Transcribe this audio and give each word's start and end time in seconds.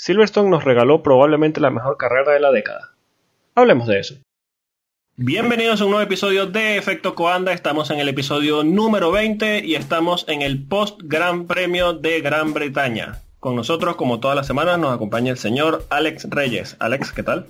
Silverstone 0.00 0.48
nos 0.48 0.64
regaló 0.64 1.02
probablemente 1.02 1.60
la 1.60 1.68
mejor 1.68 1.98
carrera 1.98 2.32
de 2.32 2.40
la 2.40 2.50
década. 2.50 2.94
Hablemos 3.54 3.86
de 3.86 4.00
eso. 4.00 4.14
Bienvenidos 5.16 5.78
a 5.78 5.84
un 5.84 5.90
nuevo 5.90 6.02
episodio 6.02 6.46
de 6.46 6.78
Efecto 6.78 7.14
Coanda. 7.14 7.52
Estamos 7.52 7.90
en 7.90 8.00
el 8.00 8.08
episodio 8.08 8.64
número 8.64 9.12
20 9.12 9.62
y 9.62 9.74
estamos 9.74 10.24
en 10.26 10.40
el 10.40 10.66
post 10.66 11.02
Gran 11.04 11.46
Premio 11.46 11.92
de 11.92 12.22
Gran 12.22 12.54
Bretaña. 12.54 13.20
Con 13.40 13.56
nosotros, 13.56 13.96
como 13.96 14.20
todas 14.20 14.36
las 14.36 14.46
semanas, 14.46 14.78
nos 14.78 14.94
acompaña 14.94 15.32
el 15.32 15.36
señor 15.36 15.84
Alex 15.90 16.30
Reyes. 16.30 16.76
Alex, 16.78 17.12
¿qué 17.12 17.22
tal? 17.22 17.48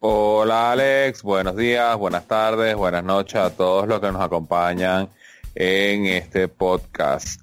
Hola 0.00 0.72
Alex, 0.72 1.22
buenos 1.22 1.56
días, 1.56 1.96
buenas 1.96 2.28
tardes, 2.28 2.76
buenas 2.76 3.04
noches 3.04 3.36
a 3.36 3.56
todos 3.56 3.88
los 3.88 4.00
que 4.00 4.12
nos 4.12 4.20
acompañan 4.20 5.08
en 5.54 6.04
este 6.04 6.46
podcast. 6.46 7.42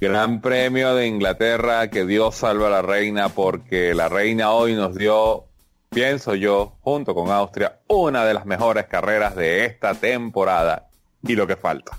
Gran 0.00 0.40
Premio 0.40 0.94
de 0.94 1.06
Inglaterra, 1.06 1.88
que 1.88 2.04
Dios 2.04 2.34
salve 2.34 2.66
a 2.66 2.70
la 2.70 2.82
reina, 2.82 3.30
porque 3.30 3.94
la 3.94 4.08
reina 4.08 4.50
hoy 4.50 4.74
nos 4.74 4.94
dio, 4.94 5.44
pienso 5.90 6.34
yo, 6.34 6.74
junto 6.80 7.14
con 7.14 7.30
Austria, 7.30 7.78
una 7.88 8.24
de 8.24 8.34
las 8.34 8.44
mejores 8.44 8.86
carreras 8.86 9.34
de 9.36 9.64
esta 9.64 9.94
temporada 9.94 10.88
y 11.26 11.34
lo 11.34 11.46
que 11.46 11.56
falta. 11.56 11.98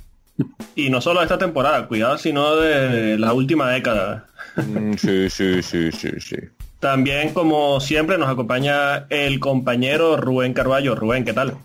Y 0.76 0.90
no 0.90 1.02
solo 1.02 1.22
de 1.22 1.26
esta 1.26 1.40
temporada, 1.40 1.88
cuidado, 1.88 2.18
sino 2.18 2.56
de 2.56 3.18
la 3.18 3.34
última 3.34 3.72
década. 3.72 4.28
Mm, 4.56 4.94
sí, 4.94 5.30
sí, 5.30 5.64
sí, 5.64 5.92
sí, 5.92 6.12
sí. 6.20 6.38
También, 6.80 7.34
como 7.34 7.80
siempre, 7.80 8.20
nos 8.20 8.30
acompaña 8.30 9.08
el 9.10 9.40
compañero 9.40 10.16
Rubén 10.16 10.54
Carballo. 10.54 10.94
Rubén, 10.94 11.26
¿qué 11.26 11.34
tal? 11.34 11.58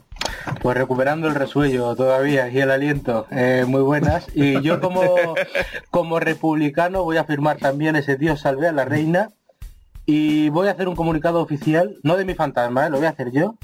Pues 0.60 0.76
recuperando 0.76 1.28
el 1.28 1.34
resuello 1.34 1.94
todavía 1.96 2.48
y 2.48 2.58
el 2.58 2.70
aliento, 2.70 3.26
eh, 3.30 3.64
muy 3.66 3.82
buenas. 3.82 4.26
Y 4.34 4.60
yo 4.62 4.80
como, 4.80 5.02
como 5.90 6.20
republicano 6.20 7.02
voy 7.02 7.16
a 7.16 7.24
firmar 7.24 7.58
también 7.58 7.96
ese 7.96 8.16
Dios 8.16 8.40
salve 8.40 8.68
a 8.68 8.72
la 8.72 8.84
reina 8.84 9.30
y 10.06 10.48
voy 10.50 10.68
a 10.68 10.72
hacer 10.72 10.88
un 10.88 10.96
comunicado 10.96 11.40
oficial, 11.40 11.96
no 12.02 12.16
de 12.16 12.24
mi 12.24 12.34
fantasma, 12.34 12.86
eh, 12.86 12.90
lo 12.90 12.98
voy 12.98 13.06
a 13.06 13.10
hacer 13.10 13.32
yo. 13.32 13.56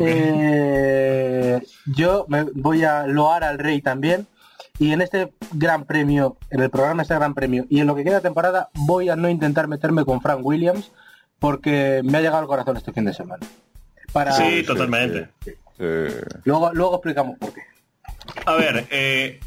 Eh, 0.00 1.60
yo 1.84 2.24
me 2.28 2.44
voy 2.54 2.82
a 2.84 3.06
loar 3.06 3.44
al 3.44 3.58
rey 3.58 3.82
también 3.82 4.26
y 4.78 4.92
en 4.92 5.02
este 5.02 5.32
gran 5.52 5.84
premio, 5.84 6.38
en 6.50 6.62
el 6.62 6.70
programa 6.70 7.02
este 7.02 7.14
gran 7.14 7.34
premio 7.34 7.66
y 7.68 7.80
en 7.80 7.86
lo 7.86 7.94
que 7.94 8.04
queda 8.04 8.16
de 8.16 8.22
temporada 8.22 8.70
voy 8.74 9.10
a 9.10 9.16
no 9.16 9.28
intentar 9.28 9.68
meterme 9.68 10.06
con 10.06 10.22
Frank 10.22 10.40
Williams 10.42 10.92
porque 11.38 12.00
me 12.04 12.18
ha 12.18 12.20
llegado 12.20 12.38
al 12.38 12.46
corazón 12.46 12.76
este 12.76 12.92
fin 12.92 13.04
de 13.04 13.12
semana. 13.12 13.46
Sí, 14.36 14.62
totalmente. 14.64 15.28
Luego, 16.44 16.70
luego 16.72 16.94
explicamos 16.94 17.38
por 17.38 17.52
qué. 17.52 17.60
A 18.46 18.54
ver, 18.54 18.86
eh, 18.90 19.40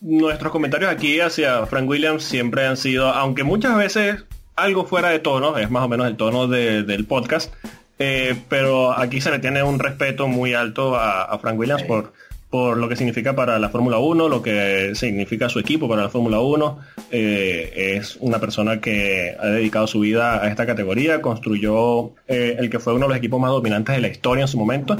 nuestros 0.00 0.52
comentarios 0.52 0.90
aquí 0.90 1.20
hacia 1.20 1.66
Frank 1.66 1.88
Williams 1.88 2.24
siempre 2.24 2.66
han 2.66 2.76
sido, 2.76 3.08
aunque 3.08 3.44
muchas 3.44 3.76
veces 3.76 4.24
algo 4.56 4.84
fuera 4.84 5.10
de 5.10 5.20
tono, 5.20 5.56
es 5.56 5.70
más 5.70 5.84
o 5.84 5.88
menos 5.88 6.06
el 6.06 6.16
tono 6.16 6.48
del 6.48 7.06
podcast, 7.06 7.52
eh, 7.98 8.36
pero 8.48 8.92
aquí 8.96 9.20
se 9.20 9.30
le 9.30 9.38
tiene 9.38 9.62
un 9.62 9.78
respeto 9.78 10.28
muy 10.28 10.54
alto 10.54 10.96
a, 10.96 11.36
Frank 11.38 11.58
Williams 11.58 11.82
por 11.84 12.12
por 12.50 12.78
lo 12.78 12.88
que 12.88 12.96
significa 12.96 13.34
para 13.34 13.58
la 13.58 13.68
Fórmula 13.68 13.98
1, 13.98 14.28
lo 14.28 14.42
que 14.42 14.92
significa 14.94 15.48
su 15.48 15.58
equipo 15.58 15.88
para 15.88 16.02
la 16.02 16.08
Fórmula 16.08 16.40
1. 16.40 16.78
Eh, 17.10 17.96
es 17.96 18.16
una 18.20 18.38
persona 18.38 18.80
que 18.80 19.36
ha 19.38 19.46
dedicado 19.46 19.86
su 19.86 20.00
vida 20.00 20.42
a 20.42 20.48
esta 20.48 20.64
categoría, 20.64 21.20
construyó 21.20 22.14
eh, 22.26 22.56
el 22.58 22.70
que 22.70 22.78
fue 22.78 22.94
uno 22.94 23.06
de 23.06 23.08
los 23.10 23.18
equipos 23.18 23.40
más 23.40 23.50
dominantes 23.50 23.94
de 23.94 24.00
la 24.00 24.08
historia 24.08 24.42
en 24.42 24.48
su 24.48 24.58
momento. 24.58 24.96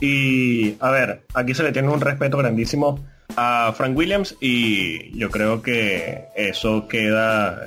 Y 0.00 0.74
a 0.80 0.90
ver, 0.90 1.22
aquí 1.34 1.54
se 1.54 1.62
le 1.62 1.72
tiene 1.72 1.88
un 1.88 2.00
respeto 2.00 2.38
grandísimo 2.38 2.98
a 3.36 3.72
Frank 3.76 3.96
Williams 3.96 4.36
y 4.40 5.16
yo 5.16 5.30
creo 5.30 5.62
que 5.62 6.24
eso 6.34 6.88
queda 6.88 7.60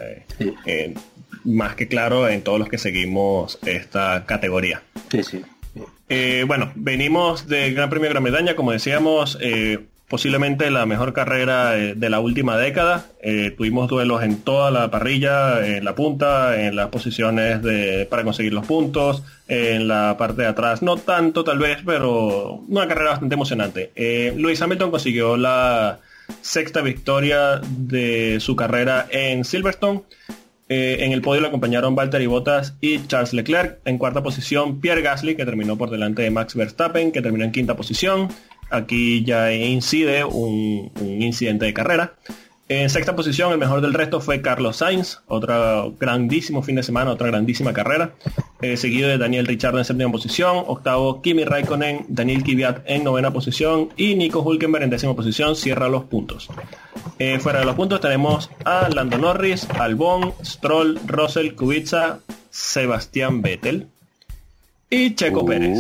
eh, 0.66 0.94
más 1.44 1.76
que 1.76 1.88
claro 1.88 2.28
en 2.28 2.42
todos 2.42 2.60
los 2.60 2.68
que 2.68 2.80
seguimos 2.80 3.60
esta 3.64 4.26
categoría. 4.26 4.82
Sí, 5.12 5.24
sí. 5.24 5.44
Eh, 6.16 6.44
bueno, 6.46 6.72
venimos 6.76 7.48
del 7.48 7.74
Gran 7.74 7.90
Premio 7.90 8.08
de 8.08 8.14
Gran 8.14 8.24
Bretaña, 8.24 8.56
como 8.56 8.72
decíamos, 8.72 9.36
eh, 9.42 9.80
posiblemente 10.08 10.70
la 10.70 10.86
mejor 10.86 11.12
carrera 11.12 11.76
eh, 11.76 11.96
de 11.96 12.10
la 12.12 12.20
última 12.20 12.56
década. 12.56 13.08
tuvimos 13.58 13.90
duelos 13.90 14.22
en 14.22 14.44
toda 14.44 14.70
la 14.70 14.92
parrilla, 14.92 15.66
en 15.66 15.84
la 15.84 15.96
punta, 15.96 16.68
en 16.68 16.76
las 16.76 16.90
posiciones 16.90 17.62
para 18.10 18.24
conseguir 18.24 18.54
los 18.54 18.68
puntos, 18.68 19.24
en 19.48 19.88
la 19.88 20.16
parte 20.16 20.44
de 20.44 20.50
atrás, 20.50 20.84
no 20.84 20.98
tanto 20.98 21.44
tal 21.44 21.58
vez, 21.58 21.80
pero 21.84 22.62
una 22.68 22.88
carrera 22.88 23.10
bastante 23.12 23.34
emocionante. 23.34 23.92
Luis 24.38 24.62
Hamilton 24.62 24.92
consiguió 24.92 25.36
la 25.36 25.98
sexta 26.42 26.82
victoria 26.82 27.60
de 27.60 28.38
su 28.40 28.56
carrera 28.56 29.08
en 29.10 29.44
Silverstone. 29.44 30.04
Eh, 30.76 31.06
en 31.06 31.12
el 31.12 31.22
podio 31.22 31.40
le 31.40 31.50
acompañaron 31.50 31.96
Valtteri 31.96 32.26
Bottas 32.26 32.76
y 32.82 33.06
Charles 33.06 33.32
Leclerc. 33.32 33.78
En 33.86 34.00
cuarta 34.00 34.24
posición, 34.24 34.82
Pierre 34.82 35.04
Gasly, 35.04 35.36
que 35.36 35.46
terminó 35.46 35.78
por 35.78 35.92
delante 35.92 36.24
de 36.24 36.32
Max 36.32 36.56
Verstappen, 36.56 37.12
que 37.12 37.22
terminó 37.22 37.46
en 37.46 37.52
quinta 37.52 37.76
posición. 37.76 38.30
Aquí 38.72 39.24
ya 39.24 39.54
incide 39.54 40.24
un 40.24 40.92
incidente 40.98 41.66
de 41.66 41.76
carrera. 41.76 42.16
En 42.70 42.90
sexta 42.90 43.16
posición, 43.16 43.52
el 43.52 43.58
mejor 43.58 43.82
del 43.82 43.94
resto 43.94 44.22
fue 44.22 44.42
Carlos 44.42 44.78
Sainz, 44.78 45.20
otro 45.28 45.94
grandísimo 46.00 46.64
fin 46.64 46.78
de 46.78 46.84
semana, 46.84 47.12
otra 47.12 47.28
grandísima 47.28 47.74
carrera. 47.74 48.14
Eh, 48.62 48.78
seguido 48.78 49.10
de 49.10 49.18
Daniel 49.18 49.46
Ricciardo 49.46 49.80
en 49.80 49.86
séptima 49.86 50.12
posición, 50.12 50.64
octavo 50.68 51.22
Kimi 51.22 51.44
Raikkonen, 51.44 52.06
Daniel 52.08 52.44
Kvyat 52.44 52.84
en 52.86 53.04
novena 53.04 53.32
posición 53.32 53.90
y 53.98 54.16
Nico 54.16 54.42
Hulkenberg 54.42 54.86
en 54.86 54.90
décima 54.90 55.14
posición 55.14 55.58
cierra 55.58 55.90
los 55.90 56.06
puntos. 56.06 56.48
Eh, 57.20 57.40
fuera 57.40 57.60
de 57.60 57.66
los 57.66 57.76
puntos 57.76 58.00
tenemos 58.00 58.50
a 58.64 58.88
Lando 58.88 59.18
Norris, 59.18 59.68
Albon, 59.78 60.34
Stroll, 60.44 61.00
Russell, 61.06 61.56
Kubica, 61.56 62.20
Sebastián 62.50 63.42
Vettel 63.42 63.88
y 64.90 65.16
Checo 65.16 65.42
uh. 65.42 65.46
Pérez. 65.46 65.80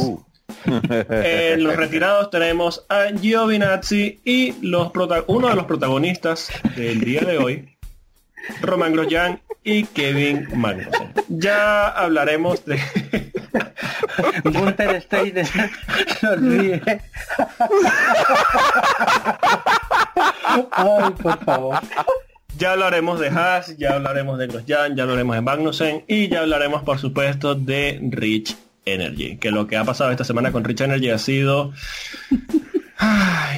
En 0.65 1.63
los 1.63 1.75
retirados 1.75 2.29
tenemos 2.29 2.85
a 2.89 3.05
Giovinazzi 3.19 4.19
y 4.23 4.53
los 4.61 4.91
uno 5.27 5.49
de 5.49 5.55
los 5.55 5.65
protagonistas 5.65 6.49
del 6.75 7.01
día 7.01 7.21
de 7.21 7.37
hoy, 7.37 7.77
Roman 8.61 8.93
Grosjean 8.93 9.41
y 9.63 9.85
Kevin 9.85 10.47
Magnussen. 10.55 11.13
Ya 11.29 11.87
hablaremos 11.87 12.65
de... 12.65 12.79
Gunther 14.43 15.01
Steiner 15.01 15.47
Ay, 20.71 21.11
por 21.21 21.43
favor. 21.43 21.79
Ya 22.57 22.73
hablaremos 22.73 23.19
de 23.19 23.29
Haas, 23.29 23.75
ya 23.77 23.95
hablaremos 23.95 24.37
de 24.37 24.47
Grosjean, 24.47 24.95
ya 24.95 25.03
hablaremos 25.03 25.35
de 25.35 25.41
Magnussen 25.41 26.03
y 26.07 26.27
ya 26.27 26.41
hablaremos, 26.41 26.83
por 26.83 26.99
supuesto, 26.99 27.55
de 27.55 27.99
Rich 28.11 28.55
Energy. 28.85 29.37
Que 29.37 29.51
lo 29.51 29.67
que 29.67 29.77
ha 29.77 29.83
pasado 29.83 30.11
esta 30.11 30.23
semana 30.23 30.51
con 30.51 30.63
Rich 30.63 30.81
Energy 30.81 31.09
ha 31.09 31.17
sido. 31.17 31.73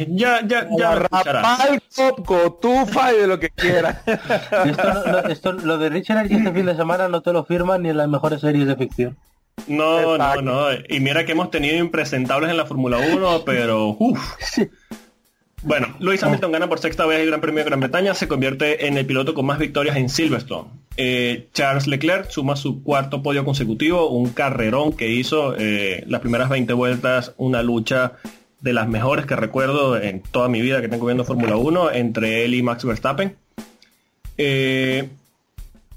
ya, 0.07 0.41
ya, 0.45 0.67
ya. 0.77 0.95
Lo 0.95 2.53
tufa 2.53 3.13
y 3.13 3.17
de 3.17 3.27
lo 3.27 3.39
que 3.39 3.49
quiera. 3.49 4.01
esto, 5.29 5.53
lo 5.53 5.77
de 5.77 5.89
Rich 5.89 6.09
Energy 6.09 6.35
este 6.35 6.51
fin 6.51 6.65
de 6.65 6.75
semana 6.75 7.07
no 7.07 7.21
te 7.21 7.33
lo 7.33 7.45
firman 7.45 7.83
ni 7.83 7.89
en 7.89 7.97
las 7.97 8.09
mejores 8.09 8.41
series 8.41 8.67
de 8.67 8.75
ficción. 8.75 9.17
No, 9.67 10.17
no, 10.17 10.41
no. 10.41 10.67
Y 10.89 10.99
mira 10.99 11.25
que 11.25 11.31
hemos 11.31 11.49
tenido 11.49 11.77
impresentables 11.77 12.51
en 12.51 12.57
la 12.57 12.65
Fórmula 12.65 12.97
1, 12.97 13.43
pero 13.45 13.95
uff. 13.97 14.19
Bueno, 15.63 15.95
Lewis 15.99 16.21
Hamilton 16.21 16.51
gana 16.51 16.69
por 16.69 16.79
sexta 16.79 17.05
vez 17.05 17.21
el 17.21 17.27
Gran 17.27 17.41
Premio 17.41 17.63
de 17.63 17.69
Gran 17.69 17.79
Bretaña, 17.79 18.13
se 18.13 18.27
convierte 18.27 18.87
en 18.87 18.97
el 18.97 19.05
piloto 19.05 19.33
con 19.33 19.45
más 19.45 19.57
victorias 19.57 19.97
en 19.97 20.09
Silverstone. 20.09 20.69
Eh, 20.97 21.47
Charles 21.53 21.87
Leclerc 21.87 22.29
suma 22.29 22.55
su 22.55 22.83
cuarto 22.83 23.23
podio 23.23 23.43
consecutivo, 23.43 24.09
un 24.09 24.29
carrerón 24.29 24.93
que 24.93 25.09
hizo 25.09 25.55
eh, 25.57 26.03
las 26.07 26.21
primeras 26.21 26.49
20 26.49 26.71
vueltas, 26.73 27.33
una 27.37 27.63
lucha 27.63 28.13
de 28.61 28.73
las 28.73 28.87
mejores 28.87 29.25
que 29.25 29.35
recuerdo 29.35 29.99
en 29.99 30.21
toda 30.21 30.47
mi 30.47 30.61
vida 30.61 30.81
que 30.81 30.87
tengo 30.87 31.05
viendo 31.05 31.25
Fórmula 31.25 31.55
1 31.55 31.91
entre 31.91 32.45
él 32.45 32.53
y 32.53 32.61
Max 32.61 32.85
Verstappen. 32.85 33.35
Eh, 34.37 35.09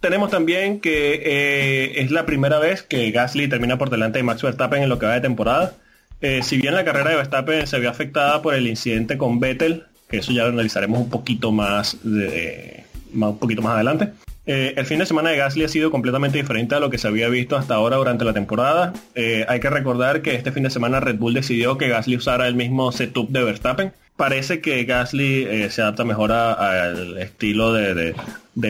tenemos 0.00 0.30
también 0.30 0.80
que 0.80 1.92
es 1.96 2.10
la 2.10 2.24
primera 2.24 2.58
vez 2.58 2.82
que 2.82 3.10
Gasly 3.10 3.48
termina 3.48 3.78
por 3.78 3.90
delante 3.90 4.18
de 4.18 4.22
Max 4.22 4.42
Verstappen 4.42 4.82
en 4.82 4.88
lo 4.88 4.98
que 4.98 5.06
va 5.06 5.14
de 5.14 5.20
temporada. 5.20 5.74
Eh, 6.20 6.42
si 6.42 6.58
bien 6.58 6.74
la 6.74 6.84
carrera 6.84 7.10
de 7.10 7.16
Verstappen 7.16 7.66
se 7.66 7.78
vio 7.78 7.90
afectada 7.90 8.42
por 8.42 8.54
el 8.54 8.66
incidente 8.66 9.16
con 9.16 9.38
Vettel, 9.38 9.84
que 10.08 10.18
eso 10.18 10.32
ya 10.32 10.42
lo 10.44 10.48
analizaremos 10.48 11.00
un 11.00 11.10
poquito 11.10 11.52
más, 11.52 11.96
un 12.02 13.38
poquito 13.38 13.62
más 13.62 13.74
adelante. 13.74 14.12
Eh, 14.50 14.72
el 14.78 14.86
fin 14.86 14.98
de 14.98 15.04
semana 15.04 15.28
de 15.28 15.36
Gasly 15.36 15.64
ha 15.64 15.68
sido 15.68 15.90
completamente 15.90 16.38
diferente 16.38 16.74
a 16.74 16.80
lo 16.80 16.88
que 16.88 16.96
se 16.96 17.06
había 17.06 17.28
visto 17.28 17.54
hasta 17.54 17.74
ahora 17.74 17.98
durante 17.98 18.24
la 18.24 18.32
temporada. 18.32 18.94
Eh, 19.14 19.44
hay 19.46 19.60
que 19.60 19.68
recordar 19.68 20.22
que 20.22 20.34
este 20.36 20.52
fin 20.52 20.62
de 20.62 20.70
semana 20.70 21.00
Red 21.00 21.16
Bull 21.16 21.34
decidió 21.34 21.76
que 21.76 21.88
Gasly 21.88 22.16
usara 22.16 22.48
el 22.48 22.54
mismo 22.54 22.90
setup 22.90 23.28
de 23.28 23.44
Verstappen 23.44 23.92
parece 24.16 24.62
que 24.62 24.84
Gasly 24.84 25.44
eh, 25.44 25.70
se 25.70 25.82
adapta 25.82 26.04
mejor 26.04 26.32
al 26.32 27.18
estilo 27.18 27.74
de, 27.74 28.14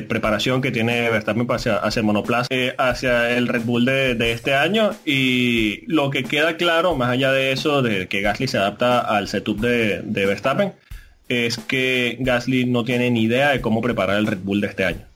preparación 0.03 0.61
que 0.61 0.73
tiene 0.73 1.09
Verstappen 1.11 1.47
hacia, 1.49 1.77
hacia 1.77 2.01
el 2.01 2.07
monoplaza, 2.07 2.49
hacia 2.77 3.31
el 3.31 3.47
Red 3.47 3.63
Bull 3.63 3.85
de, 3.85 4.33
este 4.33 4.55
año. 4.55 4.91
Y 5.07 5.85
lo 5.87 6.11
que 6.11 6.25
queda 6.25 6.57
claro, 6.57 6.97
más 6.97 7.11
allá 7.11 7.31
de 7.31 7.53
eso, 7.53 7.83
de 7.83 8.09
que 8.09 8.21
Gasly 8.21 8.49
se 8.49 8.59
adapta 8.59 8.99
al 8.99 9.29
setup 9.29 9.61
de, 9.61 10.03
Verstappen, 10.05 10.73
es 11.29 11.57
que 11.57 12.17
Gasly 12.19 12.67
no 12.67 12.85
tiene 12.85 13.11
ni 13.13 13.23
idea 13.23 13.51
de 13.51 13.61
cómo 13.61 13.81
preparar 13.81 14.19
el 14.19 14.27
Red 14.27 14.41
Bull 14.43 14.61
de 14.61 14.67
este 14.67 14.85
año. 14.85 15.08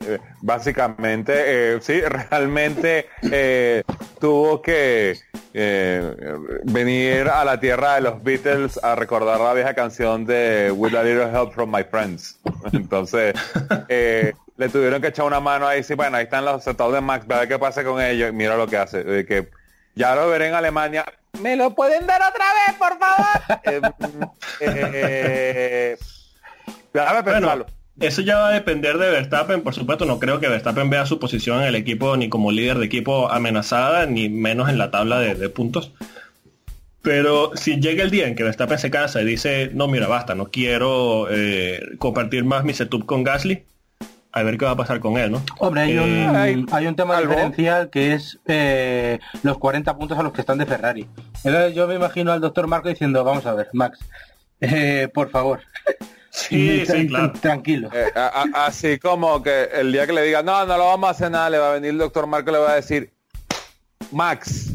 Eh, 0.00 0.18
básicamente, 0.42 1.32
eh, 1.36 1.78
sí, 1.80 2.00
realmente 2.00 3.08
eh, 3.22 3.82
tuvo 4.20 4.62
que 4.62 5.18
venir 6.64 7.28
a 7.28 7.44
la 7.44 7.58
tierra 7.58 7.96
de 7.96 8.02
los 8.02 8.22
Beatles 8.22 8.78
a 8.82 8.94
recordar 8.94 9.40
la 9.40 9.54
vieja 9.54 9.74
canción 9.74 10.24
de 10.24 10.70
With 10.70 10.94
a 10.94 11.02
Little 11.02 11.24
Help 11.24 11.52
from 11.52 11.74
My 11.74 11.82
Friends. 11.82 12.38
Entonces, 12.72 13.34
le 13.88 14.68
tuvieron 14.68 15.00
que 15.00 15.08
echar 15.08 15.24
una 15.24 15.40
mano 15.40 15.66
ahí, 15.66 15.82
sí, 15.82 15.94
bueno, 15.94 16.16
ahí 16.16 16.24
están 16.24 16.44
los 16.44 16.54
aceptados 16.54 16.94
de 16.94 17.00
Max, 17.00 17.26
a 17.28 17.38
ver 17.40 17.48
qué 17.48 17.58
pasa 17.58 17.82
con 17.82 18.00
ellos, 18.00 18.32
mira 18.32 18.56
lo 18.56 18.68
que 18.68 18.76
hace, 18.76 19.26
que 19.26 19.48
ya 19.94 20.14
lo 20.14 20.28
veré 20.28 20.48
en 20.48 20.54
Alemania. 20.54 21.04
¿Me 21.40 21.56
lo 21.56 21.74
pueden 21.74 22.06
dar 22.06 22.20
otra 22.22 22.44
vez, 22.54 22.76
por 22.76 22.98
favor? 22.98 24.32
eh, 24.60 25.96
bueno, 27.24 27.66
eso 28.00 28.22
ya 28.22 28.38
va 28.38 28.48
a 28.48 28.52
depender 28.52 28.96
de 28.98 29.10
Verstappen, 29.10 29.62
por 29.62 29.74
supuesto. 29.74 30.04
No 30.04 30.18
creo 30.18 30.40
que 30.40 30.48
Verstappen 30.48 30.88
vea 30.90 31.06
su 31.06 31.18
posición 31.18 31.60
en 31.60 31.66
el 31.66 31.74
equipo 31.74 32.16
ni 32.16 32.28
como 32.28 32.52
líder 32.52 32.78
de 32.78 32.86
equipo 32.86 33.30
amenazada, 33.30 34.06
ni 34.06 34.28
menos 34.28 34.68
en 34.68 34.78
la 34.78 34.90
tabla 34.90 35.18
de, 35.18 35.48
puntos. 35.48 35.92
Pero 37.02 37.52
si 37.54 37.80
llega 37.80 38.04
el 38.04 38.10
día 38.10 38.28
en 38.28 38.36
que 38.36 38.44
Verstappen 38.44 38.78
se 38.78 38.90
cansa 38.90 39.20
y 39.22 39.24
dice, 39.24 39.70
no, 39.72 39.88
mira, 39.88 40.06
basta, 40.06 40.34
no 40.34 40.46
quiero 40.48 41.26
eh, 41.30 41.80
compartir 41.98 42.44
más 42.44 42.64
mi 42.64 42.72
setup 42.72 43.06
con 43.06 43.24
Gasly, 43.24 43.64
a 44.30 44.42
ver 44.42 44.58
qué 44.58 44.64
va 44.64 44.72
a 44.72 44.76
pasar 44.76 45.00
con 45.00 45.16
él, 45.16 45.32
¿no? 45.32 45.42
Hombre, 45.58 45.82
hay, 45.82 45.98
un, 45.98 46.36
eh, 46.36 46.66
hay 46.70 46.86
un 46.86 46.94
tema 46.94 47.20
diferencial 47.20 47.88
que 47.90 48.12
es 48.12 48.38
eh, 48.46 49.18
los 49.42 49.58
40 49.58 49.96
puntos 49.96 50.18
a 50.18 50.22
los 50.22 50.32
que 50.32 50.42
están 50.42 50.58
de 50.58 50.66
Ferrari. 50.66 51.08
Entonces 51.44 51.74
yo 51.74 51.88
me 51.88 51.94
imagino 51.94 52.30
al 52.30 52.40
doctor 52.40 52.66
Marco 52.66 52.88
diciendo, 52.88 53.24
vamos 53.24 53.46
a 53.46 53.54
ver, 53.54 53.68
Max, 53.72 53.98
por 55.14 55.30
favor, 55.30 55.60
Sí, 56.38 56.84
sí, 56.86 57.06
claro. 57.08 57.32
Tranquilo. 57.32 57.90
Eh, 57.92 58.10
así 58.54 58.98
como 58.98 59.42
que 59.42 59.64
el 59.74 59.92
día 59.92 60.06
que 60.06 60.12
le 60.12 60.22
diga, 60.22 60.42
no, 60.42 60.64
no 60.66 60.76
lo 60.76 60.86
vamos 60.86 61.08
a 61.08 61.10
hacer 61.10 61.30
nada, 61.30 61.50
le 61.50 61.58
va 61.58 61.70
a 61.70 61.74
venir 61.74 61.90
el 61.90 61.98
doctor 61.98 62.26
Marco 62.26 62.50
y 62.50 62.52
le 62.52 62.58
va 62.58 62.72
a 62.72 62.76
decir, 62.76 63.10
Max, 64.12 64.72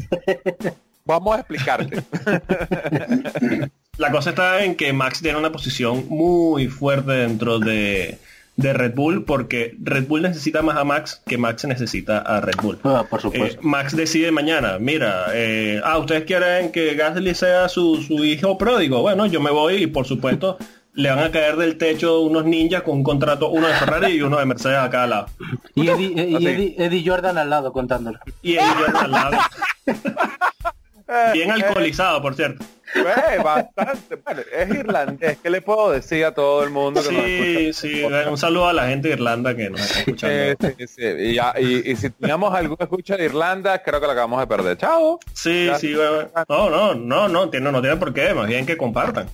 vamos 1.04 1.36
a 1.36 1.38
explicarte. 1.40 2.02
La 3.96 4.10
cosa 4.10 4.30
está 4.30 4.64
en 4.64 4.74
que 4.74 4.92
Max 4.92 5.20
tiene 5.20 5.38
una 5.38 5.52
posición 5.52 6.06
muy 6.08 6.66
fuerte 6.66 7.12
dentro 7.12 7.60
de, 7.60 8.18
Red 8.56 8.94
Bull 8.94 9.24
porque 9.24 9.76
Red 9.80 10.08
Bull 10.08 10.22
necesita 10.22 10.62
más 10.62 10.76
a 10.76 10.84
Max 10.84 11.22
que 11.26 11.38
Max 11.38 11.64
necesita 11.64 12.18
a 12.18 12.40
Red 12.40 12.56
Bull. 12.60 12.78
Ah, 12.82 13.04
por 13.08 13.20
supuesto. 13.20 13.60
Eh, 13.60 13.62
Max 13.62 13.96
decide 13.96 14.32
mañana, 14.32 14.78
mira, 14.80 15.26
eh, 15.32 15.80
ah, 15.84 15.98
ustedes 15.98 16.24
quieren 16.24 16.72
que 16.72 16.94
Gasly 16.94 17.34
sea 17.36 17.68
su, 17.68 18.02
su 18.02 18.24
hijo 18.24 18.58
pródigo. 18.58 19.00
Bueno, 19.00 19.26
yo 19.26 19.40
me 19.40 19.52
voy 19.52 19.84
y 19.84 19.86
por 19.86 20.06
supuesto 20.06 20.58
le 20.94 21.10
van 21.10 21.18
a 21.18 21.30
caer 21.30 21.56
del 21.56 21.76
techo 21.76 22.20
unos 22.20 22.44
ninjas 22.44 22.82
con 22.82 22.96
un 22.98 23.02
contrato, 23.02 23.48
uno 23.50 23.66
de 23.66 23.74
Ferrari 23.74 24.12
y 24.12 24.22
uno 24.22 24.38
de 24.38 24.46
Mercedes 24.46 24.78
a 24.78 24.90
cada 24.90 25.06
lado. 25.06 25.26
Y 25.74 25.88
Eddie, 25.88 27.02
Jordan 27.04 27.36
al 27.36 27.50
lado 27.50 27.72
contándolo. 27.72 28.18
Y 28.42 28.54
Eddie 28.54 28.74
Jordan 28.78 29.04
al 29.04 29.10
lado. 29.10 29.36
Bien 31.32 31.50
alcoholizado, 31.50 32.22
por 32.22 32.34
cierto. 32.34 32.64
Eh, 32.94 33.42
bastante. 33.42 34.16
Bueno, 34.16 34.42
es 34.52 34.68
irlandés. 34.70 35.38
¿Qué 35.42 35.50
le 35.50 35.60
puedo 35.60 35.90
decir 35.90 36.24
a 36.24 36.32
todo 36.32 36.62
el 36.62 36.70
mundo 36.70 37.02
que 37.02 37.72
sí, 37.72 38.02
Sí, 38.02 38.04
un 38.04 38.38
saludo 38.38 38.68
a 38.68 38.72
la 38.72 38.88
gente 38.88 39.08
de 39.08 39.14
Irlanda 39.14 39.54
que 39.56 39.70
nos 39.70 39.80
está 39.80 39.98
escuchando. 40.00 40.34
Eh, 40.36 40.56
sí, 40.60 40.86
sí. 40.86 41.02
Y, 41.02 41.90
y, 41.90 41.96
si 41.96 42.10
teníamos 42.10 42.54
algún 42.54 42.76
escucha 42.78 43.16
de 43.16 43.24
Irlanda, 43.24 43.82
creo 43.82 44.00
que 44.00 44.06
lo 44.06 44.12
acabamos 44.12 44.40
de 44.40 44.46
perder. 44.46 44.76
Chao. 44.76 45.18
Sí, 45.32 45.68
sí. 45.78 45.94
No, 46.48 46.70
no, 46.70 46.94
no, 46.94 47.28
no, 47.28 47.50
tiene, 47.50 47.72
no 47.72 47.80
tiene 47.80 47.96
por 47.96 48.12
qué. 48.12 48.32
Más 48.32 48.46
bien 48.46 48.64
que 48.64 48.76
compartan. 48.76 49.28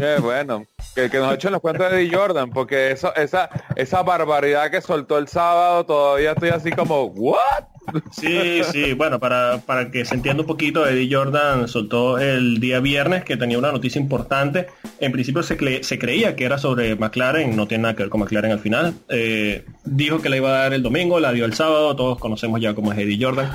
Eh, 0.00 0.16
bueno, 0.20 0.66
que, 0.94 1.10
que 1.10 1.18
nos 1.18 1.34
echen 1.34 1.52
los 1.52 1.60
cuentos 1.60 1.90
de 1.90 2.00
Eddie 2.00 2.16
Jordan, 2.16 2.50
porque 2.50 2.92
eso, 2.92 3.14
esa, 3.14 3.50
esa 3.76 4.02
barbaridad 4.02 4.70
que 4.70 4.80
soltó 4.80 5.18
el 5.18 5.28
sábado, 5.28 5.84
todavía 5.84 6.32
estoy 6.32 6.48
así 6.48 6.70
como, 6.70 7.04
¿what? 7.04 7.64
Sí, 8.10 8.60
sí, 8.72 8.92
bueno, 8.94 9.18
para, 9.18 9.58
para 9.64 9.90
que 9.90 10.04
se 10.04 10.14
entienda 10.14 10.42
un 10.42 10.46
poquito, 10.46 10.86
Eddie 10.86 11.14
Jordan 11.14 11.68
soltó 11.68 12.18
el 12.18 12.60
día 12.60 12.80
viernes 12.80 13.24
que 13.24 13.36
tenía 13.36 13.58
una 13.58 13.72
noticia 13.72 14.00
importante. 14.00 14.66
En 15.00 15.12
principio 15.12 15.42
se, 15.42 15.56
creía 15.56 16.36
que 16.36 16.44
era 16.44 16.58
sobre 16.58 16.96
McLaren, 16.96 17.56
no 17.56 17.66
tiene 17.66 17.82
nada 17.82 17.96
que 17.96 18.02
ver 18.02 18.10
con 18.10 18.20
McLaren 18.20 18.52
al 18.52 18.60
final. 18.60 18.94
Eh, 19.08 19.64
dijo 19.84 20.20
que 20.20 20.28
la 20.28 20.36
iba 20.36 20.48
a 20.48 20.62
dar 20.62 20.72
el 20.72 20.82
domingo, 20.82 21.20
la 21.20 21.32
dio 21.32 21.44
el 21.44 21.54
sábado, 21.54 21.94
todos 21.96 22.18
conocemos 22.18 22.60
ya 22.60 22.74
cómo 22.74 22.92
es 22.92 22.98
Eddie 22.98 23.24
Jordan. 23.24 23.50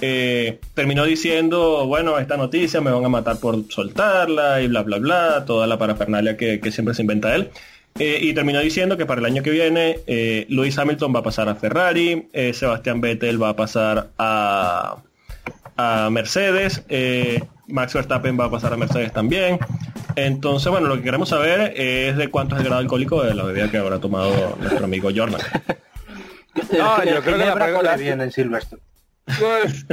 Eh, 0.00 0.58
terminó 0.74 1.04
diciendo, 1.04 1.86
bueno, 1.86 2.18
esta 2.18 2.36
noticia 2.36 2.80
me 2.80 2.90
van 2.90 3.04
a 3.04 3.08
matar 3.08 3.38
por 3.38 3.64
soltarla 3.70 4.60
y 4.60 4.66
bla, 4.66 4.82
bla, 4.82 4.98
bla, 4.98 5.44
toda 5.46 5.66
la 5.66 5.78
parafernalia 5.78 6.36
que 6.36 6.60
siempre 6.72 6.94
se 6.94 7.02
inventa 7.02 7.34
él. 7.34 7.50
Eh, 7.96 8.18
y 8.22 8.34
terminó 8.34 8.58
diciendo 8.58 8.96
que 8.96 9.06
para 9.06 9.20
el 9.20 9.24
año 9.26 9.42
que 9.42 9.50
viene 9.50 10.00
eh, 10.08 10.46
Lewis 10.48 10.76
Hamilton 10.76 11.14
va 11.14 11.20
a 11.20 11.22
pasar 11.22 11.48
a 11.48 11.54
Ferrari, 11.54 12.28
eh, 12.32 12.52
Sebastián 12.52 13.00
Vettel 13.00 13.40
va 13.40 13.50
a 13.50 13.56
pasar 13.56 14.10
a, 14.18 14.96
a 15.76 16.10
Mercedes, 16.10 16.82
Max 17.68 17.94
Verstappen 17.94 18.38
va 18.38 18.46
a 18.46 18.50
pasar 18.50 18.72
a 18.72 18.76
Mercedes 18.76 19.12
también. 19.12 19.60
Entonces, 20.16 20.70
bueno, 20.70 20.88
lo 20.88 20.96
que 20.96 21.02
queremos 21.02 21.28
saber 21.28 21.72
es 21.76 22.16
de 22.16 22.28
cuánto 22.30 22.56
es 22.56 22.62
el 22.62 22.66
grado 22.66 22.80
alcohólico 22.80 23.22
de 23.22 23.34
la 23.34 23.44
bebida 23.44 23.70
que 23.70 23.78
habrá 23.78 24.00
tomado 24.00 24.56
nuestro 24.60 24.84
amigo 24.84 25.10
Jordan. 25.14 25.40
no, 26.76 27.04
yo 27.04 27.22
creo 27.22 27.38
que 27.38 27.46
la 27.46 27.54
pregunta 27.54 27.96
viene 27.96 28.24
en 28.24 28.32
Silverstone. 28.32 28.82
Pues, 29.24 29.86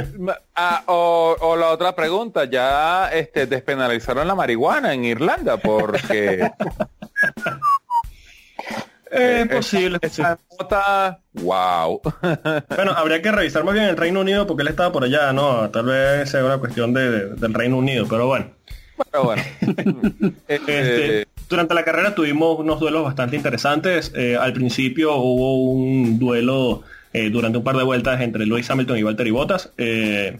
ah, 0.54 0.82
o, 0.86 1.56
la 1.58 1.70
otra 1.70 1.94
pregunta, 1.94 2.44
ya 2.44 3.10
este, 3.12 3.46
despenalizaron 3.46 4.28
la 4.28 4.34
marihuana 4.34 4.92
en 4.92 5.04
Irlanda 5.04 5.56
porque 5.56 6.50
Es 9.12 9.46
posible. 9.48 9.98
Esa 10.00 10.38
nota, 10.58 11.20
wow. 11.34 12.00
bueno, 12.74 12.92
habría 12.92 13.20
que 13.20 13.30
revisar 13.30 13.62
más 13.62 13.74
bien 13.74 13.86
el 13.86 13.96
Reino 13.96 14.20
Unido 14.20 14.46
porque 14.46 14.62
él 14.62 14.68
estaba 14.68 14.90
por 14.90 15.04
allá, 15.04 15.32
¿no? 15.34 15.68
Tal 15.70 15.84
vez 15.84 16.30
sea 16.30 16.44
una 16.44 16.56
cuestión 16.56 16.94
de, 16.94 17.28
del 17.28 17.52
Reino 17.52 17.76
Unido, 17.76 18.06
pero 18.08 18.26
bueno. 18.26 18.46
Bueno, 18.96 19.24
bueno. 19.24 19.42
Este, 20.48 21.26
durante 21.48 21.74
la 21.74 21.84
carrera 21.84 22.14
tuvimos 22.14 22.58
unos 22.58 22.80
duelos 22.80 23.04
bastante 23.04 23.36
interesantes. 23.36 24.12
Eh, 24.16 24.36
al 24.36 24.54
principio 24.54 25.14
hubo 25.16 25.72
un 25.72 26.18
duelo 26.18 26.82
eh, 27.12 27.28
durante 27.28 27.58
un 27.58 27.64
par 27.64 27.76
de 27.76 27.84
vueltas 27.84 28.20
entre 28.22 28.46
Lewis 28.46 28.70
Hamilton 28.70 28.96
y 28.96 29.02
Valtteri 29.02 29.30
Bottas. 29.30 29.70
Eh, 29.76 30.38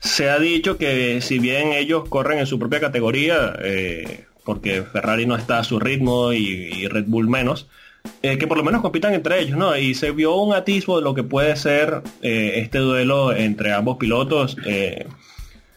se 0.00 0.28
ha 0.28 0.38
dicho 0.38 0.76
que 0.76 1.22
si 1.22 1.38
bien 1.38 1.72
ellos 1.72 2.06
corren 2.10 2.38
en 2.38 2.46
su 2.46 2.58
propia 2.58 2.80
categoría, 2.80 3.54
porque 4.44 4.82
Ferrari 4.82 5.26
no 5.26 5.36
está 5.36 5.58
a 5.58 5.64
su 5.64 5.78
ritmo 5.78 6.32
y, 6.32 6.86
Red 6.88 7.04
Bull 7.06 7.28
menos, 7.28 7.66
eh, 8.22 8.38
que 8.38 8.46
por 8.46 8.56
lo 8.56 8.64
menos 8.64 8.80
compitan 8.80 9.14
entre 9.14 9.40
ellos, 9.40 9.58
¿no? 9.58 9.76
Y 9.76 9.94
se 9.94 10.10
vio 10.10 10.36
un 10.36 10.54
atisbo 10.54 10.98
de 10.98 11.04
lo 11.04 11.14
que 11.14 11.22
puede 11.22 11.56
ser 11.56 12.02
eh, 12.22 12.54
este 12.56 12.78
duelo 12.78 13.32
entre 13.34 13.72
ambos 13.72 13.98
pilotos. 13.98 14.56
Eh, 14.66 15.06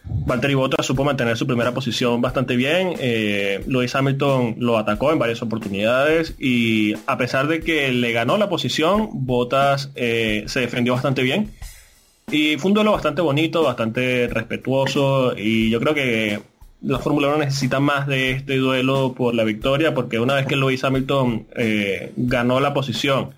Valtteri 0.05 0.53
Bottas 0.53 0.85
supo 0.85 1.03
mantener 1.03 1.37
su 1.37 1.47
primera 1.47 1.73
posición 1.73 2.21
bastante 2.21 2.55
bien. 2.55 2.93
Eh, 2.99 3.63
Lewis 3.67 3.95
Hamilton 3.95 4.55
lo 4.59 4.77
atacó 4.77 5.11
en 5.11 5.19
varias 5.19 5.41
oportunidades 5.41 6.35
y 6.39 6.93
a 7.07 7.17
pesar 7.17 7.47
de 7.47 7.61
que 7.61 7.91
le 7.91 8.11
ganó 8.11 8.37
la 8.37 8.49
posición, 8.49 9.09
Bottas 9.13 9.91
se 9.95 10.59
defendió 10.59 10.93
bastante 10.93 11.23
bien. 11.23 11.51
Y 12.31 12.57
fue 12.57 12.69
un 12.69 12.75
duelo 12.75 12.91
bastante 12.93 13.21
bonito, 13.21 13.63
bastante 13.63 14.27
respetuoso 14.27 15.33
y 15.37 15.69
yo 15.69 15.79
creo 15.79 15.93
que 15.93 16.41
la 16.83 16.99
Fórmula 16.99 17.29
1 17.29 17.37
necesita 17.37 17.79
más 17.79 18.07
de 18.07 18.31
este 18.31 18.57
duelo 18.57 19.13
por 19.13 19.33
la 19.33 19.43
victoria, 19.43 19.93
porque 19.93 20.19
una 20.19 20.35
vez 20.35 20.45
que 20.45 20.57
Lewis 20.57 20.83
Hamilton 20.83 21.47
eh, 21.55 22.11
ganó 22.17 22.59
la 22.59 22.73
posición, 22.73 23.33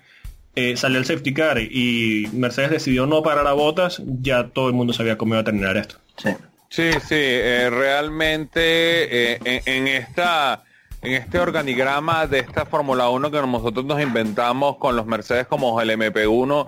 eh, 0.56 0.76
salió 0.76 0.98
el 0.98 1.04
safety 1.04 1.32
car 1.32 1.58
y 1.58 2.28
Mercedes 2.32 2.70
decidió 2.70 3.06
no 3.06 3.22
parar 3.22 3.46
a 3.46 3.52
botas, 3.52 4.02
ya 4.04 4.48
todo 4.48 4.68
el 4.68 4.74
mundo 4.74 4.92
sabía 4.92 5.16
cómo 5.16 5.34
iba 5.34 5.42
a 5.42 5.44
terminar 5.44 5.76
esto. 5.76 5.96
Sí, 6.16 6.30
sí, 6.68 6.90
sí 7.00 7.14
eh, 7.14 7.70
realmente 7.70 9.36
en, 9.36 9.62
en, 9.64 9.88
esta... 9.88 10.62
En 11.02 11.12
este 11.12 11.38
organigrama 11.38 12.26
de 12.26 12.40
esta 12.40 12.64
Fórmula 12.66 13.10
1 13.10 13.30
que 13.30 13.40
nosotros 13.40 13.84
nos 13.84 14.00
inventamos 14.00 14.78
con 14.78 14.96
los 14.96 15.06
Mercedes 15.06 15.46
como 15.46 15.80
el 15.80 15.90
MP1, 15.90 16.66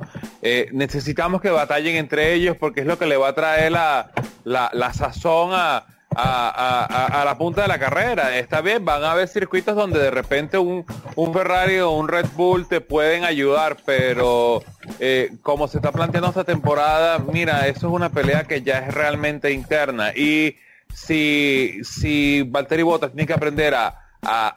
necesitamos 0.72 1.40
que 1.40 1.50
batallen 1.50 1.96
entre 1.96 2.34
ellos 2.34 2.56
porque 2.56 2.82
es 2.82 2.86
lo 2.86 2.98
que 2.98 3.06
le 3.06 3.16
va 3.16 3.28
a 3.28 3.34
traer 3.34 3.72
la, 3.72 4.12
la, 4.44 4.70
la 4.72 4.92
sazón 4.92 5.50
a, 5.54 5.86
a, 6.18 7.22
la 7.24 7.38
punta 7.38 7.62
de 7.62 7.68
la 7.68 7.78
carrera. 7.78 8.36
Está 8.36 8.60
bien, 8.60 8.84
van 8.84 9.04
a 9.04 9.12
haber 9.12 9.28
circuitos 9.28 9.76
donde 9.76 9.98
de 9.98 10.10
repente 10.10 10.58
un, 10.58 10.84
Ferrari 11.32 11.78
o 11.78 11.90
un 11.90 12.08
Red 12.08 12.26
Bull 12.34 12.66
te 12.66 12.80
pueden 12.80 13.24
ayudar, 13.24 13.76
pero 13.84 14.62
eh, 14.98 15.30
como 15.42 15.68
se 15.68 15.78
está 15.78 15.92
planteando 15.92 16.28
esta 16.28 16.44
temporada, 16.44 17.18
mira, 17.18 17.68
eso 17.68 17.88
es 17.88 17.92
una 17.92 18.10
pelea 18.10 18.44
que 18.44 18.62
ya 18.62 18.78
es 18.78 18.94
realmente 18.94 19.52
interna. 19.52 20.12
Y 20.14 20.56
si, 20.92 21.80
si 21.84 22.42
Valtteri 22.42 22.82
Bottas 22.82 23.12
tiene 23.12 23.26
que 23.26 23.34
aprender 23.34 23.74
a, 23.74 24.04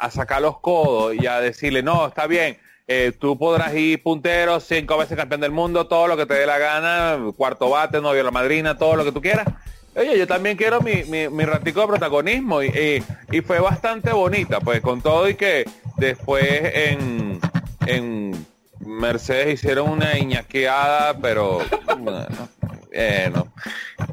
sacar 0.09 0.41
los 0.41 0.59
codos 0.59 1.15
y 1.15 1.27
a 1.27 1.39
decirle, 1.39 1.83
no, 1.83 2.07
está 2.07 2.25
bien, 2.25 2.57
eh, 2.87 3.13
tú 3.17 3.37
podrás 3.37 3.73
ir 3.75 4.01
puntero, 4.01 4.59
cinco 4.59 4.97
veces 4.97 5.15
campeón 5.15 5.41
del 5.41 5.51
mundo, 5.51 5.87
todo 5.87 6.07
lo 6.07 6.17
que 6.17 6.25
te 6.25 6.33
dé 6.33 6.45
la 6.47 6.57
gana, 6.57 7.19
cuarto 7.37 7.69
bate, 7.69 8.01
novio 8.01 8.23
la 8.23 8.31
madrina, 8.31 8.77
todo 8.77 8.95
lo 8.95 9.05
que 9.05 9.11
tú 9.11 9.21
quieras 9.21 9.47
Oye, 9.95 10.17
yo 10.17 10.25
también 10.25 10.55
quiero 10.55 10.79
mi, 10.81 11.03
mi, 11.03 11.43
ratico 11.45 11.81
de 11.81 11.87
protagonismo 11.87 12.63
y, 12.63 13.03
y, 13.31 13.41
fue 13.41 13.59
bastante 13.59 14.13
bonita, 14.13 14.61
pues 14.61 14.79
con 14.81 15.01
todo 15.01 15.27
y 15.27 15.35
que 15.35 15.65
después 15.97 16.45
en, 16.49 17.39
en 17.85 18.45
Mercedes 18.79 19.55
hicieron 19.55 19.89
una 19.89 20.17
iñaqueada, 20.17 21.17
pero 21.17 21.59
bueno, 21.99 22.49
bueno. 22.91 23.47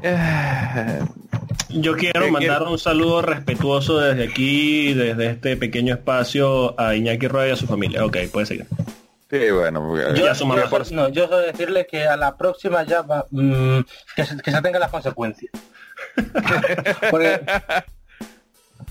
Eh, 0.01 0.99
Yo 1.69 1.95
quiero 1.95 2.25
¿Qué 2.25 2.31
mandar 2.31 2.63
un 2.63 2.79
saludo 2.79 3.21
respetuoso 3.21 3.99
desde 3.99 4.23
aquí, 4.23 4.93
desde 4.93 5.27
este 5.31 5.57
pequeño 5.57 5.93
espacio, 5.93 6.79
a 6.79 6.95
Iñaki 6.95 7.27
Rueda 7.27 7.49
y 7.49 7.51
a 7.51 7.55
su 7.55 7.67
familia. 7.67 8.05
Ok, 8.05 8.17
puede 8.31 8.45
seguir. 8.45 8.67
Sí, 9.29 9.51
bueno, 9.51 9.95
Yo- 9.97 10.13
Yo, 10.15 10.35
su 10.35 10.45
mamá. 10.45 10.63
yo 10.69 10.83
so- 10.85 10.95
no, 10.95 11.09
yo 11.09 11.25
solo 11.27 11.39
decirle 11.39 11.85
que 11.87 12.05
a 12.07 12.15
la 12.17 12.35
próxima 12.37 12.83
ya 12.83 13.01
va, 13.01 13.25
mm, 13.31 13.79
que, 14.15 14.25
se, 14.25 14.37
que 14.37 14.51
se 14.51 14.61
tengan 14.61 14.79
las 14.81 14.91
consecuencias. 14.91 15.51
Porque 17.11 17.41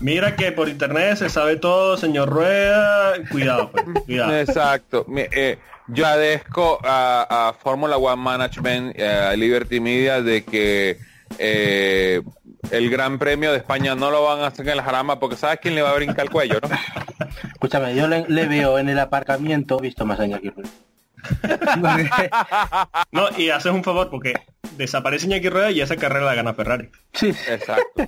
Mira 0.01 0.35
que 0.35 0.51
por 0.53 0.69
internet 0.69 1.17
se 1.17 1.29
sabe 1.29 1.57
todo, 1.57 1.97
señor 1.97 2.29
Rueda. 2.29 3.13
Cuidado, 3.31 3.69
pues, 3.71 3.85
cuidado. 4.05 4.37
Exacto. 4.37 5.05
Eh, 5.17 5.57
yo 5.87 6.05
agradezco 6.05 6.79
a, 6.83 7.49
a 7.49 7.53
Formula 7.53 7.97
One 7.97 8.21
Management, 8.21 8.93
eh, 8.97 9.07
a 9.07 9.35
Liberty 9.35 9.79
Media, 9.81 10.21
de 10.21 10.45
que 10.45 10.99
eh, 11.37 12.21
el 12.71 12.89
Gran 12.89 13.19
Premio 13.19 13.51
de 13.51 13.57
España 13.57 13.93
no 13.95 14.09
lo 14.09 14.23
van 14.23 14.39
a 14.39 14.47
hacer 14.47 14.69
en 14.69 14.77
la 14.77 14.83
jarama 14.83 15.19
porque 15.19 15.35
¿sabes 15.35 15.59
quién 15.61 15.75
le 15.75 15.81
va 15.81 15.89
a 15.91 15.95
brincar 15.95 16.21
el 16.21 16.29
cuello, 16.31 16.59
no? 16.61 16.69
Escúchame, 17.59 17.93
yo 17.93 18.07
le, 18.07 18.23
le 18.29 18.47
veo 18.47 18.79
en 18.79 18.87
el 18.87 18.97
aparcamiento, 18.99 19.77
visto 19.79 20.05
más 20.05 20.17
allá 20.21 20.39
que 20.39 20.51
Porque- 20.53 20.69
No, 23.11 23.27
y 23.37 23.49
haces 23.49 23.73
un 23.73 23.83
favor 23.83 24.09
porque 24.09 24.33
desaparece 24.77 25.25
Iñaki 25.25 25.49
Rueda 25.49 25.69
y 25.69 25.81
esa 25.81 25.97
carrera 25.97 26.25
la 26.25 26.35
gana 26.35 26.53
Ferrari. 26.53 26.89
Sí, 27.13 27.33
Exacto. 27.49 28.07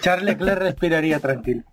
Charles 0.00 0.24
Leclerc 0.24 0.58
respiraría 0.62 1.18
tranquilo. 1.20 1.64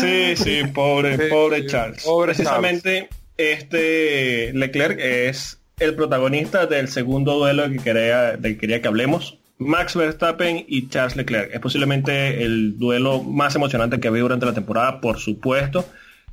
Sí, 0.00 0.36
sí, 0.36 0.62
pobre, 0.72 1.16
Sí, 1.16 1.24
pobre 1.28 1.62
sí, 1.62 1.66
Charles. 1.66 2.04
pobre 2.04 2.34
Precisamente 2.34 3.08
este 3.36 4.52
Leclerc 4.52 5.00
es 5.00 5.60
el 5.80 5.96
protagonista 5.96 6.66
del 6.66 6.86
segundo 6.86 7.34
duelo 7.34 7.68
que 7.68 7.78
quería, 7.78 8.36
del 8.36 8.52
que 8.54 8.58
quería 8.58 8.80
que 8.80 8.86
hablemos. 8.86 9.38
Max 9.58 9.96
Verstappen 9.96 10.64
y 10.68 10.88
Charles 10.88 11.16
Leclerc. 11.16 11.54
Es 11.54 11.60
posiblemente 11.60 12.44
el 12.44 12.78
duelo 12.78 13.22
más 13.22 13.54
emocionante 13.54 13.98
que 14.00 14.08
ha 14.08 14.10
habido 14.10 14.24
durante 14.24 14.46
la 14.46 14.54
temporada, 14.54 15.00
por 15.00 15.18
supuesto. 15.18 15.84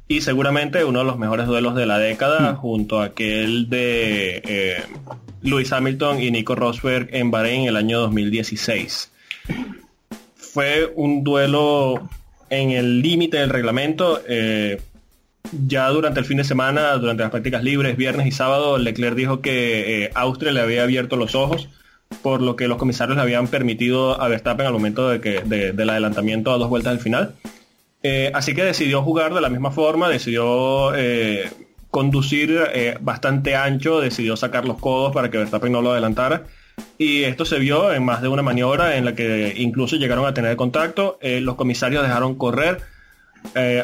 Y 0.07 0.21
seguramente 0.21 0.83
uno 0.83 0.99
de 0.99 1.05
los 1.05 1.17
mejores 1.17 1.47
duelos 1.47 1.75
de 1.75 1.85
la 1.85 1.97
década, 1.97 2.55
junto 2.55 2.99
a 2.99 3.05
aquel 3.05 3.69
de 3.69 4.41
eh, 4.45 4.83
Lewis 5.41 5.71
Hamilton 5.71 6.21
y 6.21 6.29
Nico 6.29 6.55
Rosberg 6.55 7.07
en 7.11 7.31
Bahrein 7.31 7.61
en 7.61 7.67
el 7.69 7.77
año 7.77 7.99
2016 8.01 9.11
fue 10.53 10.91
un 10.95 11.23
duelo 11.23 12.07
en 12.51 12.71
el 12.71 13.01
límite 13.01 13.37
del 13.37 13.49
reglamento. 13.49 14.21
eh, 14.27 14.79
ya 15.67 15.89
durante 15.89 16.19
el 16.19 16.25
fin 16.25 16.37
de 16.37 16.43
semana, 16.43 16.93
durante 16.93 17.21
las 17.21 17.31
prácticas 17.31 17.63
libres, 17.63 17.97
viernes 17.97 18.27
y 18.27 18.31
sábado, 18.31 18.77
Leclerc 18.77 19.15
dijo 19.15 19.41
que 19.41 20.05
eh, 20.05 20.11
Austria 20.15 20.51
le 20.51 20.61
había 20.61 20.83
abierto 20.83 21.17
los 21.17 21.35
ojos, 21.35 21.69
por 22.21 22.41
lo 22.41 22.55
que 22.55 22.67
los 22.67 22.77
comisarios 22.77 23.15
le 23.15 23.21
habían 23.23 23.47
permitido 23.47 24.21
a 24.21 24.27
Verstappen 24.27 24.65
al 24.65 24.73
momento 24.73 25.09
de 25.09 25.19
que, 25.19 25.41
de- 25.41 25.71
del 25.73 25.89
adelantamiento 25.89 26.51
a 26.51 26.57
dos 26.57 26.69
vueltas 26.69 26.93
del 26.93 27.01
final. 27.01 27.35
Eh, 28.03 28.31
así 28.33 28.53
que 28.53 28.63
decidió 28.63 29.01
jugar 29.01 29.33
de 29.33 29.41
la 29.41 29.49
misma 29.49 29.71
forma, 29.71 30.09
decidió 30.09 30.93
eh, 30.95 31.49
conducir 31.89 32.59
eh, 32.73 32.97
bastante 32.99 33.55
ancho, 33.55 34.01
decidió 34.01 34.35
sacar 34.35 34.65
los 34.65 34.77
codos 34.79 35.13
para 35.13 35.29
que 35.29 35.37
Verstappen 35.37 35.71
no 35.71 35.81
lo 35.81 35.91
adelantara. 35.91 36.43
Y 36.97 37.23
esto 37.23 37.45
se 37.45 37.59
vio 37.59 37.93
en 37.93 38.03
más 38.03 38.21
de 38.21 38.27
una 38.27 38.41
maniobra 38.41 38.97
en 38.97 39.05
la 39.05 39.15
que 39.15 39.53
incluso 39.57 39.95
llegaron 39.95 40.25
a 40.25 40.33
tener 40.33 40.55
contacto. 40.55 41.19
Los 41.21 41.55
comisarios 41.55 42.01
dejaron 42.01 42.33
correr. 42.35 42.79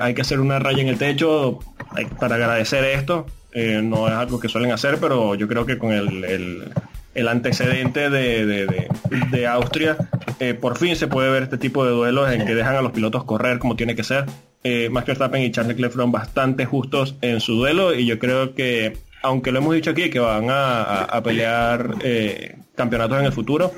Hay 0.01 0.13
que 0.15 0.21
hacer 0.21 0.39
una 0.39 0.57
raya 0.57 0.81
en 0.81 0.87
el 0.87 0.97
techo 0.97 1.59
para 2.19 2.35
agradecer 2.35 2.83
esto. 2.85 3.27
No 3.53 4.07
es 4.07 4.13
algo 4.15 4.39
que 4.39 4.49
suelen 4.49 4.71
hacer, 4.71 4.97
pero 4.99 5.35
yo 5.35 5.47
creo 5.47 5.67
que 5.67 5.77
con 5.77 5.91
el- 5.91 6.71
el 7.15 7.27
antecedente 7.27 8.09
de, 8.09 8.45
de- 8.45 8.65
de- 8.65 8.87
de 9.31 9.47
Austria, 9.47 9.97
eh, 10.39 10.53
por 10.53 10.77
fin 10.77 10.95
se 10.95 11.07
puede 11.07 11.29
ver 11.31 11.43
este 11.43 11.57
tipo 11.57 11.83
de 11.85 11.91
duelos 11.91 12.31
en 12.31 12.45
que 12.45 12.55
dejan 12.55 12.75
a 12.75 12.81
los 12.81 12.91
pilotos 12.91 13.23
correr 13.23 13.59
como 13.59 13.75
tiene 13.75 13.95
que 13.95 14.03
ser. 14.03 14.25
Eh, 14.63 14.89
Max 14.91 15.07
Verstappen 15.07 15.41
y 15.41 15.51
Charles 15.51 15.69
Leclerc 15.75 15.93
fueron 15.93 16.11
bastante 16.11 16.65
justos 16.65 17.15
en 17.21 17.39
su 17.39 17.53
duelo 17.55 17.93
y 17.95 18.05
yo 18.05 18.19
creo 18.19 18.53
que, 18.55 18.97
aunque 19.23 19.51
lo 19.51 19.59
hemos 19.59 19.73
dicho 19.73 19.91
aquí, 19.91 20.09
que 20.09 20.19
van 20.19 20.49
a, 20.49 20.81
a- 20.83 21.03
a 21.05 21.23
pelear 21.23 21.95
eh, 22.03 22.57
campeonatos 22.75 23.19
en 23.19 23.25
el 23.25 23.31
futuro, 23.33 23.71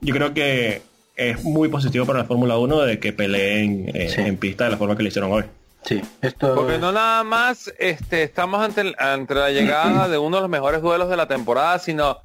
yo 0.00 0.14
creo 0.14 0.34
que 0.34 0.82
es 1.16 1.44
muy 1.44 1.68
positivo 1.68 2.04
para 2.06 2.20
la 2.20 2.24
Fórmula 2.24 2.58
1 2.58 2.80
de 2.82 2.98
que 2.98 3.12
peleen 3.12 3.90
eh, 3.94 4.08
Sí. 4.08 4.20
en 4.20 4.36
pista 4.36 4.64
de 4.64 4.70
la 4.70 4.76
forma 4.76 4.96
que 4.96 5.02
lo 5.04 5.08
hicieron 5.08 5.30
hoy. 5.32 5.44
Sí, 5.84 6.00
esto 6.22 6.54
Porque 6.54 6.78
no 6.78 6.92
nada 6.92 7.22
más 7.24 7.72
este, 7.78 8.22
estamos 8.22 8.60
ante, 8.64 8.80
el- 8.80 8.96
ante 8.98 9.34
la 9.34 9.50
llegada 9.50 10.08
de 10.08 10.18
uno 10.18 10.36
de 10.38 10.40
los 10.42 10.50
mejores 10.50 10.82
duelos 10.82 11.08
de 11.10 11.16
la 11.16 11.28
temporada, 11.28 11.78
sino 11.78 12.18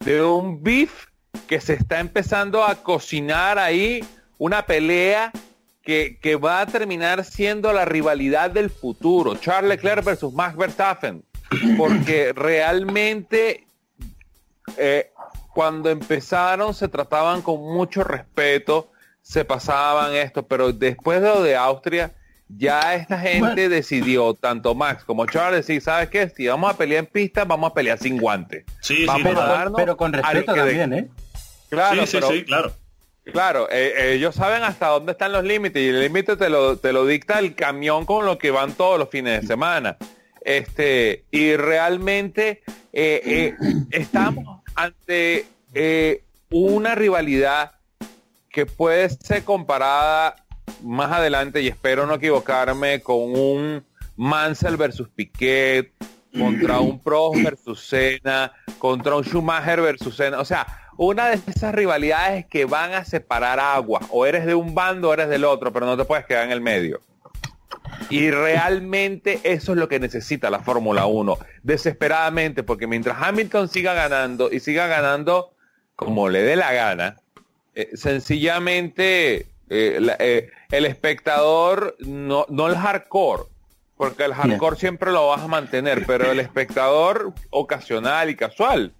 de 0.00 0.22
un 0.22 0.62
beef 0.62 1.06
que 1.46 1.60
se 1.60 1.74
está 1.74 2.00
empezando 2.00 2.64
a 2.64 2.76
cocinar 2.76 3.58
ahí, 3.58 4.04
una 4.38 4.66
pelea 4.66 5.32
que, 5.82 6.18
que 6.20 6.36
va 6.36 6.60
a 6.60 6.66
terminar 6.66 7.24
siendo 7.24 7.72
la 7.72 7.84
rivalidad 7.84 8.50
del 8.50 8.70
futuro, 8.70 9.36
Charles 9.36 9.68
Leclerc 9.70 10.04
versus 10.04 10.32
Max 10.32 10.56
Verstappen, 10.56 11.24
porque 11.76 12.32
realmente 12.36 13.66
eh, 14.76 15.10
cuando 15.54 15.90
empezaron 15.90 16.74
se 16.74 16.88
trataban 16.88 17.40
con 17.42 17.60
mucho 17.60 18.04
respeto, 18.04 18.90
se 19.22 19.44
pasaban 19.44 20.14
esto, 20.14 20.46
pero 20.46 20.72
después 20.72 21.20
de 21.20 21.28
lo 21.28 21.42
de 21.42 21.56
Austria, 21.56 22.12
ya 22.48 22.94
esta 22.94 23.18
gente 23.18 23.40
Bueno. 23.40 23.68
decidió, 23.70 24.34
tanto 24.34 24.74
Max 24.74 25.04
como 25.04 25.26
Charles, 25.26 25.66
decir, 25.66 25.82
¿sabes 25.82 26.08
qué? 26.10 26.28
Si 26.28 26.46
vamos 26.46 26.72
a 26.72 26.76
pelear 26.76 27.04
en 27.04 27.10
pista, 27.10 27.44
vamos 27.44 27.70
a 27.70 27.74
pelear 27.74 27.98
sin 27.98 28.18
guante. 28.18 28.64
Sí, 28.80 29.04
Vamos 29.06 29.22
sí, 29.22 29.28
pero, 29.28 29.40
a 29.42 29.46
darnos 29.48 29.76
pero 29.80 29.96
con 29.96 30.12
respeto 30.12 30.54
que 30.54 30.60
de- 30.60 30.66
también, 30.78 30.92
¿eh? 30.92 31.08
Claro, 31.68 32.02
sí, 32.02 32.06
sí, 32.06 32.16
pero- 32.18 32.28
sí, 32.30 32.44
claro. 32.44 32.72
Claro, 33.32 33.68
eh, 33.72 34.12
ellos 34.14 34.36
saben 34.36 34.62
hasta 34.62 34.86
dónde 34.86 35.10
están 35.10 35.32
los 35.32 35.42
límites 35.42 35.82
y 35.82 35.88
el 35.88 36.00
límite 36.00 36.36
te 36.36 36.48
lo, 36.48 36.76
te 36.78 36.92
lo 36.92 37.04
dicta 37.06 37.40
el 37.40 37.56
camión 37.56 38.06
con 38.06 38.24
lo 38.24 38.38
que 38.38 38.52
van 38.52 38.72
todos 38.74 39.00
los 39.00 39.10
fines 39.10 39.40
de 39.40 39.46
semana. 39.48 39.96
Este, 40.42 41.24
y 41.32 41.56
realmente 41.56 42.62
eh, 42.92 43.20
eh, 43.24 43.54
estamos 43.90 44.62
ante 44.76 45.44
eh, 45.74 46.22
una 46.50 46.94
rivalidad 46.94 47.72
que 48.48 48.64
puede 48.64 49.10
ser 49.10 49.42
comparada 49.42 50.36
más 50.82 51.12
adelante, 51.12 51.62
y 51.62 51.68
espero 51.68 52.06
no 52.06 52.14
equivocarme, 52.14 53.00
con 53.00 53.16
un 53.38 53.84
Mansell 54.16 54.76
versus 54.76 55.08
Piquet, 55.08 55.92
contra 56.36 56.80
un 56.80 56.98
Prost 57.02 57.42
versus 57.42 57.80
Senna, 57.86 58.52
contra 58.78 59.14
un 59.16 59.24
Schumacher 59.24 59.80
versus 59.80 60.16
Senna. 60.16 60.38
O 60.40 60.44
sea, 60.44 60.66
una 60.98 61.28
de 61.28 61.38
esas 61.46 61.74
rivalidades 61.74 62.46
que 62.46 62.64
van 62.64 62.94
a 62.94 63.04
separar 63.04 63.60
agua. 63.60 64.00
O 64.10 64.24
eres 64.26 64.46
de 64.46 64.54
un 64.54 64.74
bando 64.74 65.10
o 65.10 65.12
eres 65.14 65.28
del 65.28 65.44
otro, 65.44 65.72
pero 65.72 65.84
no 65.86 65.96
te 65.96 66.04
puedes 66.04 66.24
quedar 66.24 66.44
en 66.46 66.52
el 66.52 66.60
medio. 66.60 67.00
Y 68.10 68.30
realmente 68.30 69.40
eso 69.42 69.72
es 69.72 69.78
lo 69.78 69.88
que 69.88 69.98
necesita 70.00 70.48
la 70.50 70.60
Fórmula 70.60 71.06
1, 71.06 71.38
desesperadamente, 71.62 72.62
porque 72.62 72.86
mientras 72.86 73.16
Hamilton 73.20 73.68
siga 73.68 73.94
ganando 73.94 74.50
y 74.52 74.60
siga 74.60 74.86
ganando 74.86 75.52
como 75.96 76.28
le 76.28 76.42
dé 76.42 76.56
la 76.56 76.72
gana, 76.72 77.16
eh, 77.74 77.90
sencillamente 77.94 79.46
eh, 79.68 79.98
la- 80.00 80.16
eh, 80.18 80.50
el 80.70 80.86
espectador, 80.86 81.96
no, 82.00 82.46
no 82.48 82.66
el 82.68 82.76
hardcore, 82.76 83.44
porque 83.96 84.24
el 84.24 84.34
hardcore 84.34 84.76
siempre 84.76 85.12
lo 85.12 85.28
vas 85.28 85.40
a 85.42 85.48
mantener, 85.48 86.04
pero 86.06 86.30
el 86.30 86.40
espectador 86.40 87.32
ocasional 87.50 88.30
y 88.30 88.36
casual, 88.36 88.92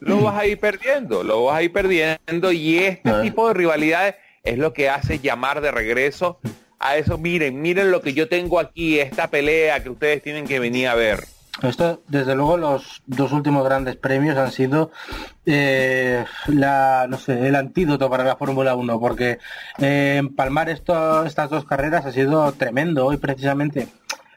lo 0.00 0.22
vas 0.22 0.36
a 0.38 0.46
ir 0.46 0.58
perdiendo, 0.58 1.22
lo 1.22 1.44
vas 1.44 1.56
a 1.58 1.62
ir 1.62 1.72
perdiendo 1.72 2.52
y 2.52 2.78
este 2.78 3.10
Ah. 3.10 3.20
tipo 3.22 3.48
de 3.48 3.54
rivalidades 3.54 4.14
es 4.44 4.58
lo 4.58 4.72
que 4.72 4.88
hace 4.88 5.18
llamar 5.18 5.60
de 5.60 5.70
regreso 5.70 6.38
a 6.78 6.96
eso, 6.96 7.18
miren, 7.18 7.60
miren 7.60 7.90
lo 7.90 8.00
que 8.00 8.14
yo 8.14 8.28
tengo 8.28 8.60
aquí, 8.60 9.00
esta 9.00 9.28
pelea 9.28 9.82
que 9.82 9.90
ustedes 9.90 10.22
tienen 10.22 10.46
que 10.46 10.60
venir 10.60 10.86
a 10.88 10.94
ver. 10.94 11.24
Esto, 11.62 12.02
desde 12.06 12.34
luego, 12.36 12.56
los 12.56 13.02
dos 13.06 13.32
últimos 13.32 13.64
grandes 13.64 13.96
premios 13.96 14.36
han 14.36 14.52
sido 14.52 14.92
eh, 15.44 16.24
la, 16.46 17.06
no 17.08 17.18
sé, 17.18 17.48
el 17.48 17.56
antídoto 17.56 18.08
para 18.08 18.22
la 18.22 18.36
Fórmula 18.36 18.76
1, 18.76 19.00
porque 19.00 19.38
eh, 19.78 20.16
empalmar 20.18 20.68
esto, 20.68 21.24
estas 21.24 21.50
dos 21.50 21.64
carreras 21.64 22.06
ha 22.06 22.12
sido 22.12 22.52
tremendo. 22.52 23.06
Hoy, 23.06 23.16
precisamente, 23.16 23.88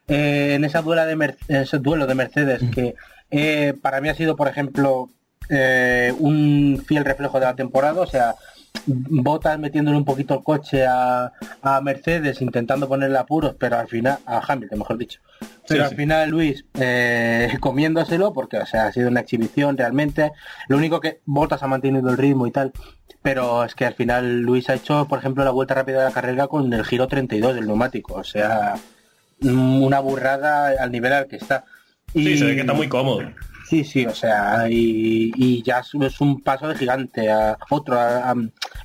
eh, 0.08 0.54
en 0.56 0.64
esa 0.66 0.82
duela 0.82 1.06
de 1.06 1.16
Mer- 1.16 1.38
ese 1.48 1.78
duelo 1.78 2.08
de 2.08 2.16
Mercedes, 2.16 2.64
que 2.74 2.96
eh, 3.30 3.76
para 3.80 4.02
mí 4.02 4.10
ha 4.10 4.16
sido, 4.16 4.36
por 4.36 4.48
ejemplo, 4.48 5.10
un 6.20 6.84
fiel 6.88 7.04
reflejo 7.06 7.40
de 7.40 7.46
la 7.46 7.56
temporada, 7.56 8.02
o 8.02 8.08
sea, 8.08 8.36
Botas 8.86 9.60
metiéndole 9.60 9.98
un 9.98 10.06
poquito 10.06 10.34
el 10.34 10.44
coche 10.44 10.86
a, 10.88 11.32
a 11.62 11.82
Mercedes, 11.82 12.42
intentando 12.42 12.88
ponerle 12.88 13.18
apuros, 13.18 13.56
pero 13.60 13.78
al 13.78 13.88
final, 13.88 14.18
a 14.26 14.42
Hamilton, 14.46 14.80
mejor 14.80 14.98
dicho. 14.98 15.20
Pero 15.68 15.82
Sí, 15.82 15.84
al 15.84 15.90
sí. 15.90 15.96
final 15.96 16.30
Luis 16.30 16.66
eh, 16.80 17.50
comiéndoselo, 17.60 18.34
porque 18.34 18.58
o 18.58 18.66
sea, 18.66 18.88
ha 18.88 18.92
sido 18.92 19.10
una 19.10 19.20
exhibición 19.22 19.78
realmente. 19.78 20.32
Lo 20.68 20.78
único 20.78 21.00
que 21.00 21.20
Botas 21.26 21.62
ha 21.64 21.68
mantenido 21.68 22.10
el 22.10 22.18
ritmo 22.18 22.48
y 22.48 22.52
tal, 22.52 22.72
pero 23.22 23.64
es 23.64 23.76
que 23.76 23.86
al 23.86 23.94
final 23.94 24.42
Luis 24.42 24.70
ha 24.70 24.74
hecho, 24.74 25.08
por 25.08 25.20
ejemplo, 25.20 25.44
la 25.44 25.52
vuelta 25.52 25.76
rápida 25.76 26.00
de 26.00 26.06
la 26.06 26.12
carrera 26.12 26.48
con 26.48 26.72
el 26.74 26.84
giro 26.86 27.08
32 27.08 27.54
del 27.56 27.68
neumático, 27.68 28.16
o 28.16 28.24
sea, 28.24 28.76
mm, 29.42 29.84
una 29.84 30.00
burrada 30.00 30.74
al 30.82 30.92
nivel 30.92 31.14
al 31.14 31.28
que 31.28 31.36
está. 31.36 31.66
Y, 32.14 32.24
sí, 32.26 32.38
se 32.38 32.46
ve 32.46 32.56
que 32.56 32.62
está 32.62 32.74
muy 32.74 32.90
cómodo. 32.90 33.22
Sí, 33.72 33.86
sí, 33.86 34.06
o 34.06 34.14
sea, 34.14 34.66
y, 34.70 35.64
ya 35.64 35.80
es 35.80 36.20
un 36.20 36.42
paso 36.42 36.68
de 36.68 36.76
gigante 36.76 37.32
a 37.32 37.58
otro 37.70 37.98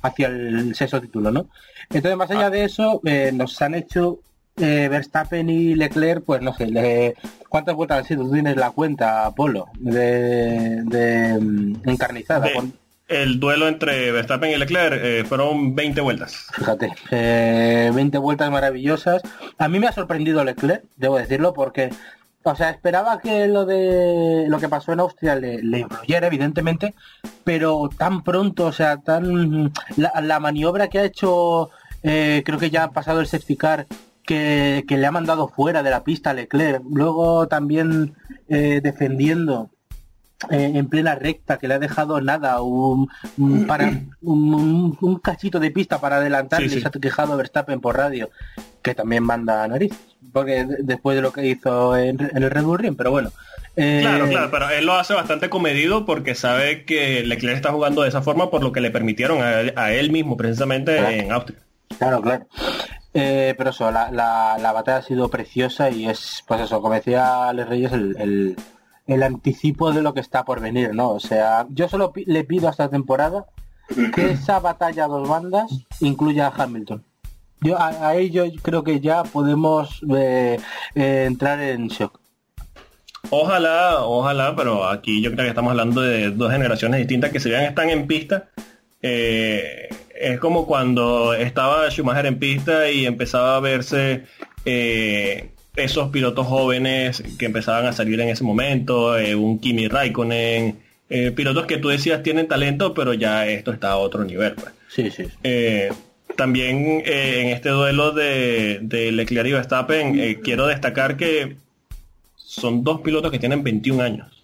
hacia 0.01 0.27
el 0.27 0.73
sexto 0.75 1.01
título, 1.01 1.29
¿no? 1.29 1.49
Entonces, 1.89 2.15
más 2.15 2.31
allá 2.31 2.45
ah. 2.45 2.49
de 2.49 2.63
eso, 2.63 3.01
eh, 3.03 3.31
nos 3.33 3.61
han 3.61 3.75
hecho 3.75 4.19
eh, 4.55 4.87
Verstappen 4.89 5.49
y 5.49 5.75
Leclerc, 5.75 6.23
pues 6.23 6.41
no 6.41 6.53
sé, 6.53 7.15
¿cuántas 7.49 7.75
vueltas 7.75 7.97
han 7.97 8.05
sido? 8.05 8.23
Tú 8.23 8.31
tienes 8.31 8.55
la 8.55 8.71
cuenta, 8.71 9.29
Polo, 9.35 9.65
de, 9.77 10.83
de 10.85 11.37
mm, 11.37 11.89
encarnizada. 11.89 12.47
El 13.09 13.41
duelo 13.41 13.67
entre 13.67 14.13
Verstappen 14.13 14.51
y 14.51 14.57
Leclerc 14.57 15.01
eh, 15.03 15.25
fueron 15.27 15.75
20 15.75 15.99
vueltas. 15.99 16.47
Fíjate, 16.53 16.93
20 17.91 18.17
vueltas 18.19 18.49
maravillosas. 18.49 19.21
A 19.57 19.67
mí 19.67 19.79
me 19.79 19.87
ha 19.87 19.91
sorprendido 19.91 20.45
Leclerc, 20.45 20.83
debo 20.95 21.17
decirlo, 21.17 21.53
porque 21.53 21.89
o 22.51 22.55
sea, 22.55 22.69
esperaba 22.69 23.19
que 23.19 23.47
lo 23.47 23.65
de 23.65 24.45
lo 24.47 24.59
que 24.59 24.69
pasó 24.69 24.93
en 24.93 24.99
Austria 24.99 25.35
le, 25.35 25.79
influyera, 25.79 26.27
evidentemente, 26.27 26.93
pero 27.43 27.89
tan 27.95 28.23
pronto, 28.23 28.65
o 28.65 28.71
sea, 28.71 28.97
tan 28.97 29.71
la, 29.95 30.39
maniobra 30.39 30.87
que 30.87 30.99
ha 30.99 31.03
hecho, 31.03 31.69
eh, 32.03 32.43
creo 32.45 32.59
que 32.59 32.69
ya 32.69 32.83
ha 32.83 32.91
pasado 32.91 33.19
el 33.19 33.27
safety 33.27 33.57
que, 34.25 34.83
le 34.87 35.05
ha 35.05 35.11
mandado 35.11 35.47
fuera 35.47 35.83
de 35.83 35.89
la 35.89 36.03
pista 36.03 36.31
a 36.31 36.33
Leclerc. 36.33 36.83
Luego 36.89 37.47
también 37.47 38.15
eh, 38.49 38.81
defendiendo 38.83 39.69
eh, 40.51 40.73
en 40.75 40.87
plena 40.87 41.15
recta 41.15 41.57
que 41.57 41.67
le 41.67 41.73
ha 41.73 41.79
dejado 41.79 42.21
nada 42.21 42.61
un, 42.61 43.09
para 43.65 43.91
un, 44.21 45.19
cachito 45.23 45.59
de 45.59 45.71
pista 45.71 45.99
para 45.99 46.17
adelantarle 46.17 46.67
y 46.67 46.69
se 46.79 46.87
ha 46.87 46.91
quejado 46.91 47.35
Verstappen 47.37 47.81
por 47.81 47.97
radio 47.97 48.29
que 48.87 48.95
también 48.95 49.23
manda 49.23 49.63
a 49.63 49.67
nariz 49.67 49.93
porque 50.33 50.65
después 50.79 51.15
de 51.15 51.21
lo 51.21 51.31
que 51.31 51.45
hizo 51.45 51.95
en, 51.97 52.17
el 52.19 52.49
Red 52.49 52.63
Bull 52.63 52.79
Ring 52.79 52.95
pero 52.97 53.11
bueno 53.11 53.31
eh, 53.75 53.99
Claro, 54.01 54.27
claro, 54.27 54.49
pero 54.51 54.69
él 54.69 54.85
lo 54.85 54.93
hace 54.93 55.13
bastante 55.13 55.49
comedido 55.49 56.05
porque 56.05 56.33
sabe 56.33 56.83
que 56.85 57.23
Leclerc 57.23 57.57
está 57.57 57.71
jugando 57.71 58.01
de 58.01 58.09
esa 58.09 58.21
forma 58.21 58.49
por 58.49 58.63
lo 58.63 58.71
que 58.71 58.81
le 58.81 58.89
permitieron 58.89 59.39
a 59.41 59.91
él, 59.91 60.11
mismo 60.11 60.35
precisamente 60.35 61.19
en 61.19 61.31
Austria. 61.31 61.59
Claro, 61.99 62.21
claro. 62.21 62.47
Eh, 63.13 63.53
pero 63.55 63.69
eso, 63.69 63.91
la, 63.91 64.09
la, 64.11 64.71
batalla 64.73 64.97
ha 64.97 65.01
sido 65.03 65.29
preciosa 65.29 65.91
y 65.91 66.09
es, 66.09 66.43
pues 66.47 66.61
eso, 66.61 66.81
como 66.81 66.95
decía 66.95 67.53
Les 67.53 67.69
Reyes, 67.69 67.91
el 67.91 68.55
el 69.07 69.23
anticipo 69.23 69.91
de 69.91 70.01
lo 70.01 70.13
que 70.13 70.19
está 70.19 70.43
por 70.43 70.59
venir, 70.59 70.93
¿no? 70.93 71.11
O 71.11 71.19
sea, 71.19 71.65
yo 71.69 71.87
solo 71.87 72.11
le 72.15 72.43
pido 72.43 72.67
a 72.67 72.71
esta 72.71 72.89
temporada 72.89 73.45
que 74.13 74.31
esa 74.31 74.59
batalla 74.59 75.05
a 75.05 75.07
dos 75.07 75.27
bandas 75.27 75.71
incluya 76.01 76.47
a 76.47 76.63
Hamilton. 76.63 77.03
Yo 77.61 77.79
a, 77.79 78.15
ello 78.15 78.45
creo 78.61 78.83
que 78.83 78.99
ya 78.99 79.23
podemos 79.23 80.01
eh, 80.15 80.59
eh, 80.95 81.23
entrar 81.25 81.59
en 81.59 81.87
shock. 81.87 82.19
Ojalá, 83.29 84.03
ojalá, 84.03 84.55
pero 84.55 84.87
aquí 84.87 85.21
yo 85.21 85.31
creo 85.31 85.43
que 85.43 85.49
estamos 85.49 85.71
hablando 85.71 86.01
de 86.01 86.29
dos 86.31 86.51
generaciones 86.51 86.99
distintas 86.99 87.31
que 87.31 87.39
si 87.39 87.49
bien 87.49 87.63
están 87.63 87.89
en 87.89 88.07
pista. 88.07 88.49
Eh, 89.01 89.89
es 90.15 90.39
como 90.39 90.65
cuando 90.65 91.33
estaba 91.33 91.89
Schumacher 91.89 92.25
en 92.27 92.39
pista 92.39 92.89
y 92.89 93.05
empezaba 93.05 93.57
a 93.57 93.59
verse 93.59 94.23
esos 95.75 96.09
pilotos 96.09 96.47
jóvenes 96.47 97.23
que 97.37 97.45
empezaban 97.45 97.85
a 97.85 97.93
salir 97.93 98.19
en 98.19 98.29
ese 98.29 98.43
momento, 98.43 99.17
eh, 99.17 99.35
un 99.35 99.59
Kimi 99.59 99.87
Raikkonen, 99.87 100.79
pilotos 101.35 101.65
que 101.65 101.77
tú 101.77 101.89
decías 101.89 102.23
tienen 102.23 102.47
talento, 102.47 102.93
pero 102.93 103.13
ya 103.13 103.47
esto 103.47 103.71
está 103.71 103.91
a 103.91 103.97
otro 103.97 104.23
nivel. 104.23 104.55
Pues. 104.55 104.73
Sí, 104.89 105.11
sí. 105.11 105.27
También 106.37 107.03
en 107.05 107.49
este 107.49 107.69
duelo 107.69 108.11
de, 108.11 108.79
de 108.81 109.11
Leclerc 109.11 109.49
y 109.49 109.53
Verstappen, 109.53 110.41
quiero 110.41 110.67
destacar 110.67 111.17
que 111.17 111.57
son 112.35 112.83
dos 112.83 113.01
pilotos 113.01 113.31
que 113.31 113.39
tienen 113.39 113.63
21 113.63 114.01
años. 114.01 114.43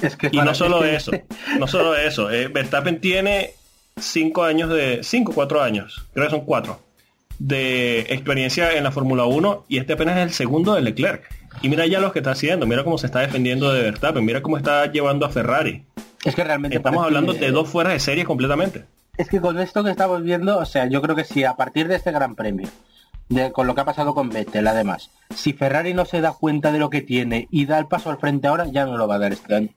Es 0.00 0.16
que 0.16 0.30
y 0.32 0.38
no 0.38 0.54
solo 0.54 0.84
eso, 0.84 1.12
no 1.58 1.66
solo 1.66 1.94
eso, 1.96 2.26
Verstappen 2.26 3.00
tiene 3.00 3.50
5 3.98 4.44
años 4.44 4.70
de, 4.70 5.00
5 5.02 5.32
4 5.34 5.62
años, 5.62 6.06
creo 6.14 6.26
que 6.26 6.30
son 6.30 6.46
4 6.46 6.80
de 7.40 8.00
experiencia 8.10 8.74
en 8.74 8.84
la 8.84 8.92
Fórmula 8.92 9.24
1 9.24 9.64
y 9.66 9.78
este 9.78 9.94
apenas 9.94 10.18
es 10.18 10.22
el 10.24 10.30
segundo 10.32 10.74
de 10.74 10.82
Leclerc. 10.82 11.24
Y 11.62 11.68
mira 11.68 11.86
ya 11.86 11.98
lo 11.98 12.12
que 12.12 12.20
está 12.20 12.32
haciendo, 12.32 12.66
mira 12.66 12.84
cómo 12.84 12.98
se 12.98 13.06
está 13.06 13.20
defendiendo 13.20 13.72
de 13.72 13.82
Verstappen, 13.82 14.24
mira 14.24 14.42
cómo 14.42 14.56
está 14.56 14.86
llevando 14.92 15.26
a 15.26 15.30
Ferrari. 15.30 15.84
Es 16.24 16.34
que 16.34 16.44
realmente 16.44 16.76
estamos 16.76 17.04
hablando 17.04 17.32
de 17.32 17.50
dos 17.50 17.68
fueras 17.68 17.94
de 17.94 18.00
serie 18.00 18.24
completamente. 18.24 18.84
Es 19.20 19.28
que 19.28 19.38
con 19.38 19.58
esto 19.60 19.84
que 19.84 19.90
estamos 19.90 20.22
viendo, 20.22 20.56
o 20.56 20.64
sea, 20.64 20.86
yo 20.86 21.02
creo 21.02 21.14
que 21.14 21.24
si 21.24 21.44
a 21.44 21.52
partir 21.52 21.88
de 21.88 21.96
este 21.96 22.10
Gran 22.10 22.34
Premio, 22.34 22.70
de, 23.28 23.52
con 23.52 23.66
lo 23.66 23.74
que 23.74 23.82
ha 23.82 23.84
pasado 23.84 24.14
con 24.14 24.30
Vettel, 24.30 24.66
además, 24.66 25.10
si 25.36 25.52
Ferrari 25.52 25.92
no 25.92 26.06
se 26.06 26.22
da 26.22 26.32
cuenta 26.32 26.72
de 26.72 26.78
lo 26.78 26.88
que 26.88 27.02
tiene 27.02 27.46
y 27.50 27.66
da 27.66 27.78
el 27.78 27.86
paso 27.86 28.08
al 28.08 28.16
frente 28.16 28.48
ahora, 28.48 28.64
ya 28.64 28.86
no 28.86 28.96
lo 28.96 29.06
va 29.06 29.16
a 29.16 29.18
dar 29.18 29.34
este 29.34 29.54
año. 29.54 29.68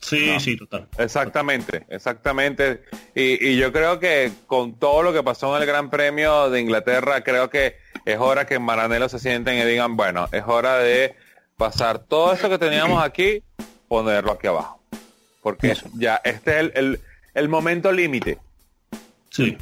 Sí, 0.00 0.32
sí, 0.40 0.56
total. 0.56 0.88
Exactamente, 0.98 1.86
exactamente. 1.90 2.82
Y, 3.14 3.54
yo 3.54 3.72
creo 3.72 4.00
que 4.00 4.32
con 4.48 4.74
todo 4.74 5.04
lo 5.04 5.12
que 5.12 5.22
pasó 5.22 5.54
en 5.54 5.62
el 5.62 5.68
Gran 5.68 5.88
Premio 5.88 6.50
de 6.50 6.60
Inglaterra, 6.60 7.22
creo 7.22 7.50
que 7.50 7.76
es 8.04 8.18
hora 8.18 8.46
que 8.48 8.54
en 8.54 8.62
Maranello 8.62 9.08
se 9.08 9.20
sienten 9.20 9.58
y 9.58 9.64
digan, 9.64 9.96
bueno, 9.96 10.28
es 10.32 10.42
hora 10.44 10.78
de 10.78 11.14
pasar 11.56 12.00
todo 12.00 12.32
esto 12.32 12.50
que 12.50 12.58
teníamos 12.58 13.00
aquí, 13.04 13.44
ponerlo 13.86 14.32
aquí 14.32 14.48
abajo. 14.48 14.82
Porque 15.40 15.76
ya 15.94 16.20
este 16.24 16.58
es 16.58 16.72
el, 16.74 17.00
el, 17.32 17.48
momento 17.48 17.92
límite. 17.92 18.38
Sí. 19.32 19.56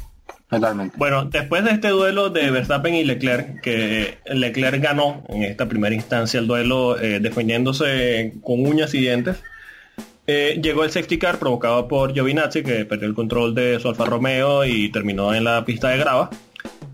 Totalmente. 0.49 0.97
Bueno, 0.97 1.25
después 1.25 1.63
de 1.63 1.71
este 1.71 1.87
duelo 1.87 2.29
de 2.29 2.51
Verstappen 2.51 2.93
y 2.93 3.05
Leclerc, 3.05 3.61
que 3.61 4.17
Leclerc 4.25 4.81
ganó 4.81 5.23
en 5.29 5.43
esta 5.43 5.69
primera 5.69 5.95
instancia 5.95 6.41
el 6.41 6.47
duelo 6.47 6.99
eh, 6.99 7.21
defendiéndose 7.21 8.33
con 8.43 8.65
uñas 8.67 8.93
y 8.93 8.99
dientes, 8.99 9.41
eh, 10.27 10.59
llegó 10.61 10.83
el 10.83 10.91
safety 10.91 11.17
car 11.17 11.39
provocado 11.39 11.87
por 11.87 12.13
Giovinazzi, 12.13 12.63
que 12.63 12.83
perdió 12.83 13.07
el 13.07 13.15
control 13.15 13.55
de 13.55 13.79
su 13.79 13.87
Alfa 13.87 14.05
Romeo 14.05 14.65
y 14.65 14.91
terminó 14.91 15.33
en 15.33 15.45
la 15.45 15.63
pista 15.63 15.89
de 15.89 15.97
grava. 15.97 16.29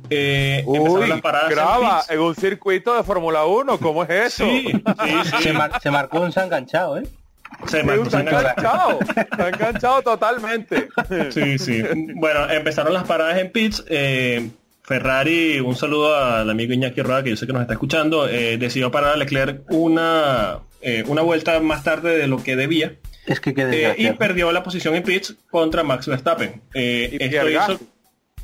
Eh, 0.10 0.64
las 1.08 1.22
paradas 1.22 1.50
grava 1.50 2.04
en, 2.10 2.20
un 2.20 2.36
circuito 2.36 2.96
de 2.96 3.04
Fórmula 3.04 3.46
1, 3.46 3.80
¿cómo 3.80 4.04
es 4.04 4.10
eso? 4.10 4.46
Sí, 4.46 4.72
sí, 5.42 5.50
Se, 5.82 5.92
marcó 5.92 6.22
un 6.22 6.32
enganchado, 6.36 7.00
¿eh? 7.00 7.04
Se, 7.68 7.84
marcó, 7.84 8.10
se 8.10 8.20
enganchado, 8.20 9.00
se 9.36 9.42
ha 9.42 9.50
enganchado 9.50 10.02
totalmente. 10.02 10.88
Sí, 11.32 11.58
sí. 11.58 11.84
Bueno, 12.16 12.50
empezaron 12.50 12.94
las 12.94 13.04
paradas 13.04 13.38
en 13.38 13.52
pits. 13.52 13.84
Eh, 13.88 14.50
Ferrari, 14.84 15.60
un 15.60 15.76
saludo 15.76 16.16
al 16.16 16.50
amigo 16.50 16.74
Iñaki 16.74 17.02
Roa, 17.02 17.24
que 17.24 17.32
yo 17.32 17.36
sé 17.36 17.46
que 17.46 17.54
nos 17.54 17.62
está 17.62 17.74
escuchando, 17.74 18.26
decidió 18.26 18.90
parar 18.90 19.14
a 19.14 19.18
Leclerc 19.18 19.70
una, 19.70 20.60
una 21.08 21.22
vuelta 21.24 21.60
más 21.60 21.84
tarde 21.84 22.18
de 22.18 22.28
lo 22.28 22.42
que 22.42 22.56
debía. 22.56 22.94
Es 23.28 23.42
que 23.42 23.54
eh, 23.58 23.96
y 23.98 24.10
perdió 24.14 24.52
la 24.54 24.64
posición 24.64 24.96
en 24.96 25.04
pits 25.04 25.36
contra 25.52 25.84
Max 25.84 26.08
Verstappen. 26.08 26.62
Eh, 26.74 27.10
y, 27.12 27.30
Pierre 27.30 27.78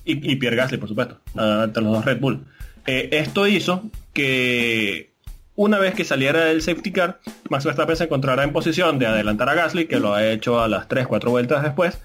y, 0.04 0.36
Pierre 0.36 0.58
Gasly, 0.58 0.78
por 0.78 0.90
supuesto, 0.90 1.22
ante 1.36 1.80
los 1.80 1.94
dos 1.94 2.06
Red 2.06 2.20
Bull. 2.20 2.46
Eh, 2.86 3.08
esto 3.14 3.48
hizo 3.48 3.90
que 4.12 5.13
una 5.56 5.80
vez 5.80 5.94
que 5.94 6.04
saliera 6.04 6.50
el 6.50 6.62
safety 6.62 6.92
car, 6.92 7.20
Max 7.50 7.66
Verstappen 7.66 7.96
se 7.96 8.06
encontrara 8.06 8.44
en 8.44 8.54
posición 8.54 9.00
de 9.00 9.08
adelantar 9.08 9.50
a 9.50 9.54
Gasly, 9.54 9.88
que 9.88 10.00
lo 10.00 10.14
ha 10.14 10.26
hecho 10.26 10.62
a 10.62 10.68
las 10.68 10.88
3-4 10.88 11.30
vueltas 11.30 11.64
después, 11.64 12.00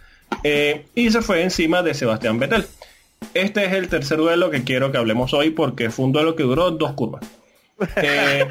y 0.94 1.10
se 1.10 1.22
fue 1.22 1.42
encima 1.42 1.82
de 1.82 1.94
Sebastián 1.94 2.38
Vettel. 2.38 2.66
Este 3.34 3.64
es 3.64 3.72
el 3.72 3.88
tercer 3.88 4.18
duelo 4.18 4.50
que 4.50 4.64
quiero 4.64 4.92
que 4.92 4.98
hablemos 4.98 5.34
hoy 5.34 5.50
porque 5.50 5.90
fue 5.90 6.06
un 6.06 6.12
duelo 6.12 6.36
que 6.36 6.42
duró 6.42 6.70
dos 6.70 6.92
curvas. 6.92 7.24
Eh, 7.94 8.48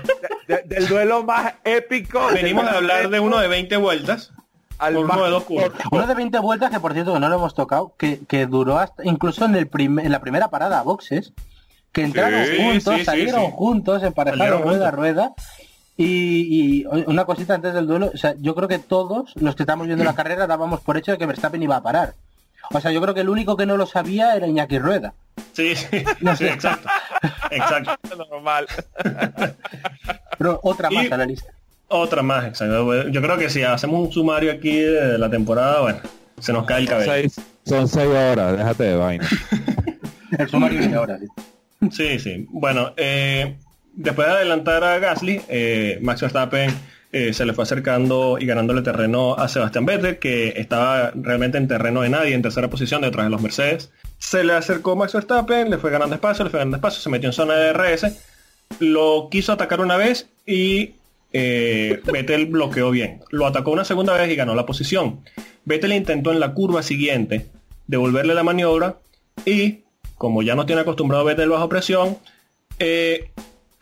del 0.63 0.87
duelo 0.87 1.21
más 1.25 1.55
épico. 1.65 2.27
Venimos 2.33 2.63
a 2.63 2.77
hablar 2.77 3.09
de 3.09 3.19
uno 3.19 3.37
de 3.39 3.49
20 3.49 3.75
vueltas. 3.75 4.31
Al 4.77 4.95
uno 4.95 5.21
de 5.21 5.29
dos 5.29 5.43
Uno 5.91 6.07
de 6.07 6.15
20 6.15 6.39
vueltas 6.39 6.71
que 6.71 6.79
por 6.79 6.93
cierto 6.93 7.13
que 7.13 7.19
no 7.19 7.27
lo 7.27 7.35
hemos 7.35 7.53
tocado, 7.53 7.93
que, 7.97 8.45
duró 8.45 8.79
hasta 8.79 9.03
incluso 9.03 9.43
en 9.43 9.55
el 9.55 9.69
en 9.77 10.11
la 10.13 10.21
primera 10.21 10.49
parada 10.49 10.79
a 10.79 10.83
boxes, 10.83 11.33
que 11.91 12.03
entraron 12.03 12.45
juntos, 12.57 13.03
salieron 13.03 13.51
juntos, 13.51 14.03
emparejaron 14.03 14.63
rueda 14.63 14.87
a 14.87 14.91
rueda. 14.91 15.33
Y, 15.99 16.85
una 16.85 17.25
cosita 17.25 17.55
antes 17.55 17.73
del 17.73 17.87
duelo, 17.87 18.11
o 18.13 18.17
sea, 18.17 18.35
yo 18.39 18.53
creo 18.53 18.67
que 18.67 18.77
todos 18.77 19.33
los 19.35 19.55
que 19.55 19.63
estamos 19.63 19.87
viendo 19.87 20.03
la 20.03 20.13
carrera 20.15 20.45
dábamos 20.45 20.81
por 20.81 20.97
hecho 20.97 21.11
de 21.11 21.17
que 21.17 21.25
Verstappen 21.25 21.61
iba 21.61 21.77
a 21.77 21.83
parar. 21.83 22.13
O 22.69 22.81
sea, 22.81 22.91
yo 22.91 23.01
creo 23.01 23.13
que 23.13 23.21
el 23.21 23.29
único 23.29 23.55
que 23.55 23.65
no 23.65 23.77
lo 23.77 23.85
sabía 23.85 24.35
era 24.35 24.45
Iñaki 24.45 24.77
Rueda. 24.77 25.13
Sí, 25.53 25.75
sí, 25.75 25.87
exacto. 25.91 26.89
exacto. 27.49 27.97
Normal. 28.29 28.67
Pero 30.37 30.59
otra 30.63 30.89
más 30.89 31.11
a 31.11 31.17
la 31.17 31.25
lista. 31.25 31.51
Otra 31.87 32.21
más, 32.21 32.45
exacto. 32.45 33.07
Yo 33.07 33.21
creo 33.21 33.37
que 33.37 33.49
si 33.49 33.63
hacemos 33.63 34.07
un 34.07 34.11
sumario 34.11 34.51
aquí 34.51 34.77
de 34.79 35.17
la 35.17 35.29
temporada, 35.29 35.81
bueno, 35.81 35.99
se 36.39 36.51
nos 36.51 36.65
cae 36.65 36.81
el 36.81 36.89
cabello. 36.89 37.29
son 37.65 37.87
seis 37.87 38.09
horas, 38.09 38.57
déjate 38.57 38.83
de 38.83 38.95
vaina. 38.95 39.27
el 40.37 40.49
sumario 40.49 40.81
de 40.81 40.97
horas, 40.97 41.21
sí. 41.21 41.27
Sí, 41.91 42.19
sí. 42.19 42.45
Bueno, 42.49 42.93
eh, 42.97 43.57
después 43.93 44.27
de 44.27 44.33
adelantar 44.33 44.83
a 44.83 44.99
Gasly, 44.99 45.41
eh, 45.47 45.99
Max 46.01 46.21
Verstappen 46.21 46.71
eh, 47.11 47.33
se 47.33 47.45
le 47.45 47.53
fue 47.53 47.63
acercando 47.63 48.37
y 48.39 48.45
ganándole 48.45 48.81
terreno 48.81 49.35
a 49.35 49.47
Sebastián 49.47 49.85
Vettel, 49.85 50.19
que 50.19 50.53
estaba 50.57 51.11
realmente 51.15 51.57
en 51.57 51.67
terreno 51.67 52.01
de 52.01 52.09
nadie, 52.09 52.33
en 52.33 52.41
tercera 52.41 52.69
posición 52.69 53.01
detrás 53.01 53.25
de 53.25 53.29
los 53.29 53.41
Mercedes. 53.41 53.91
Se 54.17 54.43
le 54.43 54.53
acercó 54.53 54.95
Max 54.95 55.13
Verstappen, 55.13 55.69
le 55.69 55.77
fue 55.77 55.91
ganando 55.91 56.15
espacio, 56.15 56.43
le 56.43 56.49
fue 56.49 56.59
ganando 56.59 56.77
espacio, 56.77 57.01
se 57.01 57.09
metió 57.09 57.29
en 57.29 57.33
zona 57.33 57.55
de 57.55 57.73
RS, 57.73 58.17
lo 58.79 59.29
quiso 59.29 59.53
atacar 59.53 59.79
una 59.79 59.97
vez 59.97 60.29
y 60.45 60.95
Vettel 61.31 62.47
bloqueó 62.47 62.89
bien. 62.89 63.19
Lo 63.29 63.45
atacó 63.45 63.71
una 63.71 63.85
segunda 63.85 64.17
vez 64.17 64.31
y 64.31 64.35
ganó 64.35 64.55
la 64.55 64.65
posición. 64.65 65.21
Vettel 65.65 65.93
intentó 65.93 66.31
en 66.31 66.39
la 66.39 66.53
curva 66.53 66.81
siguiente 66.81 67.47
devolverle 67.85 68.33
la 68.33 68.43
maniobra 68.43 68.97
y, 69.45 69.83
como 70.17 70.41
ya 70.41 70.55
no 70.55 70.65
tiene 70.65 70.81
acostumbrado 70.81 71.23
Vettel 71.25 71.49
bajo 71.49 71.69
presión, 71.69 72.17
eh, 72.79 73.31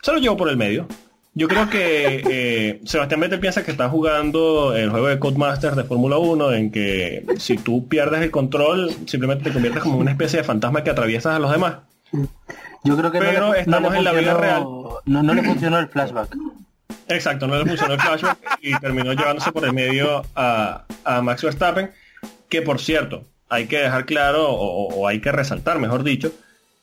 se 0.02 0.12
lo 0.12 0.18
llevó 0.18 0.36
por 0.36 0.48
el 0.48 0.56
medio. 0.56 0.86
Yo 1.34 1.48
creo 1.48 1.68
que 1.68 2.22
eh, 2.30 2.80
Sebastián 2.86 3.20
Vettel 3.20 3.40
piensa 3.40 3.62
que 3.62 3.70
está 3.70 3.90
jugando 3.90 4.74
el 4.74 4.88
juego 4.88 5.08
de 5.08 5.18
Codemasters 5.18 5.76
de 5.76 5.84
Fórmula 5.84 6.16
1 6.16 6.52
en 6.52 6.70
que 6.70 7.26
si 7.36 7.58
tú 7.58 7.88
pierdes 7.88 8.22
el 8.22 8.30
control 8.30 8.90
simplemente 9.06 9.44
te 9.44 9.52
conviertes 9.52 9.82
como 9.82 9.98
una 9.98 10.12
especie 10.12 10.38
de 10.38 10.44
fantasma 10.44 10.82
que 10.82 10.90
atraviesas 10.90 11.36
a 11.36 11.38
los 11.38 11.50
demás. 11.50 11.76
Yo 12.84 12.96
creo 12.96 13.10
que 13.12 13.18
Pero 13.18 13.48
no 13.48 13.52
le, 13.52 13.60
estamos 13.60 13.82
no 13.82 13.90
le 13.90 13.98
en 13.98 14.04
la 14.04 14.12
vida 14.12 14.34
real. 14.34 14.62
No, 15.04 15.22
no 15.22 15.34
le 15.34 15.42
funcionó 15.42 15.78
el 15.78 15.88
flashback. 15.88 16.36
Exacto, 17.08 17.46
no 17.46 17.58
le 17.58 17.66
funcionó 17.66 17.94
el 17.94 18.00
flashback 18.00 18.58
y 18.62 18.78
terminó 18.78 19.12
llevándose 19.12 19.52
por 19.52 19.64
el 19.66 19.74
medio 19.74 20.22
a, 20.34 20.84
a 21.04 21.20
Max 21.20 21.42
Verstappen, 21.42 21.90
que 22.48 22.62
por 22.62 22.80
cierto, 22.80 23.24
hay 23.48 23.66
que 23.66 23.78
dejar 23.78 24.06
claro, 24.06 24.48
o, 24.50 24.88
o 24.94 25.06
hay 25.06 25.20
que 25.20 25.32
resaltar, 25.32 25.78
mejor 25.78 26.02
dicho, 26.04 26.32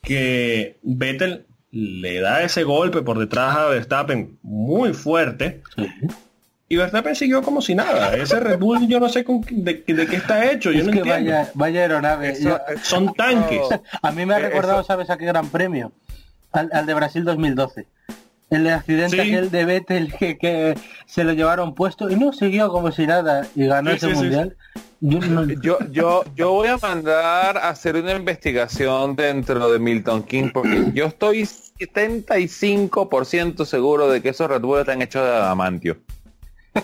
que 0.02 0.78
Vettel 0.84 1.46
le 1.72 2.20
da 2.20 2.44
ese 2.44 2.64
golpe 2.64 3.02
por 3.02 3.18
detrás 3.20 3.56
a 3.56 3.66
Verstappen 3.68 4.38
muy 4.44 4.94
fuerte 4.94 5.62
y 6.70 6.76
Verstappen 6.78 7.16
siguió 7.16 7.42
como 7.42 7.62
si 7.62 7.74
nada. 7.76 8.16
Ese 8.16 8.40
Red 8.40 8.60
Bull 8.60 8.88
yo 8.88 9.00
no 9.00 9.10
sé 9.10 9.24
con, 9.24 9.44
qué- 9.44 9.56
de, 9.56 9.94
de 9.94 10.08
qué 10.08 10.16
está 10.16 10.52
hecho, 10.52 10.72
yo 10.72 10.80
es 10.80 10.86
no 10.86 10.92
que 10.92 10.98
entiendo. 11.00 11.32
vaya, 11.32 11.52
vaya 11.54 11.82
aeronave. 11.82 12.30
Eso- 12.30 12.50
Yo- 12.50 12.60
Son 12.84 13.14
tanques. 13.14 13.62
a 14.02 14.12
mí 14.12 14.26
me 14.26 14.34
ha 14.36 14.40
recordado, 14.40 14.80
eso- 14.82 14.88
¿sabes 14.88 15.10
a 15.10 15.18
qué 15.18 15.26
gran 15.26 15.50
premio? 15.50 15.92
Al, 16.52 16.70
al 16.74 16.86
de 16.86 16.94
Brasil 16.94 17.24
2012. 17.24 17.86
El 18.56 18.68
accidente 18.70 19.16
Sí. 19.16 19.20
aquel 19.22 19.50
de 19.52 19.66
Vettel 19.66 20.14
que, 20.14 20.38
que 20.38 20.76
se 21.06 21.24
lo 21.24 21.34
llevaron 21.34 21.74
puesto 21.76 22.10
y 22.10 22.16
no 22.16 22.34
siguió 22.34 22.70
como 22.72 22.92
si 22.92 23.06
nada 23.08 23.48
y 23.56 23.66
ganó 23.66 23.92
Sí, 23.92 23.98
ese 23.98 24.10
sí, 24.10 24.16
mundial. 24.16 24.56
Yo 25.02 25.20
no- 25.20 25.44
Yo, 25.62 25.78
yo, 25.92 26.24
yo 26.36 26.52
voy 26.52 26.68
a 26.70 26.78
mandar 26.78 27.58
a 27.58 27.70
hacer 27.70 27.96
una 27.96 28.14
investigación 28.14 29.16
dentro 29.16 29.72
de 29.72 29.80
Milton 29.80 30.24
King 30.24 30.50
porque 30.54 30.86
yo 30.94 31.06
estoy 31.06 31.42
75% 31.44 33.66
seguro 33.66 34.10
de 34.10 34.22
que 34.22 34.30
esos 34.30 34.48
Red 34.50 34.62
Bull 34.62 34.80
están 34.80 35.02
hechos 35.02 35.24
de 35.24 35.30
adamantio. 35.32 35.98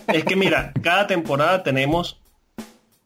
Es 0.07 0.23
que 0.23 0.35
mira, 0.35 0.71
cada 0.81 1.07
temporada 1.07 1.63
tenemos 1.63 2.19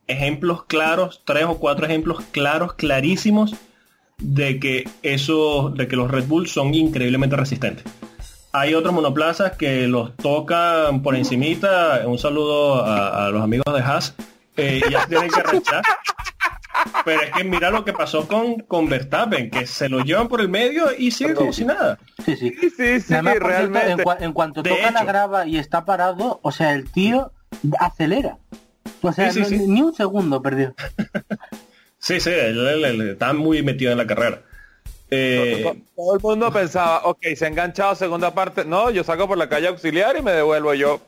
ejemplos 0.08 0.66
claros, 0.66 1.22
tres 1.26 1.46
o 1.46 1.58
cuatro 1.58 1.86
ejemplos 1.86 2.24
claros, 2.32 2.74
clarísimos, 2.74 3.56
de 4.20 4.60
que 4.60 4.88
eso, 5.02 5.70
de 5.76 5.88
que 5.88 5.96
los 5.96 6.12
Red 6.12 6.26
Bull 6.26 6.48
son 6.48 6.74
increíblemente 6.74 7.36
resistentes. 7.36 7.84
Hay 8.56 8.76
otros 8.76 8.94
monoplazas 8.94 9.54
que 9.54 9.88
los 9.88 10.16
tocan 10.16 11.02
por 11.02 11.16
encimita. 11.16 12.02
Un 12.06 12.20
saludo 12.20 12.86
a, 12.86 13.26
a 13.26 13.30
los 13.32 13.42
amigos 13.42 13.66
de 13.74 13.82
Haas. 13.82 14.14
eh, 14.58 14.82
ya 14.92 15.02
se 15.02 15.08
tienen 15.08 15.30
que 15.32 15.42
rechazar. 15.42 15.84
Pero 17.06 17.22
es 17.22 17.32
que 17.32 17.44
mira 17.44 17.72
lo 17.72 17.84
que 17.86 17.94
pasó 17.94 18.28
con, 18.28 18.60
con 18.60 18.88
Verstappen, 18.90 19.50
que 19.50 19.66
se 19.66 19.90
lo 19.90 20.02
llevan 20.02 20.28
por 20.28 20.42
el 20.42 20.50
medio 20.50 20.88
y 20.96 21.12
sigue 21.12 21.34
como 21.34 21.52
si 21.54 21.66
nada. 21.66 21.98
sí, 22.26 22.36
sí. 22.36 22.54
Sí, 22.60 22.70
sí, 22.70 23.00
sí, 23.02 23.14
Además, 23.14 23.36
por 23.40 23.52
cierto, 23.52 23.74
realmente. 23.74 23.92
en, 23.92 23.98
cua- 24.08 24.18
en 24.20 24.34
cuanto 24.34 24.62
De 24.62 24.70
toca 24.70 24.92
la 24.92 25.04
grava 25.04 25.48
y 25.48 25.58
está 25.58 25.86
parado, 25.86 26.40
o 26.44 26.52
sea, 26.52 26.74
el 26.74 26.92
tío 26.92 27.32
acelera. 27.80 28.38
O 29.02 29.12
sea, 29.14 29.32
Sí, 29.32 29.44
sí, 29.46 29.56
no- 29.58 29.64
sí. 29.64 29.68
ni 29.68 29.82
un 29.82 29.94
segundo 29.96 30.42
perdió. 30.42 30.76
Sí, 31.98 32.20
sí, 32.20 32.32
él, 32.32 32.60
él- 32.68 32.84
él 32.86 33.10
está 33.12 33.32
muy 33.32 33.64
metido 33.64 33.94
en 33.94 33.98
la 33.98 34.06
carrera. 34.06 34.42
Eh, 35.10 35.84
Todo 35.96 36.16
el 36.16 36.22
mundo 36.22 36.52
pensaba, 36.52 37.02
ok, 37.04 37.20
se 37.36 37.46
ha 37.46 37.48
enganchado 37.48 37.96
segunda 37.96 38.34
parte. 38.34 38.66
No, 38.66 38.90
yo 38.90 39.04
saco 39.04 39.28
por 39.28 39.38
la 39.38 39.50
calle 39.50 39.68
auxiliar 39.68 40.18
y 40.18 40.22
me 40.22 40.32
devuelvo 40.32 40.74
yo. 40.74 41.02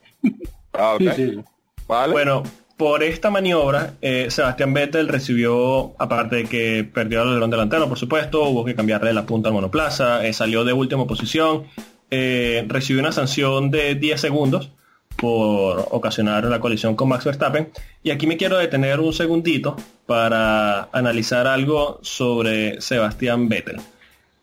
Ah, 0.73 0.95
ok. 0.95 1.01
Sí, 1.01 1.09
sí. 1.15 1.39
Vale. 1.87 2.13
Bueno, 2.13 2.43
por 2.77 3.03
esta 3.03 3.29
maniobra, 3.29 3.93
eh, 4.01 4.27
Sebastián 4.29 4.73
Vettel 4.73 5.07
recibió, 5.07 5.93
aparte 5.97 6.35
de 6.37 6.43
que 6.45 6.83
perdió 6.83 7.21
el 7.21 7.29
alerón 7.29 7.49
delantero, 7.49 7.87
por 7.87 7.97
supuesto, 7.97 8.43
hubo 8.43 8.65
que 8.65 8.75
cambiarle 8.75 9.13
la 9.13 9.25
punta 9.25 9.49
al 9.49 9.53
monoplaza, 9.53 10.25
eh, 10.25 10.33
salió 10.33 10.65
de 10.65 10.73
última 10.73 11.07
posición, 11.07 11.63
eh, 12.11 12.65
recibió 12.67 13.01
una 13.01 13.11
sanción 13.11 13.71
de 13.71 13.95
10 13.95 14.19
segundos 14.19 14.71
por 15.17 15.87
ocasionar 15.91 16.43
la 16.45 16.59
colisión 16.59 16.95
con 16.95 17.09
Max 17.09 17.25
Verstappen. 17.25 17.69
Y 18.03 18.11
aquí 18.11 18.27
me 18.27 18.37
quiero 18.37 18.57
detener 18.57 18.99
un 18.99 19.13
segundito 19.13 19.75
para 20.05 20.89
analizar 20.91 21.47
algo 21.47 21.99
sobre 22.01 22.79
Sebastián 22.81 23.49
Vettel. 23.49 23.77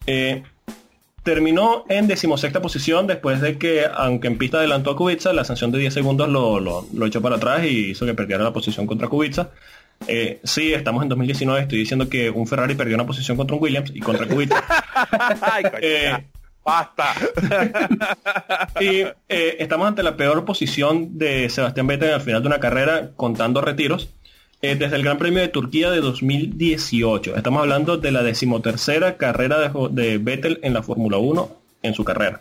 Eh, 0.06 0.42
terminó 1.22 1.84
en 1.88 2.08
decimosexta 2.08 2.60
posición 2.60 3.06
después 3.06 3.40
de 3.40 3.56
que, 3.58 3.84
aunque 3.94 4.26
en 4.26 4.38
pista 4.38 4.58
adelantó 4.58 4.90
a 4.90 4.96
Kubica, 4.96 5.32
la 5.32 5.44
sanción 5.44 5.70
de 5.70 5.78
10 5.78 5.94
segundos 5.94 6.28
lo, 6.28 6.58
lo- 6.58 6.86
lo 6.92 7.06
echó 7.06 7.22
para 7.22 7.36
atrás 7.36 7.64
y 7.64 7.90
hizo 7.90 8.04
que 8.06 8.14
perdiera 8.14 8.42
la 8.42 8.52
posición 8.52 8.86
contra 8.86 9.08
Kubica. 9.08 9.50
Eh, 10.08 10.40
sí, 10.42 10.72
estamos 10.72 11.00
en 11.04 11.08
2019, 11.10 11.60
estoy 11.60 11.78
diciendo 11.78 12.08
que 12.08 12.28
un 12.28 12.48
Ferrari 12.48 12.74
perdió 12.74 12.96
una 12.96 13.06
posición 13.06 13.36
contra 13.36 13.54
un 13.56 13.62
Williams 13.62 13.92
y 13.94 14.00
contra 14.00 14.26
Kubica. 14.26 14.64
Ay, 15.42 15.62
coño, 15.62 15.78
eh. 15.80 16.26
Basta. 16.64 17.14
y 18.80 19.00
eh, 19.28 19.56
estamos 19.58 19.88
ante 19.88 20.02
la 20.02 20.16
peor 20.16 20.44
posición 20.44 21.18
de 21.18 21.48
Sebastián 21.48 21.86
Vettel 21.86 22.14
al 22.14 22.20
final 22.20 22.42
de 22.42 22.48
una 22.48 22.60
carrera 22.60 23.10
contando 23.16 23.60
retiros 23.60 24.10
eh, 24.60 24.76
desde 24.76 24.96
el 24.96 25.02
Gran 25.02 25.18
Premio 25.18 25.40
de 25.40 25.48
Turquía 25.48 25.90
de 25.90 26.00
2018. 26.00 27.36
Estamos 27.36 27.62
hablando 27.62 27.96
de 27.96 28.12
la 28.12 28.22
decimotercera 28.22 29.16
carrera 29.16 29.72
de, 29.90 30.18
Vettel 30.18 30.60
en 30.62 30.74
la 30.74 30.82
Fórmula 30.82 31.18
1 31.18 31.56
en 31.82 31.94
su 31.94 32.04
carrera. 32.04 32.40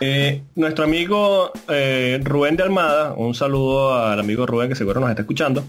Eh, 0.00 0.42
nuestro 0.56 0.84
amigo 0.84 1.52
Rubén 2.24 2.56
de 2.56 2.64
Almada, 2.64 3.14
un 3.14 3.34
saludo 3.34 3.94
al 3.94 4.18
amigo 4.18 4.44
Rubén 4.44 4.68
que 4.68 4.74
seguro 4.74 5.00
nos 5.00 5.10
está 5.10 5.22
escuchando, 5.22 5.64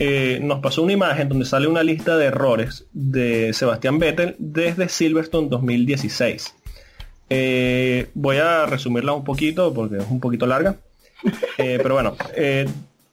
eh, 0.00 0.40
nos 0.42 0.58
pasó 0.58 0.82
una 0.82 0.94
imagen 0.94 1.28
donde 1.28 1.44
sale 1.44 1.68
una 1.68 1.82
lista 1.84 2.16
de 2.16 2.26
errores 2.26 2.86
de 2.92 3.52
Sebastián 3.52 3.98
Vettel 3.98 4.34
desde 4.38 4.88
Silverstone 4.88 5.48
2016. 5.48 6.54
Eh, 7.28 8.08
voy 8.14 8.38
a 8.38 8.66
resumirla 8.66 9.12
un 9.12 9.22
poquito 9.22 9.72
porque 9.72 9.98
es 9.98 10.06
un 10.10 10.18
poquito 10.18 10.46
larga. 10.46 10.76
Eh, 11.58 11.78
pero 11.82 11.94
bueno, 11.94 12.16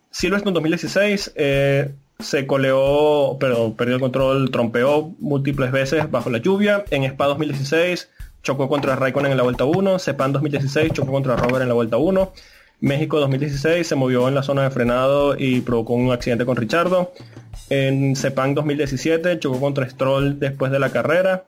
Silverstone 0.09 0.53
2016 0.53 1.33
eh, 1.35 1.91
se 2.19 2.47
coleó, 2.47 3.37
pero 3.39 3.73
perdió 3.73 3.95
el 3.95 4.01
control, 4.01 4.49
trompeó 4.49 5.13
múltiples 5.19 5.71
veces 5.71 6.09
bajo 6.09 6.29
la 6.29 6.39
lluvia. 6.39 6.85
En 6.89 7.03
Spa 7.03 7.25
2016 7.27 8.09
chocó 8.41 8.69
contra 8.69 8.95
Raikkonen 8.95 9.31
en 9.31 9.37
la 9.37 9.43
vuelta 9.43 9.65
1. 9.65 9.99
Sepang 9.99 10.31
2016 10.31 10.93
chocó 10.93 11.11
contra 11.11 11.35
Robert 11.35 11.61
en 11.61 11.67
la 11.67 11.73
vuelta 11.73 11.97
1. 11.97 12.33
México 12.79 13.19
2016 13.19 13.87
se 13.87 13.95
movió 13.95 14.27
en 14.27 14.35
la 14.35 14.43
zona 14.43 14.63
de 14.63 14.69
frenado 14.69 15.35
y 15.37 15.61
provocó 15.61 15.93
un 15.93 16.11
accidente 16.11 16.45
con 16.45 16.55
Richardo. 16.55 17.11
En 17.69 18.15
Sepang 18.15 18.53
2017 18.53 19.39
chocó 19.39 19.59
contra 19.59 19.89
Stroll 19.89 20.39
después 20.39 20.71
de 20.71 20.79
la 20.79 20.91
carrera. 20.91 21.45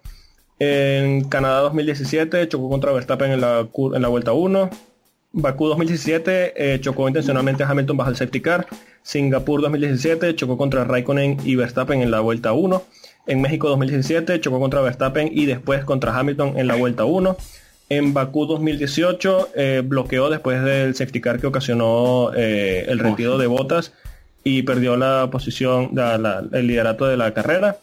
En 0.57 1.23
Canadá 1.25 1.61
2017 1.61 2.47
chocó 2.49 2.69
contra 2.69 2.91
Verstappen 2.91 3.31
en 3.31 3.41
la, 3.41 4.09
vuelta 4.09 4.33
1. 4.33 4.69
Bakú 5.31 5.67
2017 5.67 6.73
eh, 6.73 6.79
chocó 6.81 7.07
intencionalmente 7.07 7.63
a 7.63 7.69
Hamilton 7.69 7.97
bajo 7.97 8.09
el 8.09 8.15
safety 8.15 8.41
car. 8.41 8.67
Singapur 9.03 9.61
2017 9.61 10.35
chocó 10.35 10.57
contra 10.57 10.83
Raikkonen 10.83 11.37
y 11.45 11.55
Verstappen 11.55 12.01
en 12.01 12.09
la 12.09 12.21
vuelta 12.21 12.53
1. 12.53 12.83
En 13.27 13.41
México 13.41 13.69
2017 13.69 14.41
chocó 14.41 14.59
contra 14.59 14.81
Verstappen 14.81 15.29
y 15.31 15.45
después 15.45 15.85
contra 15.85 16.17
Hamilton 16.17 16.57
en 16.57 16.65
la 16.65 16.75
vuelta 16.75 17.05
1. 17.05 17.37
En 17.89 18.13
Bakú 18.13 18.45
2018 18.45 19.49
eh, 19.55 19.81
bloqueó 19.83 20.29
después 20.29 20.63
del 20.63 20.95
safety 20.95 21.21
car 21.21 21.39
que 21.39 21.47
ocasionó 21.47 22.31
eh, 22.35 22.85
el 22.87 22.99
retiro 22.99 23.37
de 23.39 23.47
botas 23.47 23.93
y 24.43 24.61
perdió 24.63 24.95
la 24.95 25.29
posición, 25.31 25.91
el 26.53 26.67
liderato 26.67 27.05
de 27.05 27.17
la 27.17 27.33
carrera. 27.33 27.77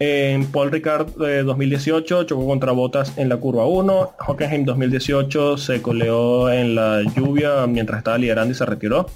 En 0.00 0.46
Paul 0.46 0.70
Ricard 0.70 1.08
eh, 1.22 1.42
2018 1.42 2.22
chocó 2.22 2.46
contra 2.46 2.70
Botas 2.70 3.18
en 3.18 3.28
la 3.28 3.38
curva 3.38 3.66
1. 3.66 4.12
Hockenheim 4.28 4.64
2018 4.64 5.58
se 5.58 5.82
coleó 5.82 6.50
en 6.50 6.76
la 6.76 7.02
lluvia 7.16 7.66
mientras 7.66 7.98
estaba 7.98 8.16
liderando 8.16 8.52
y 8.52 8.54
se 8.54 8.64
retiró. 8.64 9.06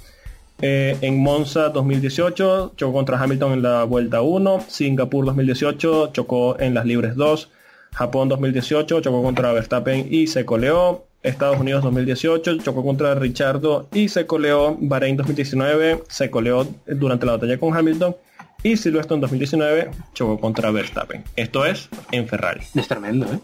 Eh, 0.61 0.97
en 0.99 1.23
Monza 1.23 1.69
2018 1.69 2.73
chocó 2.75 2.93
contra 2.93 3.17
Hamilton 3.17 3.53
en 3.53 3.61
la 3.61 3.85
vuelta 3.85 4.21
1. 4.21 4.65
Singapur 4.67 5.25
2018 5.25 6.11
chocó 6.11 6.59
en 6.59 6.73
las 6.73 6.85
libres 6.85 7.15
2. 7.15 7.49
Japón 7.93 8.29
2018 8.29 9.01
chocó 9.01 9.23
contra 9.23 9.51
Verstappen 9.53 10.07
y 10.11 10.27
se 10.27 10.45
coleó. 10.45 11.05
Estados 11.21 11.57
Unidos 11.59 11.83
2018 11.83 12.57
chocó 12.57 12.83
contra 12.83 13.15
Richardo 13.15 13.87
y 13.93 14.09
se 14.09 14.25
coleó. 14.25 14.75
Bahrein 14.79 15.15
2019 15.15 16.03
se 16.09 16.29
coleó 16.29 16.67
durante 16.85 17.25
la 17.25 17.33
batalla 17.33 17.57
con 17.57 17.75
Hamilton. 17.75 18.15
Y 18.61 18.77
Silverstone 18.77 19.21
2019 19.21 19.91
chocó 20.13 20.39
contra 20.39 20.71
Verstappen. 20.71 21.23
Esto 21.35 21.65
es 21.65 21.89
en 22.11 22.27
Ferrari. 22.27 22.61
Es 22.75 22.87
tremendo, 22.87 23.25
¿eh? 23.31 23.39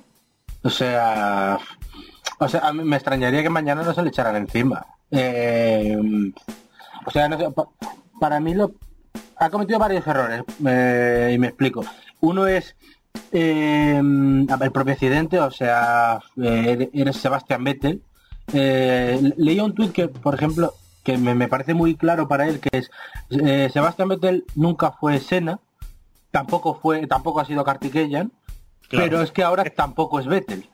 O 0.63 0.69
sea, 0.69 1.57
o 2.39 2.47
sea, 2.49 2.61
a 2.61 2.73
mí 2.73 2.83
me 2.83 2.95
extrañaría 2.97 3.41
que 3.43 3.49
mañana 3.49 3.83
no 3.83 3.93
se 3.93 4.01
le 4.01 4.09
echaran 4.09 4.35
encima. 4.35 4.85
Eh, 5.11 5.97
o 7.05 7.11
sea, 7.11 7.27
no 7.29 7.37
sé, 7.37 7.49
pa- 7.51 7.67
para 8.19 8.39
mí 8.39 8.53
lo 8.53 8.71
ha 9.37 9.49
cometido 9.49 9.79
varios 9.79 10.05
errores 10.07 10.43
eh, 10.67 11.31
y 11.33 11.37
me 11.37 11.47
explico. 11.47 11.85
Uno 12.21 12.45
es 12.47 12.75
eh, 13.31 13.97
el 13.97 14.71
propio 14.71 14.93
accidente, 14.93 15.39
o 15.39 15.51
sea, 15.51 16.19
eh, 16.41 16.89
eres 16.93 17.17
Sebastián 17.17 17.63
Vettel. 17.63 18.01
Eh, 18.53 19.33
leía 19.37 19.63
un 19.63 19.75
tuit 19.75 19.91
que, 19.91 20.07
por 20.07 20.35
ejemplo, 20.35 20.73
que 21.03 21.17
me, 21.17 21.47
parece 21.47 21.73
muy 21.73 21.95
claro 21.95 22.27
para 22.27 22.47
él, 22.47 22.59
que 22.59 22.77
es 22.77 22.91
eh, 23.29 23.69
Sebastián 23.71 24.09
Vettel 24.09 24.45
nunca 24.55 24.91
fue 24.91 25.19
Sena, 25.19 25.59
tampoco 26.31 26.75
fue, 26.75 27.07
tampoco 27.07 27.39
ha 27.39 27.45
sido 27.45 27.63
Kartikeyan, 27.63 28.31
pero 28.89 29.21
es 29.21 29.31
que 29.31 29.43
ahora 29.43 29.63
tampoco 29.65 30.19
es 30.19 30.27
Vettel. 30.27 30.69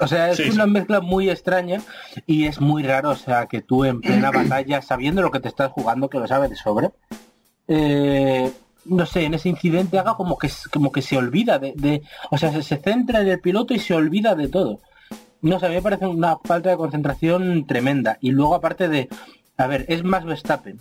O 0.00 0.06
sea, 0.06 0.30
es 0.30 0.40
una 0.54 0.66
mezcla 0.66 1.00
muy 1.00 1.30
extraña 1.30 1.80
y 2.26 2.46
es 2.46 2.60
muy 2.60 2.82
raro, 2.82 3.10
o 3.10 3.14
sea, 3.14 3.46
que 3.46 3.60
tú 3.60 3.84
en 3.84 4.00
plena 4.00 4.30
batalla, 4.30 4.82
sabiendo 4.82 5.22
lo 5.22 5.30
que 5.30 5.38
te 5.38 5.48
estás 5.48 5.70
jugando, 5.70 6.08
que 6.08 6.18
lo 6.18 6.26
sabes 6.26 6.50
de 6.50 6.56
sobre, 6.56 6.90
eh, 7.68 8.52
no 8.84 9.06
sé, 9.06 9.24
en 9.24 9.34
ese 9.34 9.48
incidente 9.48 9.98
haga 9.98 10.14
como 10.14 10.38
que 10.38 10.50
como 10.72 10.92
que 10.92 11.02
se 11.02 11.16
olvida 11.16 11.58
de, 11.58 12.02
o 12.30 12.38
sea, 12.38 12.50
se, 12.62 12.76
centra 12.76 13.20
en 13.20 13.28
el 13.28 13.40
piloto 13.40 13.74
y 13.74 13.78
se 13.78 13.94
olvida 13.94 14.34
de 14.34 14.48
todo. 14.48 14.80
No 15.40 15.58
sé, 15.58 15.66
a 15.66 15.68
mí 15.68 15.76
me 15.76 15.82
parece 15.82 16.06
una 16.06 16.38
falta 16.38 16.70
de 16.70 16.76
concentración 16.76 17.66
tremenda. 17.66 18.18
Y 18.20 18.30
luego 18.30 18.54
aparte 18.54 18.88
de, 18.88 19.08
a 19.56 19.66
ver, 19.66 19.84
es 19.88 20.04
más 20.04 20.24
Verstappen. 20.24 20.80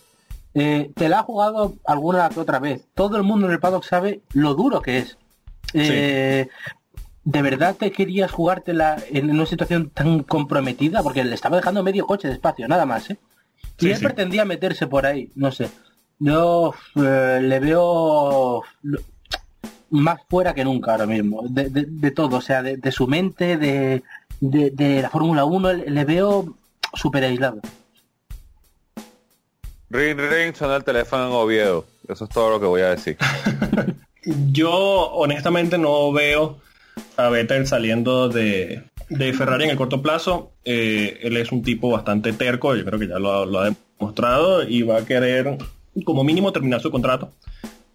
Eh, 0.53 0.91
te 0.95 1.09
la 1.09 1.19
ha 1.19 1.23
jugado 1.23 1.75
alguna 1.85 2.29
que 2.29 2.39
otra 2.39 2.59
vez. 2.59 2.85
Todo 2.93 3.17
el 3.17 3.23
mundo 3.23 3.47
en 3.47 3.53
el 3.53 3.59
paddock 3.59 3.83
sabe 3.83 4.21
lo 4.33 4.53
duro 4.53 4.81
que 4.81 4.99
es. 4.99 5.17
Eh, 5.73 6.47
¿De 7.23 7.41
verdad 7.41 7.75
te 7.75 7.91
querías 7.91 8.31
jugártela 8.31 8.97
en 9.09 9.29
una 9.29 9.45
situación 9.45 9.89
tan 9.89 10.23
comprometida? 10.23 11.01
Porque 11.03 11.23
le 11.23 11.35
estaba 11.35 11.57
dejando 11.57 11.83
medio 11.83 12.05
coche 12.05 12.27
de 12.27 12.33
espacio, 12.33 12.67
nada 12.67 12.85
más, 12.85 13.09
¿eh? 13.09 13.17
Y 13.79 13.89
él 13.89 13.99
pretendía 13.99 14.45
meterse 14.45 14.85
por 14.87 15.05
ahí, 15.05 15.31
no 15.35 15.51
sé. 15.51 15.69
Yo 16.23 16.75
eh, 17.03 17.39
le 17.41 17.59
veo 17.59 18.61
más 19.89 20.19
fuera 20.29 20.53
que 20.53 20.63
nunca 20.63 20.91
ahora 20.91 21.07
mismo, 21.07 21.43
de, 21.49 22.11
todo, 22.11 22.37
o 22.37 22.41
sea, 22.41 22.61
de, 22.61 22.91
su 22.91 23.07
mente, 23.07 23.57
de, 23.57 24.03
la 25.01 25.09
Fórmula 25.09 25.45
1, 25.45 25.73
le 25.73 26.05
veo 26.05 26.55
súper 26.93 27.23
aislado. 27.23 27.59
Ring, 29.89 30.19
ring, 30.19 30.55
suena 30.55 30.75
el 30.75 30.83
teléfono 30.83 31.25
en 31.25 31.33
Oviedo. 31.33 31.85
Eso 32.07 32.25
es 32.25 32.29
todo 32.29 32.51
lo 32.51 32.59
que 32.59 32.67
voy 32.67 32.81
a 32.81 32.91
decir. 32.91 33.17
Yo 34.51 34.71
honestamente 35.13 35.79
no 35.79 36.11
veo 36.11 36.59
a 37.17 37.29
Vettel 37.29 37.65
saliendo 37.65 38.29
de, 38.29 38.83
Ferrari 39.09 39.63
en 39.63 39.71
el 39.71 39.77
corto 39.77 40.03
plazo. 40.03 40.51
Eh, 40.65 41.19
él 41.23 41.35
es 41.35 41.51
un 41.51 41.63
tipo 41.63 41.89
bastante 41.89 42.31
terco, 42.31 42.75
yo 42.75 42.85
creo 42.85 42.99
que 42.99 43.07
ya 43.07 43.17
lo, 43.17 43.59
ha 43.59 43.69
demostrado 43.97 44.61
y 44.61 44.83
va 44.83 44.99
a 44.99 45.05
querer 45.05 45.57
como 46.05 46.23
mínimo 46.23 46.51
terminar 46.51 46.81
su 46.81 46.91
contrato 46.91 47.31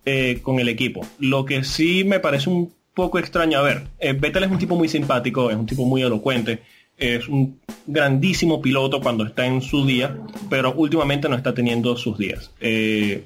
eh, 0.04 0.40
con 0.42 0.60
el 0.60 0.68
equipo. 0.68 1.06
Lo 1.18 1.44
que 1.44 1.64
sí 1.64 2.04
me 2.04 2.20
parece 2.20 2.50
un 2.50 2.72
poco 2.94 3.18
extraño, 3.18 3.58
a 3.58 3.62
ver, 3.62 3.88
eh, 3.98 4.12
Vettel 4.12 4.44
es 4.44 4.50
un 4.50 4.58
tipo 4.58 4.76
muy 4.76 4.88
simpático, 4.88 5.50
es 5.50 5.56
un 5.56 5.66
tipo 5.66 5.84
muy 5.84 6.02
elocuente, 6.02 6.62
es 6.96 7.28
un 7.28 7.60
grandísimo 7.86 8.62
piloto 8.62 9.00
cuando 9.00 9.26
está 9.26 9.46
en 9.46 9.60
su 9.60 9.84
día, 9.84 10.16
pero 10.48 10.72
últimamente 10.74 11.28
no 11.28 11.36
está 11.36 11.54
teniendo 11.54 11.96
sus 11.96 12.16
días. 12.18 12.50
Eh, 12.60 13.24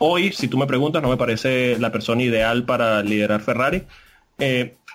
hoy, 0.00 0.32
si 0.32 0.48
tú 0.48 0.58
me 0.58 0.66
preguntas, 0.66 1.02
no 1.02 1.08
me 1.08 1.16
parece 1.16 1.78
la 1.78 1.92
persona 1.92 2.22
ideal 2.22 2.64
para 2.64 3.02
liderar 3.02 3.40
Ferrari. 3.40 3.84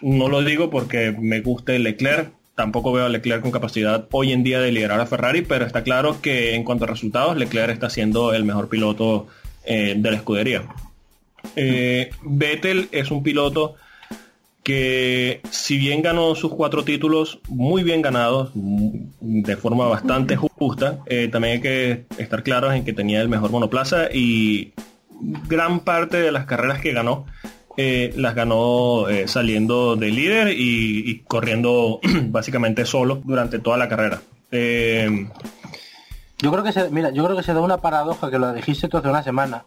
no 0.01 0.27
lo 0.29 0.43
digo 0.43 0.69
porque 0.69 1.15
me 1.17 1.41
guste 1.41 1.79
Leclerc, 1.79 2.31
tampoco 2.55 2.91
veo 2.93 3.05
a 3.05 3.09
Leclerc 3.09 3.41
con 3.41 3.51
capacidad 3.51 4.07
hoy 4.11 4.31
en 4.31 4.43
día 4.43 4.59
de 4.59 4.71
liderar 4.71 4.99
a 4.99 5.05
Ferrari, 5.05 5.41
pero 5.41 5.65
está 5.65 5.83
claro 5.83 6.21
que 6.21 6.55
en 6.55 6.63
cuanto 6.63 6.85
a 6.85 6.87
resultados, 6.87 7.37
Leclerc 7.37 7.73
está 7.73 7.89
siendo 7.89 8.33
el 8.33 8.45
mejor 8.45 8.69
piloto 8.69 9.27
eh, 9.65 9.95
de 9.97 10.11
la 10.11 10.17
escudería. 10.17 10.63
Eh, 11.55 12.09
Vettel 12.23 12.87
es 12.91 13.11
un 13.11 13.21
piloto 13.21 13.75
que 14.63 15.41
si 15.51 15.77
bien 15.77 16.01
ganó 16.01 16.33
sus 16.33 16.51
cuatro 16.51 16.83
títulos 16.83 17.39
muy 17.47 17.83
bien 17.83 18.01
ganados, 18.01 18.49
de 18.55 19.55
forma 19.57 19.87
bastante 19.87 20.35
justa, 20.37 20.99
eh, 21.05 21.27
también 21.31 21.55
hay 21.55 21.61
que 21.61 22.05
estar 22.17 22.41
claros 22.41 22.73
en 22.73 22.83
que 22.83 22.93
tenía 22.93 23.21
el 23.21 23.29
mejor 23.29 23.51
monoplaza 23.51 24.11
y 24.11 24.73
gran 25.47 25.81
parte 25.81 26.17
de 26.17 26.31
las 26.31 26.45
carreras 26.45 26.81
que 26.81 26.93
ganó 26.93 27.27
eh, 27.77 28.13
las 28.15 28.35
ganó 28.35 29.09
eh, 29.09 29.27
saliendo 29.27 29.97
de 29.97 30.09
líder 30.09 30.53
y, 30.57 31.23
corriendo 31.27 31.99
básicamente 32.27 32.85
solo 32.85 33.21
durante 33.23 33.59
toda 33.59 33.77
la 33.77 33.89
carrera. 33.89 34.21
Eh, 34.51 35.27
yo 36.37 36.51
creo 36.51 36.63
que 36.63 36.71
se, 36.71 36.89
mira, 36.89 37.11
yo 37.11 37.25
creo 37.25 37.35
que 37.35 37.43
se 37.43 37.53
da 37.53 37.59
una 37.59 37.77
paradoja 37.77 38.31
que 38.31 38.39
lo 38.39 38.53
dijiste 38.53 38.87
tú 38.87 38.97
hace 38.97 39.09
una 39.09 39.23
semana, 39.23 39.65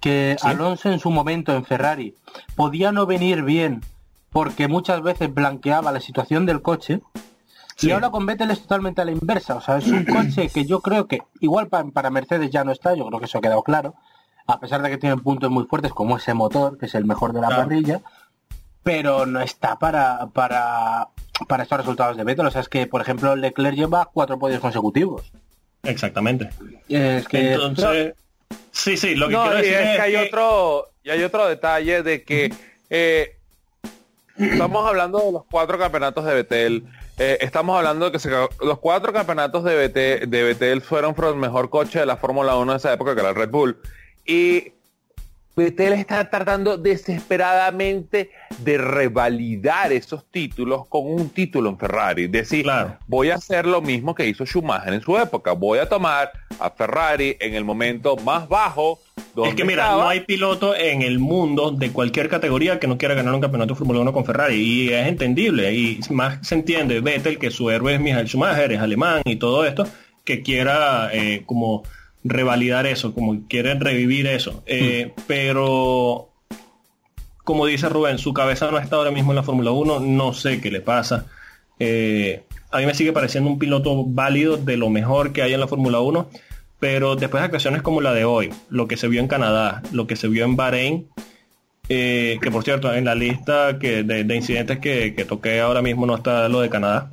que 0.00 0.36
Alonso 0.42 0.90
en 0.90 0.98
su 0.98 1.10
momento 1.10 1.54
en 1.54 1.64
Ferrari 1.64 2.14
podía 2.56 2.90
no 2.90 3.06
venir 3.06 3.42
bien 3.42 3.80
porque 4.30 4.66
muchas 4.66 5.02
veces 5.02 5.32
blanqueaba 5.32 5.92
la 5.92 6.00
situación 6.00 6.46
del 6.46 6.62
coche. 6.62 7.00
Y 7.80 7.90
ahora 7.90 8.10
con 8.10 8.24
Vettel 8.24 8.50
es 8.50 8.62
totalmente 8.62 9.02
a 9.02 9.04
la 9.04 9.12
inversa. 9.12 9.56
O 9.56 9.60
sea, 9.60 9.76
es 9.76 9.86
un 9.86 10.04
coche 10.04 10.48
que 10.48 10.64
yo 10.64 10.80
creo 10.80 11.06
que 11.06 11.20
igual 11.40 11.68
para 11.68 12.10
Mercedes 12.10 12.50
ya 12.50 12.64
no 12.64 12.72
está, 12.72 12.94
yo 12.94 13.06
creo 13.06 13.18
que 13.18 13.26
eso 13.26 13.38
ha 13.38 13.42
quedado 13.42 13.62
claro 13.62 13.94
a 14.46 14.60
pesar 14.60 14.82
de 14.82 14.90
que 14.90 14.98
tienen 14.98 15.20
puntos 15.20 15.50
muy 15.50 15.64
fuertes 15.64 15.92
como 15.92 16.16
ese 16.16 16.34
motor, 16.34 16.78
que 16.78 16.86
es 16.86 16.94
el 16.94 17.04
mejor 17.04 17.32
de 17.32 17.40
la 17.40 17.48
parrilla, 17.48 18.00
pero 18.82 19.26
no 19.26 19.40
está 19.40 19.78
para, 19.78 20.28
para, 20.32 21.08
para 21.48 21.62
estos 21.64 21.78
resultados 21.78 22.16
de 22.16 22.24
Vettel. 22.24 22.46
O 22.46 22.50
sea, 22.50 22.60
es 22.60 22.68
que, 22.68 22.86
por 22.86 23.00
ejemplo, 23.00 23.34
Leclerc 23.34 23.76
lleva 23.76 24.10
cuatro 24.12 24.38
podios 24.38 24.60
consecutivos. 24.60 25.32
Exactamente. 25.82 26.50
Es 26.88 27.26
que... 27.26 27.54
Entonces... 27.54 28.14
Sí, 28.70 28.96
sí, 28.96 29.14
lo 29.14 29.28
que 29.28 29.34
quiero 29.34 29.56
decir 29.56 29.74
es, 29.74 29.96
que 29.96 30.02
hay 30.02 30.16
otro 30.16 30.90
y 31.02 31.10
hay 31.10 31.22
otro 31.22 31.48
detalle 31.48 32.02
de 32.02 32.22
que 32.22 32.52
eh, 32.90 33.36
estamos 34.36 34.86
hablando 34.86 35.18
de 35.18 35.32
los 35.32 35.44
cuatro 35.50 35.78
campeonatos 35.78 36.24
de 36.24 36.34
Vettel. 36.34 36.84
Eh, 37.18 37.38
estamos 37.40 37.76
hablando 37.76 38.10
de 38.10 38.18
que 38.18 38.28
los 38.60 38.78
cuatro 38.78 39.12
campeonatos 39.12 39.64
de 39.64 39.74
Vettel, 39.74 40.30
de 40.30 40.42
Vettel 40.42 40.82
fueron 40.82 41.14
por 41.14 41.24
el 41.26 41.36
mejor 41.36 41.70
coche 41.70 42.00
de 42.00 42.06
la 42.06 42.18
Fórmula 42.18 42.56
1 42.56 42.72
de 42.72 42.78
esa 42.78 42.92
época, 42.92 43.14
que 43.14 43.20
era 43.20 43.30
el 43.30 43.34
Red 43.34 43.50
Bull. 43.50 43.78
Y 44.26 44.72
Vettel 45.56 45.94
está 45.94 46.28
tratando 46.28 46.76
desesperadamente 46.76 48.30
de 48.58 48.76
revalidar 48.76 49.90
esos 49.90 50.26
títulos 50.30 50.86
con 50.86 51.06
un 51.06 51.30
título 51.30 51.70
en 51.70 51.78
Ferrari. 51.78 52.26
Decir, 52.26 52.66
voy 53.06 53.30
a 53.30 53.36
hacer 53.36 53.64
lo 53.64 53.80
mismo 53.80 54.14
que 54.14 54.26
hizo 54.26 54.44
Schumacher 54.44 54.92
en 54.92 55.00
su 55.00 55.16
época. 55.16 55.52
Voy 55.52 55.78
a 55.78 55.88
tomar 55.88 56.30
a 56.58 56.68
Ferrari 56.68 57.38
en 57.40 57.54
el 57.54 57.64
momento 57.64 58.18
más 58.18 58.46
bajo. 58.50 59.00
es 59.46 59.54
que 59.54 59.64
mira, 59.64 59.92
no 59.92 60.06
hay 60.06 60.20
piloto 60.20 60.76
en 60.76 61.00
el 61.00 61.18
mundo 61.18 61.70
de 61.70 61.90
cualquier 61.90 62.28
categoría 62.28 62.78
que 62.78 62.86
no 62.86 62.98
quiera 62.98 63.14
ganar 63.14 63.32
un 63.32 63.40
campeonato 63.40 63.72
de 63.72 63.78
Fórmula 63.78 64.00
1 64.00 64.12
con 64.12 64.26
Ferrari. 64.26 64.56
Y 64.56 64.92
es 64.92 65.08
entendible. 65.08 65.72
Y 65.72 66.00
más 66.10 66.46
se 66.46 66.56
entiende 66.56 67.00
Vettel 67.00 67.38
que 67.38 67.50
su 67.50 67.70
héroe 67.70 67.94
es 67.94 68.00
Michael 68.00 68.28
Schumacher, 68.28 68.72
es 68.72 68.80
alemán 68.80 69.22
y 69.24 69.36
todo 69.36 69.64
esto, 69.64 69.88
que 70.22 70.42
quiera 70.42 71.08
eh, 71.14 71.44
como 71.46 71.82
revalidar 72.28 72.86
eso, 72.86 73.14
como 73.14 73.46
quieren 73.48 73.80
revivir 73.80 74.26
eso. 74.26 74.62
Eh, 74.66 75.12
hmm. 75.16 75.20
Pero, 75.26 76.30
como 77.44 77.66
dice 77.66 77.88
Rubén, 77.88 78.18
su 78.18 78.32
cabeza 78.34 78.70
no 78.70 78.78
está 78.78 78.96
ahora 78.96 79.10
mismo 79.10 79.32
en 79.32 79.36
la 79.36 79.42
Fórmula 79.42 79.70
1, 79.70 80.00
no 80.00 80.32
sé 80.32 80.60
qué 80.60 80.70
le 80.70 80.80
pasa. 80.80 81.26
Eh, 81.78 82.42
a 82.70 82.78
mí 82.78 82.86
me 82.86 82.94
sigue 82.94 83.12
pareciendo 83.12 83.50
un 83.50 83.58
piloto 83.58 84.04
válido 84.04 84.56
de 84.56 84.76
lo 84.76 84.90
mejor 84.90 85.32
que 85.32 85.42
hay 85.42 85.54
en 85.54 85.60
la 85.60 85.68
Fórmula 85.68 86.00
1, 86.00 86.28
pero 86.78 87.16
después 87.16 87.40
de 87.40 87.46
actuaciones 87.46 87.82
como 87.82 88.00
la 88.00 88.12
de 88.12 88.24
hoy, 88.24 88.50
lo 88.68 88.88
que 88.88 88.96
se 88.96 89.08
vio 89.08 89.20
en 89.20 89.28
Canadá, 89.28 89.82
lo 89.92 90.06
que 90.06 90.16
se 90.16 90.28
vio 90.28 90.44
en 90.44 90.56
Bahrein, 90.56 91.08
eh, 91.88 92.38
que 92.42 92.50
por 92.50 92.64
cierto, 92.64 92.92
en 92.92 93.04
la 93.04 93.14
lista 93.14 93.78
que, 93.78 94.02
de, 94.02 94.34
incidentes 94.34 94.78
que, 94.80 95.14
que, 95.14 95.24
toqué 95.24 95.60
ahora 95.60 95.82
mismo 95.82 96.04
no 96.04 96.16
está 96.16 96.48
lo 96.48 96.60
de 96.60 96.68
Canadá. 96.68 97.10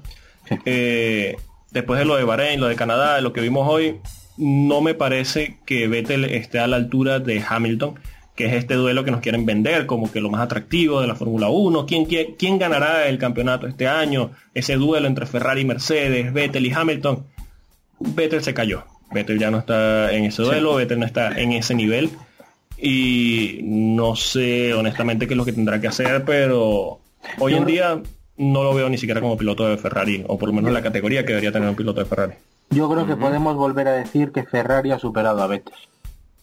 después 1.72 2.00
de 2.00 2.06
lo 2.06 2.16
de 2.16 2.24
Bahrein, 2.24 2.60
lo 2.60 2.68
de 2.68 2.76
Canadá, 2.76 3.22
lo 3.22 3.34
que 3.34 3.42
vimos 3.42 3.68
hoy, 3.70 4.00
no 4.38 4.82
me 4.82 4.94
parece 4.94 5.58
que 5.66 5.88
Vettel 5.88 6.26
esté 6.26 6.60
a 6.60 6.68
la 6.68 6.78
altura 6.78 7.20
de 7.20 7.44
Hamilton, 7.48 7.96
que 8.36 8.48
es 8.48 8.54
este 8.54 8.74
duelo 8.74 9.04
que 9.04 9.12
nos 9.12 9.22
quieren 9.22 9.46
vender 9.46 9.86
como 9.86 10.12
que 10.12 10.20
lo 10.20 10.30
más 10.30 10.42
atractivo 10.42 11.02
de 11.02 11.08
la 11.08 11.16
Fórmula 11.16 11.50
1. 11.50 11.86
¿Quién, 11.86 12.06
quién, 12.06 12.58
ganará 12.58 13.08
el 13.08 13.18
campeonato 13.18 13.68
este 13.68 13.88
año? 13.88 14.32
Ese 14.54 14.76
duelo 14.76 15.08
entre 15.08 15.26
Ferrari 15.26 15.62
y 15.62 15.66
Mercedes, 15.66 16.34
Vettel 16.34 16.66
y 16.66 16.74
Hamilton. 16.74 17.24
Vettel 18.00 18.44
se 18.44 18.54
cayó. 18.54 18.86
Vettel 19.12 19.38
ya 19.38 19.52
no 19.52 19.60
está 19.60 20.12
en 20.12 20.26
ese 20.26 20.42
duelo, 20.42 20.76
Vettel 20.76 21.00
no 21.00 21.06
está 21.06 21.40
en 21.40 21.52
ese 21.52 21.76
nivel. 21.76 22.10
Y 22.78 23.60
no 23.64 24.16
sé 24.16 24.74
honestamente 24.74 25.28
qué 25.28 25.36
es 25.36 25.38
lo 25.38 25.46
que 25.46 25.54
tendrá 25.54 25.80
que 25.80 25.88
hacer, 25.88 26.26
pero 26.26 27.00
hoy 27.38 27.54
en 27.54 27.66
día 27.66 28.02
no 28.38 28.64
lo 28.64 28.74
veo 28.74 28.90
ni 28.90 28.98
siquiera 28.98 29.22
como 29.22 29.38
piloto 29.38 29.68
de 29.68 29.78
Ferrari, 29.78 30.24
o 30.28 30.40
por 30.40 30.50
lo 30.50 30.56
menos 30.56 30.70
en 30.70 30.74
la 30.74 30.82
categoría 30.82 31.22
que 31.22 31.34
debería 31.34 31.52
tener 31.52 31.70
un 31.70 31.76
piloto 31.76 32.00
de 32.00 32.08
Ferrari. 32.08 32.34
Yo 32.74 32.90
creo 32.90 33.06
que 33.06 33.16
podemos 33.16 33.56
volver 33.56 33.88
a 33.88 33.94
decir 33.94 34.32
que 34.32 34.44
Ferrari 34.44 34.92
ha 34.92 35.00
superado 35.00 35.42
a 35.42 35.48
Vettel. 35.48 35.74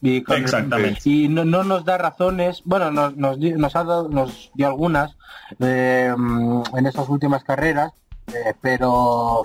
Y 0.03 0.19
Exactamente. 0.19 1.01
Y 1.05 1.29
no, 1.29 1.45
nos 1.45 1.85
da 1.85 1.99
razones, 1.99 2.63
bueno, 2.65 2.91
nos, 2.91 3.17
nos, 3.17 3.39
nos, 3.39 3.77
ha 3.77 3.85
dado, 3.85 4.09
nos 4.09 4.51
dio 4.55 4.67
algunas 4.67 5.17
eh, 5.59 6.15
en 6.75 6.87
estas 6.87 7.09
últimas 7.09 7.45
carreras, 7.45 7.93
eh, 8.29 8.55
pero 8.61 9.43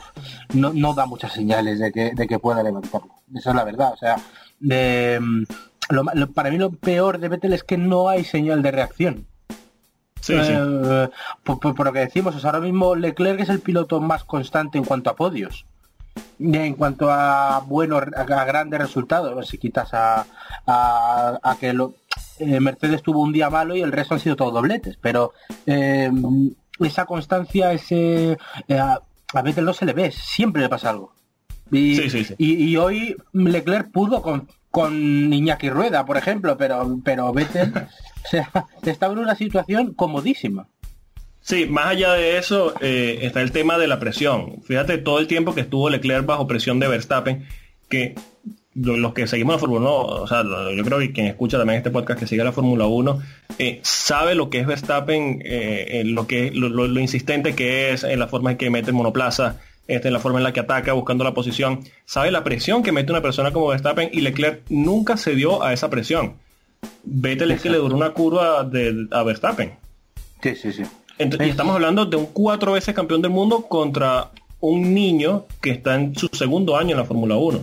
no, 0.54 0.72
no, 0.74 0.94
da 0.94 1.06
muchas 1.06 1.34
señales 1.34 1.80
de 1.80 1.92
que, 1.92 2.12
de 2.14 2.28
que 2.28 2.40
pueda 2.40 2.64
levantarlo. 2.64 3.10
Esa 3.36 3.50
es 3.50 3.56
la 3.56 3.64
verdad. 3.66 3.94
O 3.94 3.98
sea, 3.98 4.16
de, 4.60 5.20
lo, 5.90 6.32
para 6.32 6.50
mí 6.50 6.58
lo 6.58 6.72
peor 6.72 7.20
de 7.20 7.30
Vettel 7.30 7.54
es 7.54 7.64
que 7.64 7.78
no 7.78 8.08
hay 8.08 8.24
señal 8.24 8.62
de 8.62 8.72
reacción. 8.72 9.28
Sí, 10.22 10.34
sí. 10.42 10.54
Eh, 10.54 11.10
por, 11.44 11.86
lo 11.86 11.94
que 11.94 12.00
decimos, 12.00 12.44
ahora 12.46 12.60
mismo 12.60 12.96
Leclerc 12.96 13.42
es 13.42 13.50
el 13.50 13.60
piloto 13.60 14.00
más 14.00 14.24
constante 14.24 14.78
en 14.78 14.86
cuanto 14.86 15.10
a 15.10 15.16
podios. 15.16 15.66
En 16.40 16.74
cuanto 16.76 17.10
a 17.10 17.60
buenos, 17.66 18.04
a, 18.16 18.24
grandes 18.24 18.80
resultados, 18.80 19.48
si 19.48 19.58
quitas 19.58 19.94
a, 19.94 20.26
a, 20.66 21.58
que 21.60 21.74
lo, 21.74 21.96
eh, 22.40 22.60
Mercedes 22.60 23.02
tuvo 23.02 23.22
un 23.22 23.32
día 23.32 23.50
malo 23.50 23.76
y 23.76 23.82
el 23.82 23.92
resto 23.92 24.14
han 24.14 24.20
sido 24.20 24.36
todos 24.36 24.54
dobletes, 24.54 24.98
pero 25.02 25.34
eh, 25.66 26.12
esa 26.80 27.06
constancia, 27.06 27.72
ese 27.74 28.38
eh, 28.68 28.78
a 28.78 29.42
veces 29.42 29.64
no 29.64 29.74
se 29.74 29.86
le 29.86 29.94
ve, 29.94 30.12
siempre 30.12 30.62
le 30.62 30.70
pasa 30.70 30.90
algo. 30.90 31.14
Y, 31.72 32.00
y, 32.38 32.78
hoy 32.78 33.16
Leclerc 33.34 33.92
pudo 33.92 34.22
con, 34.22 34.48
con 34.70 35.34
Iñaki 35.34 35.70
Rueda, 35.70 36.06
por 36.06 36.16
ejemplo, 36.16 36.56
pero, 36.58 37.00
pero 37.04 37.34
Vettel 37.34 37.74
o 38.26 38.28
sea, 38.30 38.52
estaba 38.84 39.14
en 39.14 39.20
una 39.20 39.36
situación 39.36 39.94
comodísima. 39.94 40.68
Sí, 41.46 41.68
más 41.68 41.86
allá 41.86 42.14
de 42.14 42.40
eso 42.40 42.74
eh, 42.82 43.20
está 43.22 43.40
el 43.40 43.52
tema 43.52 43.78
de 43.78 43.86
la 43.86 44.00
presión. 44.00 44.64
Fíjate 44.64 44.98
todo 44.98 45.20
el 45.20 45.28
tiempo 45.28 45.54
que 45.54 45.62
estuvo 45.62 45.92
Leclerc 45.92 46.26
bajo 46.26 46.48
presión 46.48 46.80
de 46.80 46.88
Verstappen, 46.88 47.46
que 47.88 48.16
los 48.74 49.14
que 49.14 49.28
seguimos 49.28 49.54
la 49.54 49.60
Fórmula 49.60 49.82
1, 49.82 50.00
o 50.00 50.28
sea, 50.28 50.42
yo 50.76 50.84
creo 50.84 50.98
que 50.98 51.12
quien 51.12 51.28
escucha 51.28 51.60
también 51.60 51.78
este 51.78 51.92
podcast 51.92 52.20
que 52.20 52.26
sigue 52.26 52.44
la 52.44 52.52
Fórmula 52.52 52.88
1, 52.88 53.22
eh, 53.60 53.80
sabe 53.84 54.34
lo 54.34 54.50
que 54.50 54.62
es 54.62 54.66
Verstappen, 54.66 55.44
eh, 55.46 56.02
lo 56.04 56.26
que 56.26 56.50
lo, 56.50 56.88
insistente 57.00 57.54
que 57.54 57.94
es, 57.94 58.04
en 58.04 58.18
la 58.18 58.28
forma 58.28 58.50
en 58.50 58.58
que 58.58 58.72
mete 58.72 58.90
el 58.90 58.96
monoplaza, 58.96 59.62
este, 59.88 60.08
en 60.08 60.16
la 60.16 60.20
forma 60.20 60.40
en 60.40 60.46
la 60.46 60.52
que 60.52 60.62
ataca, 60.62 60.94
buscando 60.94 61.24
la 61.24 61.36
posición, 61.36 61.82
sabe 62.06 62.32
la 62.32 62.44
presión 62.44 62.82
que 62.82 62.92
mete 62.92 63.12
una 63.12 63.22
persona 63.22 63.52
como 63.52 63.68
Verstappen 63.68 64.10
y 64.12 64.22
Leclerc 64.22 64.64
nunca 64.70 65.16
se 65.16 65.36
dio 65.36 65.62
a 65.62 65.74
esa 65.74 65.92
presión. 65.92 66.38
Vettel 67.04 67.52
es 67.52 67.62
que 67.62 67.70
le 67.70 67.78
duró 67.78 67.96
una 67.96 68.14
curva 68.14 68.64
de, 68.64 69.06
a 69.12 69.22
Verstappen. 69.22 69.74
Sí, 70.42 70.56
sí, 70.56 70.74
sí 70.74 70.84
y 71.18 71.50
estamos 71.50 71.76
hablando 71.76 72.06
de 72.06 72.18
un 72.18 72.28
cuatro 72.28 72.74
veces 72.74 72.94
campeón 72.94 73.22
del 73.22 73.32
mundo 73.32 73.68
contra 73.68 74.32
un 74.60 74.94
niño 74.94 75.46
que 75.62 75.72
está 75.72 75.96
en 75.96 76.16
su 76.16 76.28
segundo 76.34 76.76
año 76.78 76.92
en 76.92 76.98
la 76.98 77.06
Fórmula 77.06 77.36
1. 77.36 77.60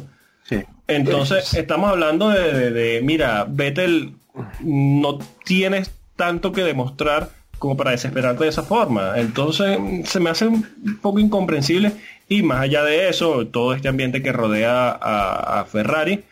Entonces, 0.89 1.55
estamos 1.55 1.91
hablando 1.91 2.29
de, 2.29 3.01
mira, 3.03 3.47
Vettel, 3.49 4.13
no 4.61 5.19
tienes 5.45 5.91
tanto 6.17 6.53
que 6.53 6.63
demostrar 6.63 7.31
como 7.59 7.77
para 7.77 7.93
desesperarte 7.93 8.45
de 8.45 8.51
esa 8.51 8.63
forma. 8.63 9.15
Entonces, 9.17 9.79
se 10.05 10.21
me 10.21 10.31
hace 10.31 10.47
un 10.47 10.67
poco 11.01 11.19
incomprensible 11.19 11.93
y 12.29 12.43
más 12.43 12.61
allá 12.61 12.83
de 12.83 13.09
eso, 13.09 13.47
todo 13.47 13.75
este 13.75 13.89
ambiente 13.89 14.23
que 14.23 14.33
rodea 14.33 14.91
a 14.91 15.65
Ferrari, 15.65 16.25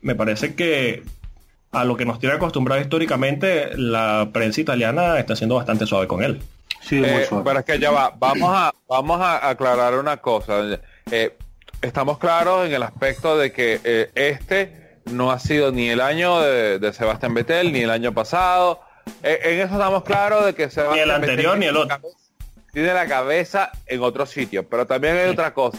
me 0.00 0.14
parece 0.14 0.54
que 0.54 1.02
a 1.70 1.84
lo 1.84 1.96
que 1.96 2.04
nos 2.04 2.18
tiene 2.18 2.34
acostumbrado 2.34 2.80
históricamente, 2.82 3.70
la 3.76 4.28
prensa 4.32 4.60
italiana 4.60 5.18
está 5.18 5.34
siendo 5.36 5.54
bastante 5.54 5.86
suave 5.86 6.06
con 6.06 6.22
él. 6.22 6.40
Sí, 6.82 7.02
eh, 7.04 7.28
pero 7.44 7.60
es 7.60 7.64
que 7.64 7.78
ya 7.78 7.90
va, 7.90 8.12
vamos 8.16 8.50
a, 8.52 8.74
vamos 8.88 9.20
a 9.20 9.48
aclarar 9.48 9.94
una 9.94 10.16
cosa. 10.16 10.80
Eh, 11.10 11.36
estamos 11.80 12.18
claros 12.18 12.66
en 12.66 12.74
el 12.74 12.82
aspecto 12.82 13.38
de 13.38 13.52
que 13.52 13.80
eh, 13.84 14.10
este 14.14 14.98
no 15.06 15.30
ha 15.30 15.38
sido 15.38 15.70
ni 15.70 15.88
el 15.88 16.00
año 16.00 16.40
de, 16.40 16.92
Sebastián 16.92 17.34
Vettel, 17.34 17.72
ni 17.72 17.80
el 17.80 17.90
año 17.90 18.12
pasado. 18.12 18.80
en 19.22 19.60
eso 19.60 19.74
estamos 19.74 20.02
claros 20.02 20.44
de 20.44 20.54
que 20.54 20.70
Sebastián 20.70 20.96
Ni 20.96 21.02
el 21.02 21.10
anterior 21.10 21.56
ni 21.56 21.66
el 21.66 21.76
otro. 21.76 22.00
Tiene 22.72 22.94
la 22.94 23.06
cabeza 23.06 23.70
en 23.86 24.02
otro 24.02 24.26
sitio. 24.26 24.68
Pero 24.68 24.86
también 24.86 25.16
hay 25.16 25.28
otra 25.28 25.54
cosa. 25.54 25.78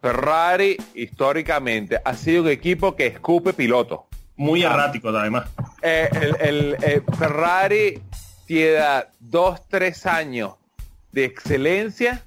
Ferrari, 0.00 0.76
históricamente, 0.94 1.98
ha 2.04 2.14
sido 2.14 2.42
un 2.42 2.48
equipo 2.50 2.94
que 2.94 3.06
escupe 3.06 3.54
piloto. 3.54 4.06
Muy 4.36 4.62
errático, 4.62 5.08
además. 5.08 5.48
el, 5.80 6.76
el 6.82 7.04
Ferrari 7.18 8.02
tiene 8.46 8.80
dos, 9.20 9.60
tres 9.68 10.06
años 10.06 10.54
de 11.12 11.24
excelencia 11.24 12.24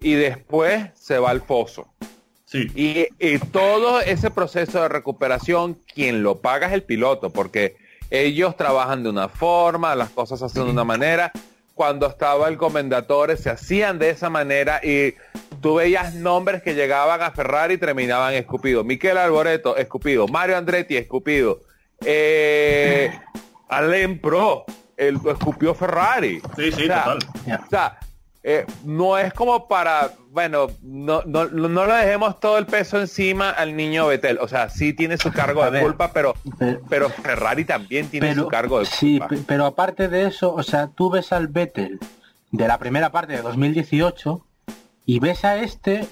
y 0.00 0.14
después 0.14 0.90
se 0.94 1.18
va 1.18 1.30
al 1.30 1.42
foso. 1.42 1.88
Sí. 2.44 2.66
Y, 2.74 3.38
todo 3.52 4.00
ese 4.00 4.30
proceso 4.30 4.82
de 4.82 4.88
recuperación, 4.88 5.74
quien 5.74 6.22
lo 6.24 6.40
paga 6.40 6.66
es 6.66 6.72
el 6.72 6.82
piloto, 6.82 7.30
porque 7.30 7.76
ellos 8.10 8.56
trabajan 8.56 9.04
de 9.04 9.10
una 9.10 9.28
forma, 9.28 9.94
las 9.94 10.10
cosas 10.10 10.40
se 10.40 10.46
hacen 10.46 10.64
de 10.64 10.70
una 10.70 10.84
manera. 10.84 11.30
Cuando 11.74 12.08
estaba 12.08 12.48
el 12.48 12.58
comendador 12.58 13.34
se 13.38 13.48
hacían 13.48 13.98
de 13.98 14.10
esa 14.10 14.28
manera 14.28 14.80
y 14.82 15.14
tú 15.62 15.76
veías 15.76 16.14
nombres 16.14 16.62
que 16.62 16.74
llegaban 16.74 17.22
a 17.22 17.30
Ferrari 17.30 17.74
y 17.74 17.78
terminaban 17.78 18.34
escupidos. 18.34 18.84
Miquel 18.84 19.16
Alboreto, 19.16 19.76
escupido. 19.76 20.26
Mario 20.26 20.56
Andretti, 20.58 20.96
escupido. 20.96 21.60
Eh, 22.04 23.10
Alain 23.68 24.18
Pro, 24.18 24.64
el, 25.00 25.18
escupió 25.26 25.74
Ferrari. 25.74 26.40
Sí, 26.56 26.70
sí, 26.72 26.82
total. 26.82 27.18
O 27.66 27.70
sea, 27.70 27.98
eh, 28.42 28.66
no 28.84 29.18
es 29.18 29.32
como 29.32 29.66
para, 29.66 30.12
bueno, 30.30 30.68
no, 30.82 31.22
no, 31.24 31.46
no 31.46 31.86
le 31.86 31.92
dejemos 31.94 32.38
todo 32.38 32.58
el 32.58 32.66
peso 32.66 33.00
encima 33.00 33.50
al 33.50 33.76
niño 33.76 34.06
Betel. 34.06 34.38
O 34.40 34.48
sea, 34.48 34.68
sí 34.68 34.92
tiene 34.92 35.16
su 35.16 35.32
cargo 35.32 35.68
de 35.70 35.80
culpa, 35.80 36.12
pero, 36.12 36.34
pero, 36.88 37.08
Ferrari 37.08 37.64
también 37.64 38.08
tiene 38.08 38.34
su 38.34 38.46
cargo 38.46 38.78
de 38.80 38.86
culpa. 38.86 39.28
Sí, 39.30 39.44
pero 39.46 39.64
aparte 39.64 40.08
de 40.08 40.26
eso, 40.26 40.54
o 40.54 40.62
sea, 40.62 40.88
tú 40.88 41.10
ves 41.10 41.32
al 41.32 41.48
Vettel 41.48 41.98
de 42.50 42.68
la 42.68 42.78
primera 42.78 43.10
parte 43.10 43.32
de 43.32 43.42
2018 43.42 44.44
y 45.06 45.18
ves 45.18 45.44
a 45.44 45.56
este 45.56 46.06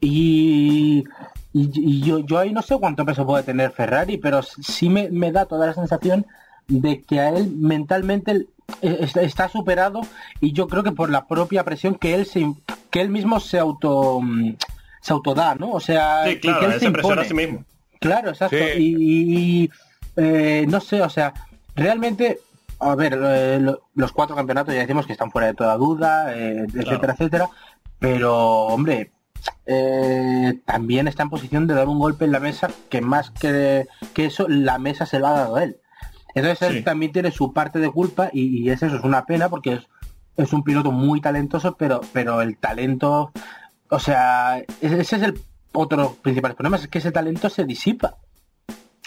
y, 0.00 1.04
y, 1.52 2.00
yo, 2.02 2.18
yo 2.18 2.38
ahí 2.38 2.52
no 2.52 2.62
sé 2.62 2.76
cuánto 2.78 3.04
peso 3.04 3.24
puede 3.24 3.44
tener 3.44 3.70
Ferrari, 3.70 4.18
pero 4.18 4.42
sí 4.42 4.88
me, 4.88 5.08
me 5.10 5.30
da 5.30 5.46
toda 5.46 5.66
la 5.66 5.74
sensación 5.74 6.26
de 6.68 7.02
que 7.02 7.20
a 7.20 7.30
él 7.30 7.50
mentalmente 7.50 8.46
eh, 8.80 9.08
está 9.16 9.48
superado 9.48 10.00
y 10.40 10.52
yo 10.52 10.68
creo 10.68 10.82
que 10.82 10.92
por 10.92 11.10
la 11.10 11.26
propia 11.26 11.64
presión 11.64 11.94
que 11.94 12.14
él 12.14 12.26
se, 12.26 12.52
que 12.90 13.00
él 13.00 13.10
mismo 13.10 13.38
se 13.40 13.58
auto 13.58 14.20
mm, 14.22 14.54
se 15.00 15.12
autoda, 15.12 15.54
¿no? 15.54 15.70
O 15.72 15.80
sea, 15.80 16.22
que 16.24 16.48
él 16.48 16.80
se, 16.80 16.86
impone. 16.86 17.20
a 17.20 17.24
sí 17.24 17.34
mismo. 17.34 17.64
Claro, 18.00 18.30
exacto. 18.30 18.56
Y, 18.56 19.70
eh, 20.16 20.64
no 20.66 20.80
sé, 20.80 21.02
o 21.02 21.10
sea, 21.10 21.34
realmente, 21.76 22.40
a 22.80 22.94
ver, 22.94 23.18
eh, 23.22 23.60
los 23.94 24.12
cuatro 24.12 24.34
campeonatos 24.34 24.72
ya 24.72 24.80
decimos 24.80 25.06
que 25.06 25.12
están 25.12 25.30
fuera 25.30 25.48
de 25.48 25.54
toda 25.54 25.76
duda, 25.76 26.34
etcétera, 26.34 27.12
etcétera. 27.12 27.50
Pero, 27.98 28.62
hombre, 28.62 29.12
también 30.64 31.06
está 31.06 31.24
en 31.24 31.30
posición 31.30 31.66
de 31.66 31.74
dar 31.74 31.88
un 31.88 31.98
golpe 31.98 32.24
en 32.24 32.32
la 32.32 32.40
mesa 32.40 32.70
que 32.88 33.02
más 33.02 33.30
que, 33.30 33.86
que 34.14 34.24
eso, 34.24 34.46
la 34.48 34.78
mesa 34.78 35.04
se 35.04 35.18
lo 35.18 35.26
ha 35.26 35.32
dado 35.32 35.56
a 35.56 35.64
él. 35.64 35.76
Entonces 36.34 36.68
él 36.68 36.84
también 36.84 37.12
tiene 37.12 37.30
su 37.30 37.52
parte 37.52 37.78
de 37.78 37.90
culpa 37.90 38.30
y, 38.32 38.68
es 38.68 38.82
eso, 38.82 38.96
es 38.96 39.04
una 39.04 39.24
pena 39.24 39.48
porque 39.48 39.74
es, 39.74 39.82
es, 40.36 40.52
un 40.52 40.64
piloto 40.64 40.90
muy 40.90 41.20
talentoso, 41.20 41.76
pero, 41.76 42.00
pero 42.12 42.42
el 42.42 42.56
talento, 42.56 43.32
o 43.88 43.98
sea, 44.00 44.62
ese 44.80 45.00
es 45.00 45.12
el 45.12 45.40
otro 45.72 46.16
principal 46.22 46.54
problema, 46.54 46.76
es 46.76 46.88
que 46.88 46.98
ese 46.98 47.12
talento 47.12 47.48
se 47.48 47.64
disipa. 47.64 48.16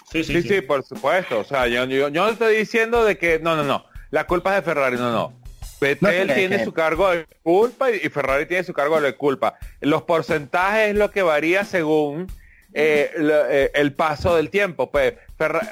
Sí, 0.10 0.24
sí, 0.24 0.42
sí, 0.42 0.62
por 0.62 0.84
supuesto. 0.84 1.40
O 1.40 1.44
sea, 1.44 1.68
yo, 1.68 1.84
yo, 1.86 2.10
no 2.10 2.30
estoy 2.30 2.56
diciendo 2.56 3.04
de 3.04 3.18
que, 3.18 3.40
no, 3.40 3.58
no, 3.58 3.64
no, 3.64 3.86
la 4.10 4.26
culpa 4.26 4.52
es 4.52 4.64
de 4.64 4.72
Ferrari, 4.72 4.96
no, 4.96 5.12
no. 5.12 5.34
Vettel 5.80 6.34
tiene 6.34 6.64
su 6.64 6.74
cargo 6.74 7.10
de 7.12 7.28
culpa 7.44 7.92
y, 7.92 8.00
Ferrari 8.10 8.46
tiene 8.46 8.64
su 8.64 8.74
cargo 8.74 9.00
de 9.00 9.16
culpa. 9.16 9.60
Los 9.82 10.04
porcentajes 10.04 10.90
es 10.90 10.96
lo 10.96 11.12
que 11.12 11.22
varía 11.22 11.66
según 11.66 12.28
eh, 12.74 13.12
eh, 13.16 13.72
el 13.76 13.94
paso 13.94 14.36
del 14.36 14.50
tiempo. 14.50 14.92
Pues 14.92 15.16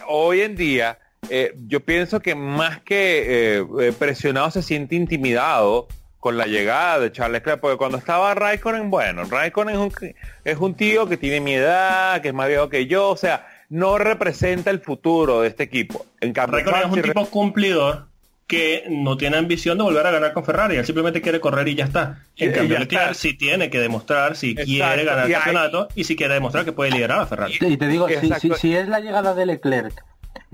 hoy 0.07 0.41
en 0.41 0.55
día 0.55 0.99
eh, 1.29 1.53
yo 1.67 1.79
pienso 1.79 2.19
que 2.19 2.35
más 2.35 2.81
que 2.81 3.57
eh, 3.57 3.65
eh, 3.81 3.93
presionado 3.97 4.51
se 4.51 4.61
siente 4.61 4.95
intimidado 4.95 5.88
con 6.19 6.38
la 6.38 6.47
llegada 6.47 6.99
de 6.99 7.11
Charles 7.11 7.39
Leclerc, 7.39 7.59
porque 7.59 7.77
cuando 7.77 7.97
estaba 7.97 8.33
Raikkonen, 8.33 8.89
bueno, 8.89 9.25
Raikkonen 9.25 9.75
es 9.75 9.81
un, 9.81 10.15
es 10.43 10.57
un 10.57 10.73
tío 10.73 11.07
que 11.07 11.17
tiene 11.17 11.39
mi 11.39 11.53
edad, 11.53 12.21
que 12.21 12.29
es 12.29 12.33
más 12.33 12.47
viejo 12.47 12.67
que 12.69 12.88
yo, 12.88 13.09
o 13.09 13.17
sea, 13.17 13.47
no 13.69 13.97
representa 13.97 14.71
el 14.71 14.79
futuro 14.79 15.41
de 15.41 15.49
este 15.49 15.63
equipo. 15.63 16.05
En 16.21 16.33
cambio, 16.33 16.59
Raikkonen 16.59 16.88
es 16.88 16.93
un 16.93 17.01
tipo 17.01 17.25
cumplidor 17.27 18.07
que 18.47 18.83
no 18.89 19.17
tiene 19.17 19.38
ambición 19.38 19.77
de 19.77 19.83
volver 19.83 20.05
a 20.05 20.11
ganar 20.11 20.33
con 20.33 20.45
Ferrari, 20.45 20.75
él 20.75 20.85
simplemente 20.85 21.21
quiere 21.21 21.39
correr 21.39 21.67
y 21.67 21.75
ya 21.75 21.85
está. 21.85 22.23
En 22.38 22.51
cambio, 22.51 22.77
Leclerc 22.77 23.13
sí 23.13 23.34
tiene 23.34 23.69
que 23.69 23.80
demostrar 23.80 24.36
si 24.36 24.53
quiere 24.53 25.03
ganar 25.03 25.26
el 25.26 25.34
campeonato 25.34 25.88
y 25.95 26.03
si 26.03 26.15
quiere 26.15 26.36
demostrar 26.36 26.63
que 26.63 26.71
puede 26.71 26.91
liderar 26.91 27.21
a 27.21 27.26
Ferrari. 27.26 27.55
Y 27.59 27.78
te 27.78 27.88
digo, 27.88 28.07
si, 28.07 28.51
si, 28.55 28.76
es 28.76 28.88
la 28.88 28.99
llegada 28.99 29.34
de 29.34 29.47
Leclerc 29.47 30.03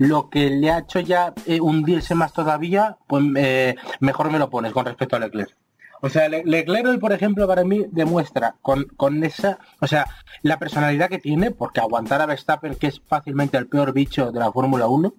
lo 0.02 0.28
que 0.28 0.50
le 0.50 0.70
ha 0.70 0.78
hecho 0.78 0.98
ya 1.00 1.32
eh, 1.46 1.60
hundirse 1.60 2.14
más 2.14 2.32
todavía, 2.32 2.96
pues 3.06 3.24
eh, 3.36 3.76
mejor 4.00 4.30
me 4.30 4.38
lo 4.38 4.50
pones 4.50 4.72
con 4.72 4.84
respecto 4.84 5.16
a 5.16 5.20
Leclerc. 5.20 5.54
O 6.00 6.08
sea, 6.08 6.28
Leclerc, 6.28 6.98
por 6.98 7.12
ejemplo, 7.12 7.46
para 7.46 7.62
mí 7.62 7.86
demuestra 7.92 8.56
con, 8.60 8.84
con 8.96 9.22
esa, 9.22 9.58
o 9.80 9.86
sea, 9.86 10.06
la 10.42 10.58
personalidad 10.58 11.08
que 11.08 11.20
tiene, 11.20 11.52
porque 11.52 11.80
aguantar 11.80 12.20
a 12.20 12.26
Verstappen, 12.26 12.74
que 12.74 12.88
es 12.88 13.00
fácilmente 13.06 13.56
el 13.56 13.68
peor 13.68 13.92
bicho 13.92 14.32
de 14.32 14.40
la 14.40 14.50
Fórmula 14.50 14.88
1, 14.88 15.14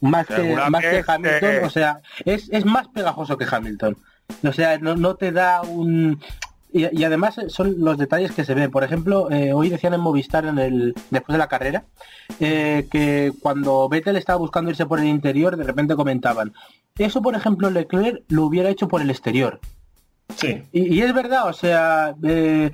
más 0.00 0.26
que, 0.26 0.56
más 0.68 0.82
que 0.82 1.04
Hamilton, 1.06 1.64
o 1.64 1.70
sea, 1.70 2.00
es, 2.24 2.48
es 2.50 2.64
más 2.64 2.88
pegajoso 2.88 3.38
que 3.38 3.46
Hamilton. 3.48 3.96
O 4.42 4.52
sea, 4.52 4.76
no, 4.78 4.96
no 4.96 5.14
te 5.14 5.30
da 5.30 5.62
un, 5.62 6.20
y, 6.76 7.04
además 7.04 7.38
eh, 7.38 7.48
son 7.48 7.76
los 7.78 7.98
detalles 7.98 8.32
que 8.32 8.44
se 8.44 8.54
ven. 8.54 8.70
Por 8.70 8.84
ejemplo, 8.84 9.30
eh, 9.30 9.52
hoy 9.52 9.68
decían 9.68 9.94
en 9.94 10.00
Movistar 10.00 10.44
en 10.46 10.58
el 10.58 10.94
después 11.10 11.34
de 11.34 11.38
la 11.38 11.48
carrera 11.48 11.84
eh, 12.40 12.86
que 12.90 13.32
cuando 13.40 13.88
Vettel 13.88 14.16
estaba 14.16 14.38
buscando 14.38 14.70
irse 14.70 14.86
por 14.86 15.00
el 15.00 15.06
interior, 15.06 15.56
de 15.56 15.64
repente 15.64 15.96
comentaban, 15.96 16.52
eso 16.98 17.22
por 17.22 17.34
ejemplo 17.34 17.70
Leclerc 17.70 18.22
lo 18.28 18.44
hubiera 18.44 18.70
hecho 18.70 18.88
por 18.88 19.00
el 19.00 19.10
exterior. 19.10 19.60
Sí. 20.34 20.62
Y, 20.72 21.00
es 21.00 21.14
verdad, 21.14 21.48
o 21.48 21.52
sea, 21.52 22.14
eh, 22.22 22.70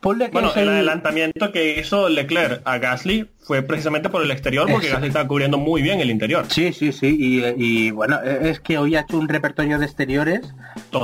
ponle 0.00 0.26
que 0.26 0.32
bueno, 0.32 0.52
el... 0.54 0.68
adelantamiento 0.68 1.52
que 1.52 1.78
hizo 1.78 2.08
Leclerc 2.08 2.62
a 2.64 2.78
Gasly 2.78 3.30
fue 3.40 3.62
precisamente 3.62 4.08
por 4.08 4.22
el 4.22 4.30
exterior, 4.30 4.68
porque 4.70 4.88
Gasly 4.88 5.08
estaba 5.08 5.26
cubriendo 5.26 5.56
muy 5.56 5.82
bien 5.82 6.00
el 6.00 6.10
interior. 6.10 6.46
Sí, 6.48 6.72
sí, 6.72 6.92
sí, 6.92 7.16
y, 7.56 7.90
bueno, 7.90 8.20
es 8.20 8.60
que 8.60 8.76
hoy 8.76 8.96
ha 8.96 9.00
hecho 9.00 9.18
un 9.18 9.28
repertorio 9.28 9.78
de 9.78 9.86
exteriores 9.86 10.52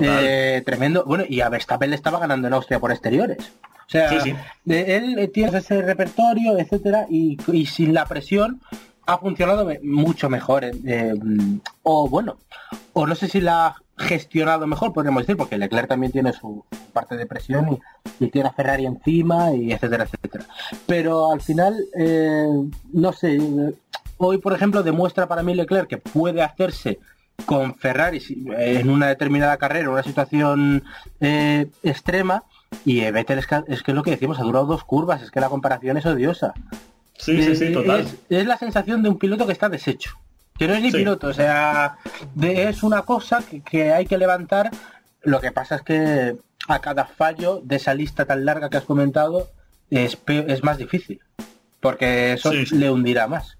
eh, 0.02 0.62
tremendo. 0.66 1.04
Bueno, 1.06 1.24
y 1.28 1.40
a 1.40 1.48
Verstappen 1.48 1.90
le 1.90 1.96
estaba 1.96 2.18
ganando 2.18 2.48
en 2.48 2.54
Austria 2.54 2.80
por 2.80 2.90
exteriores. 2.90 3.52
O 3.86 3.90
sea, 3.92 4.10
él 4.66 5.30
tiene 5.32 5.58
ese 5.58 5.82
repertorio, 5.82 6.58
etcétera, 6.58 7.06
y, 7.10 7.36
y 7.52 7.66
sin 7.66 7.94
la 7.94 8.06
presión 8.06 8.60
ha 9.06 9.18
funcionado 9.18 9.68
mucho 9.82 10.28
mejor. 10.28 10.64
Eh, 10.64 11.14
o 11.82 12.08
bueno, 12.08 12.36
o 12.92 13.06
no 13.06 13.14
sé 13.14 13.28
si 13.28 13.40
la 13.40 13.66
ha 13.66 13.76
gestionado 13.98 14.66
mejor, 14.66 14.92
podríamos 14.92 15.22
decir, 15.22 15.36
porque 15.36 15.58
Leclerc 15.58 15.88
también 15.88 16.12
tiene 16.12 16.32
su 16.32 16.64
parte 16.92 17.16
de 17.16 17.26
presión 17.26 17.78
y, 18.18 18.28
tiene 18.28 18.48
a 18.48 18.52
Ferrari 18.52 18.86
encima, 18.86 19.52
y 19.52 19.72
etcétera, 19.72 20.04
etcétera. 20.04 20.44
Pero 20.86 21.32
al 21.32 21.40
final, 21.40 21.76
eh, 21.98 22.46
no 22.92 23.12
sé, 23.12 23.38
hoy 24.16 24.38
por 24.38 24.52
ejemplo 24.52 24.82
demuestra 24.82 25.26
para 25.26 25.42
mí 25.42 25.54
Leclerc 25.54 25.88
que 25.88 25.98
puede 25.98 26.42
hacerse 26.42 26.98
con 27.46 27.74
Ferrari 27.74 28.22
en 28.56 28.88
una 28.88 29.08
determinada 29.08 29.56
carrera, 29.56 29.90
una 29.90 30.02
situación 30.02 30.84
eh, 31.20 31.66
extrema, 31.82 32.44
y 32.84 33.00
Vettel 33.10 33.38
es 33.38 33.46
que, 33.46 33.62
es 33.68 33.82
que 33.82 33.92
lo 33.92 34.02
que 34.02 34.12
decimos, 34.12 34.38
ha 34.38 34.44
durado 34.44 34.66
dos 34.66 34.84
curvas, 34.84 35.22
es 35.22 35.30
que 35.30 35.40
la 35.40 35.48
comparación 35.48 35.96
es 35.96 36.06
odiosa. 36.06 36.54
Sí, 37.18 37.42
sí, 37.42 37.54
sí, 37.54 37.72
total. 37.72 38.06
Es, 38.28 38.46
la 38.46 38.58
sensación 38.58 39.02
de 39.02 39.08
un 39.08 39.18
piloto 39.18 39.46
que 39.46 39.52
está 39.52 39.68
deshecho. 39.68 40.18
Que 40.58 40.68
no 40.68 40.74
es 40.74 40.82
ni 40.82 40.92
piloto, 40.92 41.28
o 41.28 41.32
sea, 41.32 41.96
es 42.40 42.82
una 42.82 43.02
cosa 43.02 43.42
que, 43.70 43.92
hay 43.92 44.06
que 44.06 44.18
levantar. 44.18 44.70
Lo 45.22 45.40
que 45.40 45.50
pasa 45.50 45.76
es 45.76 45.82
que 45.82 46.36
a 46.68 46.78
cada 46.80 47.06
fallo 47.06 47.60
de 47.64 47.76
esa 47.76 47.94
lista 47.94 48.26
tan 48.26 48.44
larga 48.44 48.68
que 48.68 48.76
has 48.76 48.84
comentado 48.84 49.50
es, 49.90 50.18
es 50.26 50.62
más 50.62 50.78
difícil. 50.78 51.20
Porque 51.80 52.34
eso 52.34 52.52
le 52.52 52.90
hundirá 52.90 53.26
más. 53.26 53.56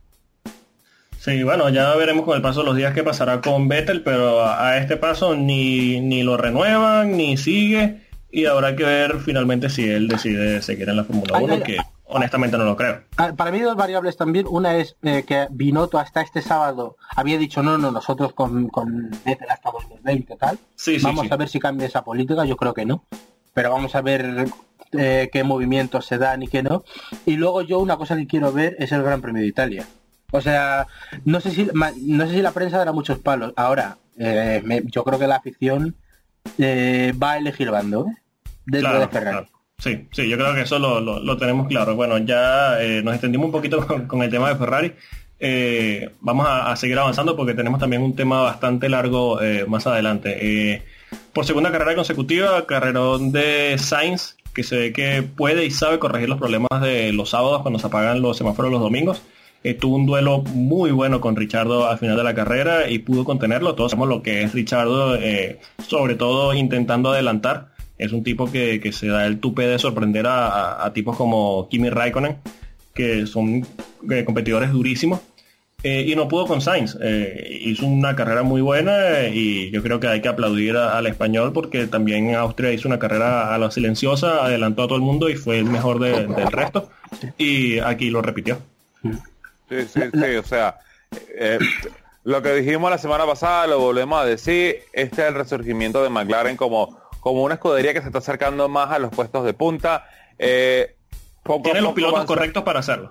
Sí, 1.23 1.45
bueno, 1.45 1.69
ya 1.69 1.95
veremos 1.95 2.25
con 2.25 2.37
el 2.37 2.43
paso 2.43 2.61
de 2.61 2.67
los 2.67 2.77
días 2.77 2.95
qué 2.95 3.05
pasará 3.05 3.41
con 3.41 3.69
Vettel, 3.69 4.03
pero 4.03 4.45
a, 4.45 4.77
este 4.79 4.97
paso 4.97 5.37
ni, 5.37 6.01
ni 6.01 6.25
lo 6.25 6.37
renuevan, 6.37 7.17
ni 7.17 7.37
sigue, 7.37 8.02
y 8.33 8.47
habrá 8.47 8.75
que 8.75 8.83
ver 8.83 9.21
finalmente 9.21 9.69
si 9.69 9.89
él 9.89 10.09
decide 10.09 10.63
seguir 10.63 10.89
en 10.89 10.97
la 10.97 11.05
Fórmula 11.05 11.39
1, 11.39 11.63
que 11.63 11.77
honestamente 12.07 12.57
no 12.57 12.65
lo 12.65 12.75
creo. 12.75 13.03
Ah, 13.19 13.33
para 13.37 13.53
mí 13.53 13.61
dos 13.61 13.77
variables 13.77 14.17
también. 14.17 14.47
Una 14.49 14.77
es 14.77 14.97
eh, 15.03 15.23
que 15.27 15.47
Binotto 15.51 15.99
hasta 15.99 16.23
este 16.23 16.41
sábado 16.41 16.97
había 17.15 17.37
dicho 17.37 17.63
no, 17.63 17.77
no, 17.77 17.91
nosotros 17.91 18.33
con, 18.33 18.69
con 18.69 19.11
Vettel 19.25 19.51
hasta 19.51 19.71
2020 19.71 20.37
tal. 20.37 20.59
Sí, 20.75 20.99
vamos 21.03 21.31
a 21.31 21.37
ver 21.37 21.49
si 21.49 21.61
cambia 21.61 21.87
esa 21.87 22.03
política, 22.03 22.47
yo 22.47 22.57
creo 22.57 22.73
que 22.73 22.87
no. 22.87 23.05
Pero 23.53 23.71
vamos 23.71 23.95
a 23.95 24.01
ver 24.01 24.47
eh, 24.93 25.29
qué 25.31 25.45
movimientos 25.45 26.07
se 26.07 26.17
dan 26.17 26.43
y 26.43 26.49
qué 26.49 26.63
no. 26.63 26.85
Y 27.27 27.37
luego 27.37 27.61
yo 27.61 27.81
una 27.81 27.99
cosa 27.99 28.17
que 28.17 28.27
quiero 28.27 28.51
ver 28.51 28.77
es 28.79 28.93
el 28.93 29.03
Gran 29.03 29.21
Premio 29.21 29.43
de 29.43 29.49
Italia. 29.49 29.87
O 30.31 30.41
sea, 30.41 30.87
no 31.27 31.41
sé 31.41 31.51
si 31.51 31.69
no 31.75 32.27
sé 32.27 32.33
si 32.33 32.41
la 32.41 32.53
prensa 32.53 32.79
dará 32.79 32.93
muchos 32.93 33.19
palos. 33.19 33.53
Ahora, 33.57 33.99
eh, 34.17 34.63
yo 34.87 35.05
creo 35.05 35.19
que 35.19 35.27
la 35.27 35.37
afición 35.37 35.97
va 36.59 37.33
a 37.33 37.39
elegir 37.39 37.71
bando 37.71 38.07
dentro 38.67 39.01
de 39.01 39.09
Ferrari. 39.09 39.47
Sí, 39.83 40.07
sí, 40.13 40.29
yo 40.29 40.37
creo 40.37 40.55
que 40.55 40.61
eso 40.61 40.79
lo, 40.79 41.37
tenemos 41.37 41.67
claro. 41.67 41.97
Bueno, 41.97 42.17
ya 42.19 42.81
eh, 42.81 43.03
nos 43.03 43.15
extendimos 43.15 43.47
un 43.47 43.53
poquito 43.53 43.85
con, 44.07 44.23
el 44.23 44.31
tema 44.31 44.49
de 44.49 44.57
Ferrari. 44.57 44.93
Eh, 45.41 46.11
vamos 46.21 46.47
a, 46.49 46.75
seguir 46.77 46.97
avanzando 46.99 47.37
porque 47.37 47.55
tenemos 47.55 47.81
también 47.81 48.03
un 48.03 48.15
tema 48.15 48.43
bastante 48.43 48.89
largo 48.89 49.43
eh, 49.43 49.65
más 49.67 49.87
adelante. 49.89 50.85
por 51.33 51.45
segunda 51.45 51.73
carrera 51.73 51.97
consecutiva, 51.97 52.65
carrerón 52.65 53.33
de 53.33 53.77
Sainz, 53.77 54.37
que 54.55 54.63
se 54.63 54.77
ve 54.77 54.93
que 54.93 55.23
puede 55.23 55.65
y 55.65 55.73
sabe 55.73 55.99
corregir 55.99 56.29
los 56.29 56.39
problemas 56.39 56.81
de 56.81 57.13
los 57.13 57.31
sábados 57.31 57.63
cuando 57.63 57.81
se 57.81 57.89
apagan 57.89 58.23
los 58.23 58.37
semáforos 58.37 58.71
los 58.71 58.81
domingos. 58.81 59.21
Tuvo 59.81 59.97
un 59.97 60.07
duelo 60.07 60.43
muy 60.55 60.91
bueno 60.91 61.21
con 61.21 61.37
Richardo 61.37 61.89
al 61.89 61.99
final 61.99 62.17
de 62.17 62.25
la 62.25 62.35
carrera 62.35 62.91
y 62.91 62.99
pudo 62.99 63.25
contenerlo. 63.25 63.75
Todos 63.75 63.93
sabemos 63.93 64.09
lo 64.09 64.23
que 64.23 64.43
es 64.43 64.53
Richardo, 64.53 65.19
sobre 65.87 66.15
todo 66.17 66.55
intentando 66.55 67.13
adelantar 67.13 67.73
es 68.03 68.13
un 68.13 68.25
tipo 68.25 68.51
que, 68.51 68.93
se 68.93 69.07
da 69.07 69.27
el 69.27 69.39
tupe 69.39 69.67
de 69.67 69.79
sorprender 69.79 70.27
a, 70.29 70.91
tipos 70.93 71.17
como 71.17 71.69
Kimi 71.69 71.89
Raikkonen, 71.89 72.39
que 72.95 73.27
son 73.27 73.65
eh, 74.11 74.25
competidores 74.25 74.73
durísimos. 74.73 75.21
Eh, 75.85 76.07
y 76.09 76.15
no 76.15 76.29
pudo 76.29 76.47
con 76.47 76.61
Sainz. 76.61 76.97
Eh, 77.01 77.61
hizo 77.63 77.87
una 77.87 78.15
carrera 78.15 78.43
muy 78.43 78.61
buena 78.61 79.29
y 79.33 79.71
yo 79.71 79.83
creo 79.83 79.99
que 79.99 80.07
hay 80.07 80.21
que 80.21 80.29
aplaudir 80.29 80.77
al 80.77 81.09
español 81.09 81.53
porque 81.53 81.89
también 81.89 82.31
en 82.31 82.37
Austria 82.37 82.73
hizo 82.73 82.87
una 82.87 83.01
carrera 83.01 83.53
a 83.53 83.59
la 83.59 83.71
silenciosa, 83.73 84.45
adelantó 84.45 84.85
a 84.85 84.87
todo 84.87 84.97
el 84.97 85.03
mundo 85.03 85.29
y 85.29 85.35
fue 85.35 85.59
el 85.59 85.65
mejor 85.65 85.99
del 85.99 86.29
resto. 86.53 86.89
Y 87.39 87.79
aquí 87.81 88.11
lo 88.11 88.23
repitió. 88.23 88.59
Sí, 89.73 89.89
sí, 89.89 90.01
sí, 90.13 90.37
o 90.37 90.43
sea, 90.43 90.79
lo 92.25 92.43
que 92.43 92.55
dijimos 92.55 92.91
la 92.91 92.99
semana 92.99 93.27
pasada 93.27 93.67
lo 93.67 93.79
volvemos 93.79 94.21
a 94.21 94.25
decir, 94.25 94.83
este 94.93 95.23
es 95.23 95.29
el 95.29 95.35
resurgimiento 95.35 96.03
de 96.03 96.11
McLaren 96.11 96.57
como 96.57 97.03
como 97.23 97.45
una 97.45 97.55
escudería 97.55 97.95
que 97.95 98.01
se 98.01 98.09
está 98.09 98.19
acercando 98.19 98.69
más 98.69 98.91
a 98.91 98.99
los 98.99 99.11
puestos 99.11 99.45
de 99.45 99.55
punta. 99.55 100.07
Eh, 100.39 100.97
Tiene 101.63 101.81
los 101.81 101.93
pilotos 101.93 102.25
correctos 102.25 102.65
para 102.65 102.81
hacerlo. 102.81 103.11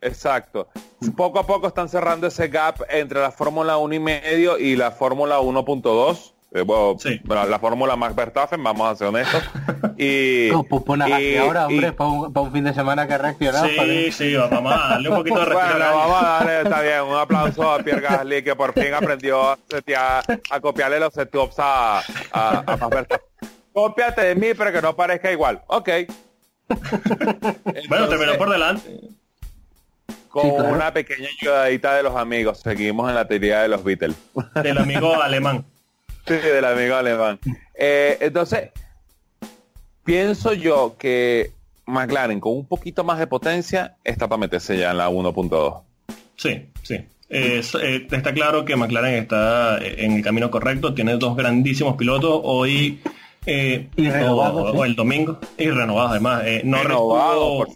Exacto. 0.00 0.68
Poco 1.14 1.38
a 1.38 1.46
poco 1.46 1.68
están 1.68 1.90
cerrando 1.90 2.26
ese 2.26 2.48
gap 2.48 2.76
entre 2.88 3.20
la 3.20 3.30
Fórmula 3.30 3.76
1 3.76 3.94
y 3.94 3.98
medio 4.00 4.58
y 4.58 4.74
la 4.74 4.90
Fórmula 4.90 5.38
1.2. 5.40 6.32
Eh, 6.54 6.62
bueno, 6.62 6.98
la 7.48 7.58
fórmula 7.58 7.96
más 7.96 8.14
Verstappen, 8.14 8.62
vamos 8.62 8.90
a 8.90 8.96
ser 8.96 9.08
honestos. 9.08 9.42
Y, 10.04 10.50
pues, 10.50 10.82
pues 10.84 11.00
ahora, 11.38 11.66
hombre, 11.68 11.92
para, 11.92 12.10
un, 12.10 12.52
fin 12.52 12.64
de 12.64 12.74
semana 12.74 13.06
que 13.06 13.14
ha 13.14 13.18
reaccionado. 13.18 13.68
Sí, 13.68 14.10
sí, 14.10 14.34
vamos 14.34 14.72
a 14.72 14.88
darle 14.88 15.10
un 15.10 15.16
poquito 15.16 15.38
de 15.38 15.52
Bueno, 15.52 15.78
vamos 15.78 16.22
a 16.22 16.26
darle, 16.26 16.62
está 16.62 16.80
bien, 16.80 17.02
un 17.02 17.16
aplauso 17.16 17.70
a 17.70 17.78
Pierre 17.78 18.00
Gasly 18.08 18.42
que 18.42 18.56
por 18.56 18.72
fin 18.72 18.92
aprendió 18.94 19.50
a, 19.50 19.58
a 20.50 20.60
copiarle 20.60 20.98
los 20.98 21.14
setups 21.14 21.56
a, 21.58 22.00
a, 22.32 22.58
a 22.66 22.88
Verstappen. 22.88 23.28
Cópiate 23.72 24.22
de 24.22 24.34
mí, 24.34 24.48
pero 24.56 24.72
que 24.72 24.82
no 24.82 24.96
parezca 24.96 25.30
igual. 25.30 25.62
Ok. 25.68 25.88
bueno, 27.88 28.08
terminó 28.08 28.36
por 28.38 28.50
delante. 28.50 29.00
Con 30.28 30.50
una 30.50 30.92
pequeña 30.92 31.28
ayudadita 31.40 31.94
de 31.94 32.02
los 32.02 32.16
amigos. 32.16 32.58
Seguimos 32.58 33.08
en 33.08 33.14
la 33.14 33.28
teoría 33.28 33.60
de 33.60 33.68
los 33.68 33.84
Beatles. 33.84 34.16
Del 34.62 34.78
amigo 34.78 35.20
alemán. 35.20 35.64
Sí, 36.26 36.34
del 36.34 36.64
amigo 36.64 36.94
alemán. 36.94 37.38
Eh, 37.74 38.18
entonces, 38.20 38.70
pienso 40.04 40.52
yo 40.52 40.96
que 40.98 41.52
McLaren 41.86 42.40
con 42.40 42.52
un 42.52 42.66
poquito 42.66 43.04
más 43.04 43.18
de 43.18 43.26
potencia 43.26 43.96
está 44.04 44.28
para 44.28 44.40
meterse 44.40 44.78
ya 44.78 44.92
en 44.92 44.98
la 44.98 45.10
1.2. 45.10 45.82
Sí, 46.36 46.68
sí. 46.82 46.96
Eh, 47.34 47.62
está 48.10 48.34
claro 48.34 48.64
que 48.64 48.76
McLaren 48.76 49.14
está 49.14 49.78
en 49.78 50.12
el 50.12 50.22
camino 50.22 50.50
correcto, 50.50 50.92
tiene 50.92 51.16
dos 51.16 51.34
grandísimos 51.34 51.96
pilotos. 51.96 52.40
Hoy 52.44 53.00
eh, 53.46 53.88
o, 53.96 54.84
el 54.84 54.94
domingo 54.94 55.40
y 55.58 55.68
renovado 55.68 56.10
además 56.10 56.42
eh, 56.46 56.62
no 56.64 56.80
renovado 56.80 57.66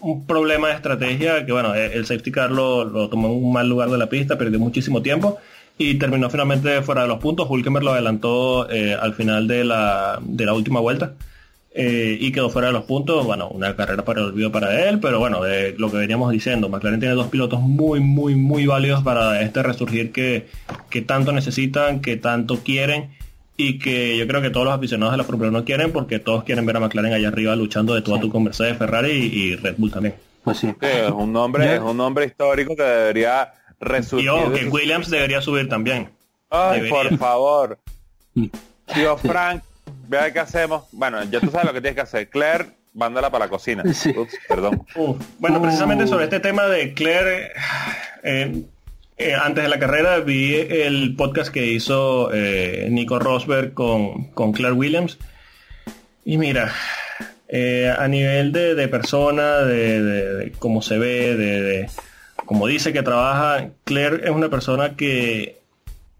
un, 0.00 0.26
problema 0.26 0.68
de 0.68 0.74
estrategia 0.74 1.44
que 1.44 1.52
bueno 1.52 1.74
el 1.74 2.06
safety 2.06 2.32
car 2.32 2.50
lo, 2.50 3.10
tomó 3.10 3.28
en 3.28 3.34
un 3.34 3.52
mal 3.52 3.68
lugar 3.68 3.90
de 3.90 3.98
la 3.98 4.08
pista 4.08 4.38
perdió 4.38 4.58
muchísimo 4.58 5.02
tiempo 5.02 5.38
y 5.82 5.94
terminó 5.94 6.28
finalmente 6.28 6.82
fuera 6.82 7.02
de 7.02 7.08
los 7.08 7.18
puntos 7.20 7.48
Hulkenberg 7.48 7.84
lo 7.84 7.92
adelantó 7.92 8.70
eh, 8.70 8.94
al 8.94 9.14
final 9.14 9.48
de 9.48 9.64
la, 9.64 10.18
de 10.20 10.44
la 10.44 10.52
última 10.52 10.78
vuelta 10.78 11.14
y 11.72 12.32
quedó 12.32 12.50
fuera 12.50 12.66
de 12.66 12.74
los 12.74 12.82
puntos 12.82 13.24
bueno 13.24 13.48
una 13.48 13.74
carrera 13.76 14.04
para 14.04 14.20
el 14.20 14.26
olvido 14.26 14.52
para 14.52 14.88
él 14.88 14.98
pero 15.00 15.20
bueno 15.20 15.40
lo 15.78 15.90
que 15.90 15.96
veníamos 15.96 16.32
diciendo 16.32 16.68
McLaren 16.68 17.00
tiene 17.00 17.14
dos 17.14 17.28
pilotos 17.28 17.60
muy 17.60 18.00
muy 18.00 18.34
muy 18.34 18.66
válidos 18.66 19.02
para 19.02 19.40
este 19.40 19.62
resurgir 19.62 20.10
que, 20.12 20.48
que 20.90 21.00
tanto 21.00 21.32
necesitan 21.32 22.00
que 22.00 22.16
tanto 22.16 22.58
quieren 22.64 23.10
y 23.56 23.78
que 23.78 24.18
yo 24.18 24.26
creo 24.26 24.42
que 24.42 24.50
todos 24.50 24.66
los 24.66 24.74
aficionados 24.74 25.12
de 25.12 25.18
la 25.18 25.24
Fórmula 25.24 25.48
1 25.50 25.64
quieren 25.64 25.92
porque 25.92 26.18
todos 26.18 26.44
quieren 26.44 26.66
ver 26.66 26.76
a 26.76 26.80
McLaren 26.80 27.14
allá 27.14 27.28
arriba 27.28 27.56
luchando 27.56 27.94
de 27.94 28.02
toda 28.02 28.20
tu 28.20 28.30
con 28.30 28.44
Mercedes, 28.44 28.76
Ferrari 28.76 29.10
y, 29.10 29.56
Red 29.56 29.76
Bull 29.76 29.90
también. 29.90 30.14
Pues 30.42 30.58
sí. 30.58 30.74
es 30.80 31.10
un 31.10 31.32
nombre, 31.32 31.74
es 31.74 31.80
un 31.80 31.96
nombre 31.96 32.24
histórico 32.24 32.74
que 32.74 32.82
debería 32.82 33.52
resurgir. 33.80 34.30
Y 34.30 34.58
que 34.58 34.68
Williams 34.68 35.10
debería 35.10 35.40
subir 35.40 35.68
también. 35.68 36.10
Ay, 36.50 36.88
por 36.88 37.16
favor. 37.18 37.78
Tío 38.94 39.16
Frank, 39.18 39.62
vea 40.08 40.32
qué 40.32 40.40
hacemos. 40.40 40.84
Bueno, 40.92 41.22
ya 41.24 41.40
tú 41.40 41.50
sabes 41.50 41.66
lo 41.66 41.72
que 41.72 41.80
tienes 41.80 41.94
que 41.94 42.02
hacer. 42.02 42.28
Claire, 42.28 42.66
mándala 42.94 43.30
para 43.30 43.46
la 43.46 43.50
cocina. 43.50 43.82
perdón. 44.48 44.84
bueno, 45.38 45.62
precisamente 45.62 46.06
sobre 46.06 46.24
este 46.24 46.40
tema 46.40 46.66
de 46.66 46.92
Claire, 46.94 47.52
eh, 48.22 48.62
eh, 49.16 49.34
antes 49.34 49.62
de 49.62 49.70
la 49.70 49.78
carrera 49.78 50.18
vi 50.20 50.54
el 50.54 51.14
podcast 51.16 51.52
que 51.52 51.66
hizo 51.66 52.32
eh, 52.32 52.88
Nico 52.90 53.18
Rosberg 53.18 53.74
con, 53.74 54.30
con 54.32 54.52
Claire 54.52 54.74
Williams. 54.74 55.18
Y 56.24 56.36
mira, 56.36 56.72
eh, 57.52 57.92
a 57.98 58.06
nivel 58.06 58.52
de, 58.52 58.86
persona, 58.86 59.58
de, 59.58 60.52
cómo 60.60 60.82
se 60.82 60.98
ve, 60.98 61.36
de, 61.36 61.90
cómo 62.50 62.66
dice 62.66 62.92
que 62.92 63.04
trabaja, 63.04 63.68
Claire 63.84 64.22
es 64.24 64.30
una 64.30 64.48
persona 64.48 64.96
que 64.96 65.60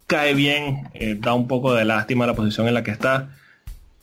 cae 0.07 0.33
bien, 0.33 0.89
da 1.17 1.35
un 1.35 1.49
poco 1.49 1.75
de 1.75 1.85
lástima 1.85 2.25
la 2.25 2.35
posición 2.35 2.69
en 2.69 2.75
la 2.75 2.85
que 2.85 2.93
está. 2.93 3.31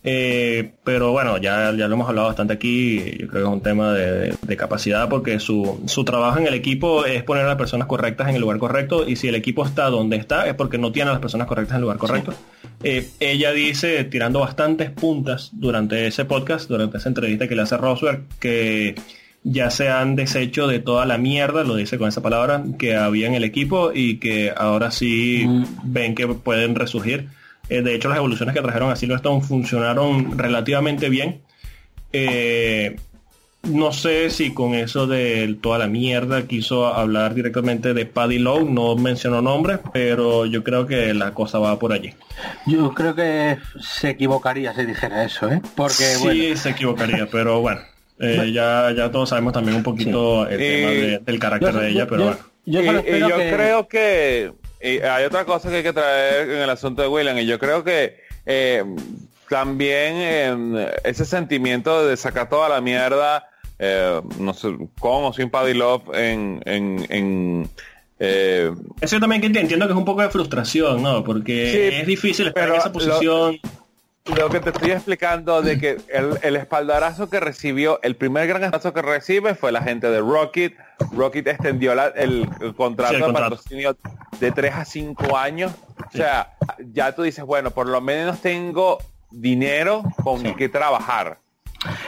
Eh, 0.03 0.71
pero 0.83 1.13
bueno, 1.13 1.37
ya, 1.37 1.71
ya 1.71 1.87
lo 1.87 1.93
hemos 1.93 2.09
hablado 2.09 2.27
bastante 2.27 2.51
aquí, 2.51 2.97
yo 3.17 3.29
creo 3.29 3.43
que 3.43 3.47
es 3.47 3.53
un 3.53 3.61
tema 3.61 3.93
de, 3.93 4.57
capacidad 4.57 5.07
porque 5.07 5.39
su, 5.39 5.81
su, 5.85 6.03
trabajo 6.03 6.37
en 6.37 6.47
el 6.47 6.53
equipo 6.53 7.05
es 7.05 7.23
poner 7.23 7.45
a 7.45 7.47
las 7.47 7.55
personas 7.55 7.87
correctas 7.87 8.27
en 8.27 8.35
el 8.35 8.41
lugar 8.41 8.57
correcto 8.57 9.07
y 9.07 9.15
si 9.15 9.29
el 9.29 9.35
equipo 9.35 9.65
está 9.65 9.89
donde 9.89 10.17
está 10.17 10.47
es 10.47 10.53
porque 10.53 10.77
no 10.77 10.91
tiene 10.91 11.11
a 11.11 11.13
las 11.13 11.21
personas 11.21 11.47
correctas 11.47 11.75
en 11.75 11.77
el 11.77 11.81
lugar 11.83 11.97
correcto. 11.97 12.33
Eh, 12.83 13.07
ella 13.21 13.53
dice, 13.53 14.03
tirando 14.03 14.41
bastantes 14.41 14.91
puntas 14.91 15.51
durante 15.53 16.05
ese 16.07 16.25
podcast, 16.25 16.67
durante 16.67 16.97
esa 16.97 17.07
entrevista 17.07 17.47
que 17.47 17.55
le 17.55 17.61
hace 17.61 17.77
Roswell, 17.77 18.23
que 18.41 18.95
ya 19.49 19.69
se 19.69 19.89
han 19.89 20.15
deshecho 20.15 20.67
de 20.67 20.79
toda 20.79 21.05
la 21.05 21.17
mierda, 21.17 21.63
lo 21.63 21.75
dice 21.75 21.97
con 21.97 22.09
esa 22.09 22.21
palabra, 22.21 22.63
que 22.77 22.95
había 22.95 23.27
en 23.27 23.33
el 23.33 23.43
equipo 23.43 23.91
y 23.93 24.17
que 24.17 24.53
ahora 24.55 24.91
sí 24.91 25.45
mm. 25.47 25.65
ven 25.83 26.15
que 26.15 26.27
pueden 26.27 26.75
resurgir. 26.75 27.29
Eh, 27.69 27.81
de 27.81 27.95
hecho, 27.95 28.09
las 28.09 28.17
evoluciones 28.17 28.53
que 28.53 28.61
trajeron 28.61 28.91
a 28.91 28.95
Silverstone 28.95 29.41
funcionaron 29.41 30.37
relativamente 30.37 31.09
bien. 31.09 31.41
Eh, 32.11 32.97
no 33.63 33.91
sé 33.91 34.29
si 34.29 34.53
con 34.53 34.75
eso 34.75 35.07
de 35.07 35.57
toda 35.61 35.77
la 35.77 35.87
mierda 35.87 36.47
quiso 36.47 36.87
hablar 36.87 37.33
directamente 37.33 37.93
de 37.93 38.05
Paddy 38.05 38.39
Lowe, 38.39 38.69
no 38.69 38.95
mencionó 38.95 39.41
nombres, 39.41 39.79
pero 39.93 40.45
yo 40.45 40.63
creo 40.63 40.85
que 40.87 41.13
la 41.13 41.33
cosa 41.33 41.59
va 41.59 41.77
por 41.79 41.93
allí. 41.93 42.13
Yo 42.65 42.93
creo 42.93 43.15
que 43.15 43.57
se 43.79 44.11
equivocaría 44.11 44.73
si 44.73 44.85
dijera 44.85 45.23
eso, 45.23 45.49
¿eh? 45.49 45.61
Porque, 45.75 46.03
sí, 46.03 46.55
se 46.55 46.69
equivocaría, 46.69 47.27
pero 47.29 47.61
bueno. 47.61 47.81
Eh, 48.19 48.51
ya, 48.51 48.91
ya 48.95 49.11
todos 49.11 49.29
sabemos 49.29 49.53
también 49.53 49.77
un 49.77 49.83
poquito 49.83 50.47
el 50.47 50.57
tema 50.57 51.21
del 51.23 51.39
carácter 51.39 51.73
de 51.73 51.89
ella, 51.89 52.07
pero 52.07 52.23
bueno. 52.23 52.39
Yo, 52.65 52.81
creo 52.81 53.87
que 53.87 54.51
hay 54.81 55.23
otra 55.23 55.45
cosa 55.45 55.69
que 55.69 55.77
hay 55.77 55.83
que 55.83 55.93
traer 55.93 56.49
en 56.49 56.57
el 56.59 56.69
asunto 56.69 57.01
de 57.01 57.07
William, 57.07 57.37
y 57.37 57.45
yo 57.45 57.59
creo 57.59 57.83
que 57.83 58.17
eh, 58.45 58.83
también 59.49 60.15
eh, 60.17 60.91
ese 61.03 61.25
sentimiento 61.25 62.05
de 62.05 62.17
sacar 62.17 62.49
toda 62.49 62.67
la 62.69 62.81
mierda, 62.81 63.49
no 64.39 64.53
sé, 64.53 64.75
con 64.99 65.25
o 65.25 65.33
sin 65.33 65.49
Paddy 65.49 65.75
Love 65.75 66.09
en, 66.15 66.61
en, 66.65 67.69
Eso 68.19 69.19
también 69.19 69.41
que 69.41 69.47
entiendo 69.47 69.85
que 69.85 69.93
es 69.93 69.97
un 69.97 70.05
poco 70.05 70.23
de 70.23 70.29
frustración, 70.29 71.03
¿no? 71.03 71.23
Porque 71.23 71.99
es 71.99 72.07
difícil 72.07 72.47
estar 72.47 72.67
en 72.67 72.75
esa 72.75 72.91
posición 72.91 73.59
lo 73.61 73.86
que 74.49 74.59
te 74.59 74.69
estoy 74.69 74.91
explicando 74.91 75.61
de 75.61 75.79
que 75.79 75.97
el, 76.09 76.55
espaldarazo 76.55 77.29
que 77.29 77.39
recibió, 77.39 77.99
el 78.03 78.15
primer 78.15 78.47
gran 78.47 78.63
espaldarazo 78.63 78.93
que 78.93 79.01
recibe 79.01 79.55
fue 79.55 79.71
la 79.71 79.81
gente 79.81 80.09
de 80.09 80.19
Rocket. 80.19 80.75
Rocket 81.11 81.47
extendió 81.47 81.93
el, 81.93 82.47
contrato 82.75 83.27
de 83.27 83.33
patrocinio 83.33 83.97
de 84.39 84.51
3 84.51 84.73
a 84.73 84.85
5 84.85 85.37
años. 85.37 85.71
O 86.13 86.17
sea, 86.17 86.55
ya 86.93 87.13
tú 87.15 87.23
dices, 87.23 87.45
bueno, 87.45 87.71
por 87.71 87.87
lo 87.87 88.01
menos 88.01 88.39
tengo 88.39 88.99
dinero 89.31 90.03
con 90.23 90.55
que 90.55 90.69
trabajar. 90.69 91.39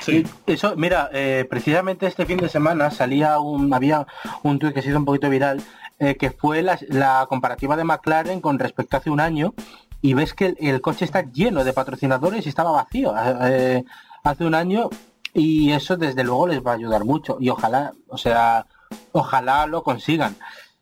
Sí. 0.01 0.25
Eso, 0.47 0.75
mira, 0.75 1.09
eh, 1.13 1.45
precisamente 1.49 2.07
este 2.07 2.25
fin 2.25 2.37
de 2.37 2.49
semana 2.49 2.91
salía 2.91 3.39
un, 3.39 3.73
había 3.73 4.07
un 4.43 4.59
tuit 4.59 4.73
que 4.73 4.81
se 4.81 4.89
hizo 4.89 4.97
un 4.97 5.05
poquito 5.05 5.29
viral, 5.29 5.61
eh, 5.99 6.15
que 6.15 6.31
fue 6.31 6.61
la, 6.63 6.77
la 6.89 7.25
comparativa 7.29 7.77
de 7.77 7.83
McLaren 7.83 8.41
con 8.41 8.57
respecto 8.57 8.97
a 8.97 8.99
hace 8.99 9.09
un 9.09 9.19
año, 9.19 9.53
y 10.01 10.13
ves 10.13 10.33
que 10.33 10.55
el, 10.59 10.81
coche 10.81 11.05
está 11.05 11.23
lleno 11.23 11.63
de 11.63 11.73
patrocinadores 11.73 12.45
y 12.45 12.49
estaba 12.49 12.71
vacío 12.71 13.13
eh, 13.43 13.83
hace 14.23 14.45
un 14.45 14.55
año 14.55 14.89
y 15.33 15.71
eso 15.71 15.97
desde 15.97 16.23
luego 16.23 16.47
les 16.47 16.65
va 16.65 16.71
a 16.71 16.75
ayudar 16.75 17.05
mucho 17.05 17.37
y 17.39 17.49
ojalá, 17.49 17.91
o 18.07 18.17
sea, 18.17 18.65
ojalá 19.11 19.67
lo 19.67 19.83
consigan. 19.83 20.35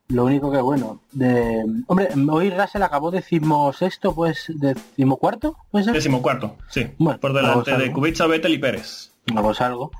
Lo 0.10 0.24
único 0.24 0.50
que 0.52 0.62
bueno, 0.62 1.02
de 1.12 1.66
hombre, 1.88 2.10
hoy 2.32 2.50
Russell 2.50 2.82
acabó 2.82 3.12
decimosexto, 3.12 4.16
pues 4.16 4.46
decimocuarto, 4.48 5.58
¿puede 5.70 5.84
ser? 5.84 5.94
Decimocuarto, 5.96 6.56
sí. 6.70 6.86
por 7.20 7.34
delante 7.34 7.76
de 7.76 7.92
Kubica, 7.92 8.26
Vettel 8.26 8.54
y 8.54 8.58
Pérez. 8.58 9.12
Vamos 9.34 9.60
algo. 9.60 9.92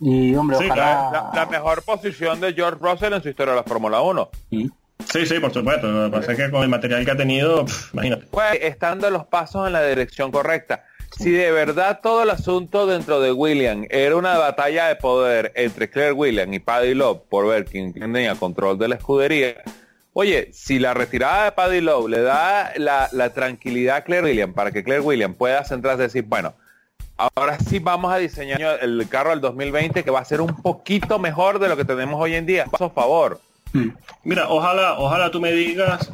Y 0.00 0.34
hombre, 0.34 0.58
ojalá... 0.58 1.30
La, 1.34 1.46
mejor 1.46 1.82
posición 1.82 2.40
de 2.40 2.52
George 2.52 2.78
Russell 2.78 3.14
en 3.14 3.22
su 3.22 3.30
historia 3.30 3.54
de 3.54 3.60
la 3.60 3.64
Fórmula 3.64 4.02
1. 4.02 4.28
Sí, 4.50 4.70
sí, 5.10 5.38
por 5.40 5.52
supuesto. 5.52 5.86
Lo 5.88 6.10
que 6.10 6.16
pasa 6.16 6.32
es 6.32 6.38
que 6.38 6.50
con 6.50 6.62
el 6.62 6.68
material 6.68 7.04
que 7.04 7.10
ha 7.10 7.16
tenido, 7.16 7.64
imagínate. 7.92 8.26
Estando 8.60 9.10
los 9.10 9.26
pasos 9.26 9.66
en 9.66 9.72
la 9.72 9.86
dirección 9.86 10.30
correcta. 10.30 10.84
Si 11.18 11.30
de 11.30 11.52
verdad 11.52 12.00
todo 12.02 12.24
el 12.24 12.30
asunto 12.30 12.86
dentro 12.86 13.20
de 13.20 13.30
William 13.30 13.86
era 13.88 14.16
una 14.16 14.36
batalla 14.36 14.88
de 14.88 14.96
poder 14.96 15.52
entre 15.54 15.88
Claire 15.88 16.12
William 16.12 16.52
y 16.52 16.58
Paddy 16.58 16.94
Love 16.94 17.20
por 17.28 17.46
ver 17.46 17.66
quién 17.66 17.92
tenía 17.92 18.34
control 18.34 18.78
de 18.78 18.88
la 18.88 18.96
escudería, 18.96 19.62
oye, 20.12 20.50
si 20.52 20.80
la 20.80 20.92
retirada 20.92 21.44
de 21.44 21.52
Paddy 21.52 21.80
Love 21.82 22.08
le 22.08 22.20
da 22.20 22.72
la, 22.76 23.30
tranquilidad 23.32 23.98
a 23.98 24.00
Claire 24.02 24.26
William 24.26 24.54
para 24.54 24.72
que 24.72 24.82
Claire 24.82 25.02
William 25.02 25.34
pueda 25.34 25.64
centrarse 25.64 26.02
y 26.02 26.06
decir, 26.06 26.24
bueno, 26.24 26.54
ahora 27.16 27.60
sí 27.60 27.78
vamos 27.78 28.12
a 28.12 28.16
diseñar 28.16 28.80
el 28.82 29.06
carro 29.08 29.30
del 29.30 29.40
2020 29.40 30.02
que 30.02 30.10
va 30.10 30.18
a 30.18 30.24
ser 30.24 30.40
un 30.40 30.62
poquito 30.62 31.20
mejor 31.20 31.60
de 31.60 31.68
lo 31.68 31.76
que 31.76 31.84
tenemos 31.84 32.20
hoy 32.20 32.34
en 32.34 32.44
día. 32.44 32.64
Paso 32.66 32.90
favor. 32.90 33.40
Mira, 34.22 34.48
ojalá, 34.48 34.98
ojalá 34.98 35.30
tú 35.30 35.40
me 35.40 35.50
digas, 35.52 36.10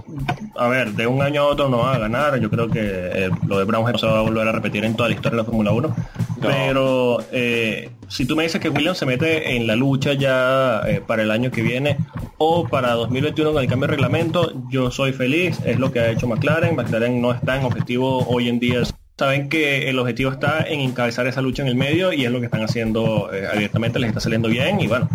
a 0.56 0.68
ver, 0.68 0.92
de 0.92 1.06
un 1.06 1.22
año 1.22 1.42
a 1.42 1.46
otro 1.46 1.68
no 1.68 1.78
va 1.78 1.94
a 1.94 1.98
ganar, 1.98 2.40
yo 2.40 2.50
creo 2.50 2.68
que 2.68 2.80
eh, 2.82 3.30
lo 3.46 3.58
de 3.58 3.64
Brown 3.64 3.90
no 3.92 3.98
se 3.98 4.06
va 4.06 4.18
a 4.18 4.22
volver 4.22 4.48
a 4.48 4.52
repetir 4.52 4.84
en 4.84 4.96
toda 4.96 5.10
la 5.10 5.14
historia 5.14 5.36
de 5.36 5.42
la 5.42 5.44
Fórmula 5.44 5.70
1, 5.72 5.94
pero 6.40 7.18
eh, 7.30 7.90
si 8.08 8.24
tú 8.24 8.34
me 8.34 8.44
dices 8.44 8.60
que 8.60 8.70
Williams 8.70 8.98
se 8.98 9.06
mete 9.06 9.56
en 9.56 9.66
la 9.66 9.76
lucha 9.76 10.14
ya 10.14 10.82
eh, 10.88 11.02
para 11.06 11.22
el 11.22 11.30
año 11.30 11.50
que 11.50 11.62
viene 11.62 11.98
o 12.38 12.66
para 12.66 12.92
2021 12.94 13.52
con 13.52 13.62
el 13.62 13.68
cambio 13.68 13.88
de 13.88 13.92
reglamento, 13.92 14.52
yo 14.70 14.90
soy 14.90 15.12
feliz, 15.12 15.60
es 15.66 15.78
lo 15.78 15.92
que 15.92 16.00
ha 16.00 16.10
hecho 16.10 16.26
McLaren, 16.26 16.74
McLaren 16.74 17.20
no 17.20 17.32
está 17.32 17.56
en 17.56 17.64
objetivo 17.64 18.26
hoy 18.26 18.48
en 18.48 18.58
día. 18.58 18.82
Saben 19.18 19.50
que 19.50 19.90
el 19.90 19.98
objetivo 19.98 20.32
está 20.32 20.62
en 20.66 20.80
encabezar 20.80 21.26
esa 21.26 21.42
lucha 21.42 21.62
en 21.62 21.68
el 21.68 21.74
medio 21.74 22.10
y 22.10 22.24
es 22.24 22.32
lo 22.32 22.38
que 22.38 22.46
están 22.46 22.62
haciendo 22.62 23.28
abiertamente, 23.52 23.98
les 23.98 24.08
está 24.08 24.20
saliendo 24.20 24.48
bien 24.48 24.80
y 24.80 24.86
bueno, 24.86 25.10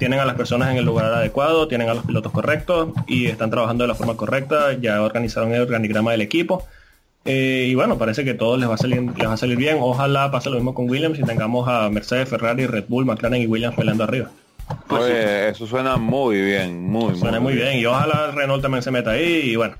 tienen 0.00 0.18
a 0.18 0.24
las 0.24 0.34
personas 0.34 0.70
en 0.70 0.78
el 0.78 0.86
lugar 0.86 1.12
adecuado, 1.12 1.68
tienen 1.68 1.90
a 1.90 1.94
los 1.94 2.06
pilotos 2.06 2.32
correctos 2.32 2.88
y 3.06 3.26
están 3.26 3.50
trabajando 3.50 3.84
de 3.84 3.88
la 3.88 3.94
forma 3.94 4.16
correcta, 4.16 4.72
ya 4.72 5.02
organizaron 5.02 5.52
el 5.52 5.60
organigrama 5.60 6.12
del 6.12 6.22
equipo. 6.22 6.66
Eh, 7.26 7.66
y 7.68 7.74
bueno, 7.74 7.98
parece 7.98 8.24
que 8.24 8.32
todo 8.32 8.56
les 8.56 8.66
va, 8.66 8.76
a 8.76 8.78
salir, 8.78 9.02
les 9.02 9.28
va 9.28 9.34
a 9.34 9.36
salir 9.36 9.58
bien. 9.58 9.76
Ojalá 9.78 10.30
pase 10.30 10.48
lo 10.48 10.56
mismo 10.56 10.74
con 10.74 10.88
Williams 10.88 11.18
y 11.18 11.22
tengamos 11.22 11.68
a 11.68 11.90
Mercedes, 11.90 12.30
Ferrari, 12.30 12.66
Red 12.66 12.86
Bull, 12.88 13.04
McLaren 13.04 13.42
y 13.42 13.46
Williams 13.46 13.76
peleando 13.76 14.04
arriba. 14.04 14.30
Pues 14.88 15.52
eso 15.52 15.66
suena 15.66 15.98
muy 15.98 16.40
bien, 16.40 16.82
muy, 16.82 17.14
suena 17.18 17.38
muy 17.38 17.52
bien. 17.52 17.78
Y 17.78 17.84
ojalá 17.84 18.30
Renault 18.34 18.62
también 18.62 18.82
se 18.82 18.90
meta 18.90 19.10
ahí 19.10 19.50
y 19.50 19.56
bueno. 19.56 19.74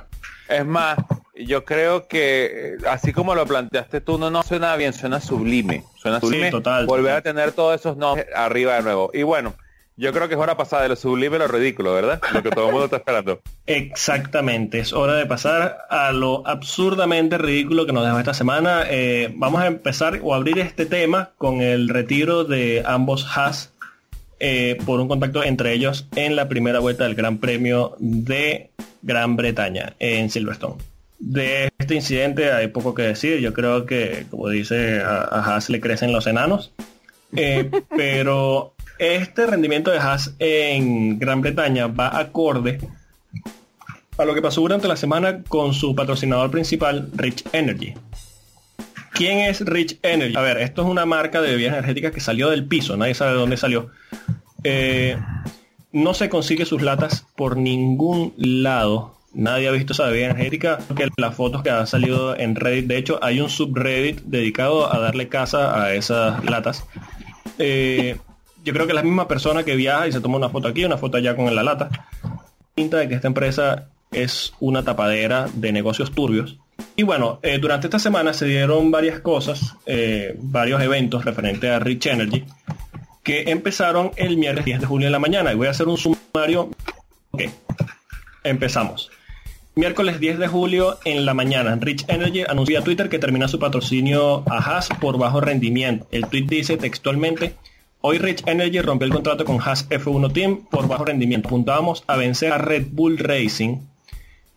Es 0.51 0.67
más, 0.67 0.99
yo 1.35 1.65
creo 1.65 2.09
que 2.09 2.77
así 2.87 3.15
como 3.15 3.35
lo 3.35 3.47
planteaste 3.47 4.03
tú, 4.03 4.19
no, 4.19 4.31
no 4.31 4.43
suena 4.43 4.77
bien, 4.77 4.93
suena 4.93 5.19
sublime. 5.19 5.85
Suena 5.97 6.21
sublime. 6.21 6.51
total, 6.51 6.85
volver 6.85 7.15
a 7.15 7.23
tener 7.23 7.53
todos 7.53 7.81
esos 7.81 7.97
nombres 7.97 8.27
arriba 8.35 8.75
de 8.75 8.83
nuevo. 8.83 9.11
Y 9.15 9.23
bueno, 9.23 9.55
yo 10.01 10.15
creo 10.15 10.29
que 10.29 10.35
es 10.35 10.41
hora 10.41 10.57
pasada 10.57 10.85
de 10.85 10.89
lo 10.89 10.97
sublime 10.97 11.37
a 11.37 11.41
lo 11.41 11.49
ridículo, 11.49 11.93
¿verdad? 11.93 12.23
Lo 12.33 12.43
que 12.43 12.49
todo 12.49 12.67
el 12.67 12.73
mundo 12.73 12.87
está 12.87 12.97
esperando. 12.97 13.43
Exactamente, 13.67 14.79
es 14.81 14.95
hora 14.95 15.15
de 15.15 15.27
pasar 15.27 15.87
a 15.91 16.11
lo 16.13 16.47
absurdamente 16.49 17.37
ridículo 17.37 17.85
que 17.85 17.93
nos 17.93 18.07
dejó 18.07 18.19
esta 18.19 18.33
semana. 18.33 18.85
Eh, 18.89 19.31
vamos 19.37 19.61
a 19.61 19.67
empezar 19.67 20.19
o 20.23 20.35
abrir 20.35 20.59
este 20.59 20.87
tema 20.87 21.33
con 21.37 21.61
el 21.61 21.91
retiro 21.91 22.45
de 22.45 22.83
ambos 22.87 23.27
Haas 23.37 23.75
eh, 24.39 24.79
por 24.87 25.01
un 25.01 25.09
contacto 25.09 25.45
entre 25.45 25.75
ellos 25.75 26.09
en 26.17 26.35
la 26.35 26.49
primera 26.49 26.79
vuelta 26.79 27.05
del 27.05 27.15
Gran 27.15 27.37
Premio 27.37 27.95
de 27.99 28.71
Gran 29.03 29.37
Bretaña 29.37 29.97
en 29.99 30.31
Silverstone. 30.31 30.77
De 31.19 31.69
este 31.79 31.95
incidente 31.95 32.51
hay 32.51 32.69
poco 32.69 32.95
que 32.95 33.03
decir. 33.03 33.41
Yo 33.41 33.53
creo 33.53 33.85
que, 33.85 34.25
como 34.31 34.49
dice, 34.49 35.03
a, 35.03 35.25
Haas 35.25 35.69
le 35.69 35.79
crecen 35.79 36.11
los 36.11 36.27
enanos. 36.27 36.73
Eh, 37.37 37.71
pero 37.97 38.73
este 39.01 39.47
rendimiento 39.47 39.91
de 39.91 39.99
Haas 39.99 40.35
en 40.39 41.19
Gran 41.19 41.41
Bretaña 41.41 41.87
va 41.87 42.19
acorde 42.19 42.79
a 44.19 44.25
lo 44.27 44.35
que 44.35 44.43
pasó 44.43 44.61
durante 44.61 44.89
la 44.89 44.97
semana 44.97 45.43
con 45.49 45.73
su 45.73 45.95
patrocinador 45.95 46.51
principal, 46.51 47.09
Rich 47.15 47.45
Energy. 47.53 47.95
¿Quién 49.15 49.39
es 49.39 49.63
Rich 49.63 49.99
Energy? 50.03 50.37
A 50.37 50.43
ver, 50.43 50.59
esto 50.59 50.83
es 50.83 50.89
una 50.89 51.07
marca 51.07 51.41
de 51.41 51.53
bebidas 51.53 51.73
energéticas 51.73 52.13
que 52.13 52.21
salió 52.21 52.51
del 52.51 52.67
piso, 52.67 52.95
nadie 52.99 53.15
sabe 53.15 53.33
de 53.33 53.39
dónde 53.39 53.57
salió. 53.57 53.91
Eh, 54.65 55.17
no 55.93 56.13
se 56.13 56.29
consigue 56.29 56.67
sus 56.67 56.83
latas 56.83 57.27
por 57.37 57.57
ningún 57.57 58.35
lado. 58.37 59.17
Nadie 59.33 59.69
ha 59.69 59.73
visto 59.73 59.95
esa 59.95 60.09
bebida 60.09 60.27
energética. 60.27 60.79
Las 61.17 61.35
fotos 61.35 61.63
que 61.63 61.71
han 61.71 61.87
salido 61.87 62.37
en 62.39 62.55
Reddit, 62.55 62.87
de 62.87 62.99
hecho, 62.99 63.19
hay 63.23 63.41
un 63.41 63.49
subreddit 63.49 64.21
dedicado 64.25 64.93
a 64.93 64.99
darle 64.99 65.29
casa 65.29 65.83
a 65.83 65.95
esas 65.95 66.45
latas. 66.45 66.85
Eh, 67.59 68.19
yo 68.65 68.73
creo 68.73 68.87
que 68.87 68.93
la 68.93 69.03
misma 69.03 69.29
persona 69.29 69.65
que 69.65 69.77
viaja 69.77 70.09
y 70.09 70.13
se 70.13 70.21
toma 70.21 70.37
una 70.37 70.49
foto 70.49 70.69
aquí, 70.69 70.85
una 70.85 70.99
foto 70.99 71.17
allá 71.17 71.37
con 71.37 71.55
la 71.55 71.63
lata, 71.63 71.89
pinta 72.75 72.99
de 72.99 73.09
que 73.09 73.15
esta 73.15 73.29
empresa 73.29 73.89
es 74.13 74.55
una 74.61 74.83
tapadera 74.83 75.49
de 75.53 75.73
negocios 75.73 76.13
turbios. 76.13 76.59
Y 76.97 77.03
bueno, 77.03 77.39
eh, 77.43 77.59
durante 77.59 77.87
esta 77.87 77.99
semana 77.99 78.33
se 78.33 78.47
dieron 78.47 78.91
varias 78.91 79.21
cosas, 79.21 79.77
eh, 79.87 80.35
varios 80.39 80.83
eventos 80.83 81.25
referentes 81.25 81.71
a 81.71 81.79
Rich 81.79 82.07
Energy, 82.07 82.45
que 83.23 83.51
empezaron 83.51 84.11
el 84.17 84.37
miércoles 84.37 84.65
10 84.65 84.81
de 84.81 84.87
julio 84.87 85.07
en 85.07 85.13
la 85.13 85.19
mañana. 85.19 85.53
Y 85.53 85.57
voy 85.57 85.67
a 85.67 85.71
hacer 85.71 85.89
un 85.89 85.97
sumario. 85.97 86.71
Ok, 87.33 87.43
empezamos. 88.45 89.11
Miércoles 89.77 90.19
10 90.19 90.39
de 90.39 90.49
julio 90.49 90.99
en 91.05 91.25
la 91.25 91.33
mañana, 91.33 91.77
Rich 91.81 92.05
Energy 92.09 92.43
anunció 92.43 92.81
a 92.81 92.83
Twitter 92.83 93.09
que 93.09 93.21
termina 93.21 93.47
su 93.47 93.59
patrocinio 93.59 94.43
a 94.51 94.59
Haas 94.59 94.89
por 95.01 95.17
bajo 95.17 95.41
rendimiento. 95.41 96.07
El 96.11 96.27
tweet 96.27 96.47
dice 96.47 96.77
textualmente, 96.77 97.55
hoy 98.03 98.19
Rich 98.19 98.43
Energy 98.47 98.81
rompió 98.81 99.07
el 99.07 99.13
contrato 99.13 99.45
con 99.45 99.61
Haas 99.61 99.89
F1 99.89 100.33
Team 100.33 100.67
por 100.71 100.89
bajo 100.89 101.05
rendimiento. 101.05 101.49
Apuntábamos 101.49 102.05
a 102.07 102.17
vencer 102.17 102.53
a 102.53 102.59
Red 102.59 102.87
Bull 102.91 103.19
Racing 103.19 103.79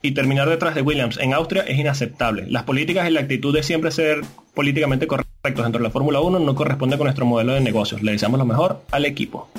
y 0.02 0.12
terminar 0.12 0.50
detrás 0.50 0.76
de 0.76 0.82
Williams 0.82 1.18
en 1.18 1.34
Austria 1.34 1.64
es 1.64 1.78
inaceptable. 1.78 2.46
Las 2.48 2.64
políticas 2.64 3.08
y 3.08 3.12
la 3.12 3.22
actitud 3.22 3.54
de 3.54 3.64
siempre 3.64 3.92
ser 3.92 4.22
políticamente 4.54 5.08
correctos 5.08 5.64
dentro 5.64 5.80
de 5.80 5.84
la 5.84 5.90
Fórmula 5.90 6.20
1 6.20 6.40
no 6.40 6.56
corresponde 6.56 6.98
con 6.98 7.06
nuestro 7.06 7.26
modelo 7.26 7.54
de 7.54 7.62
negocios. 7.62 8.02
Le 8.02 8.12
deseamos 8.12 8.38
lo 8.38 8.46
mejor 8.46 8.82
al 8.92 9.06
equipo. 9.06 9.50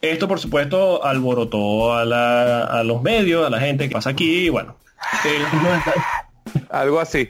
Esto, 0.00 0.28
por 0.28 0.38
supuesto, 0.38 1.04
alborotó 1.04 1.94
a, 1.94 2.82
los 2.84 3.02
medios, 3.02 3.46
a 3.46 3.50
la 3.50 3.58
gente 3.58 3.88
que 3.88 3.94
pasa 3.94 4.10
aquí, 4.10 4.46
y 4.46 4.48
bueno. 4.50 4.76
Algo 6.70 7.00
así. 7.00 7.28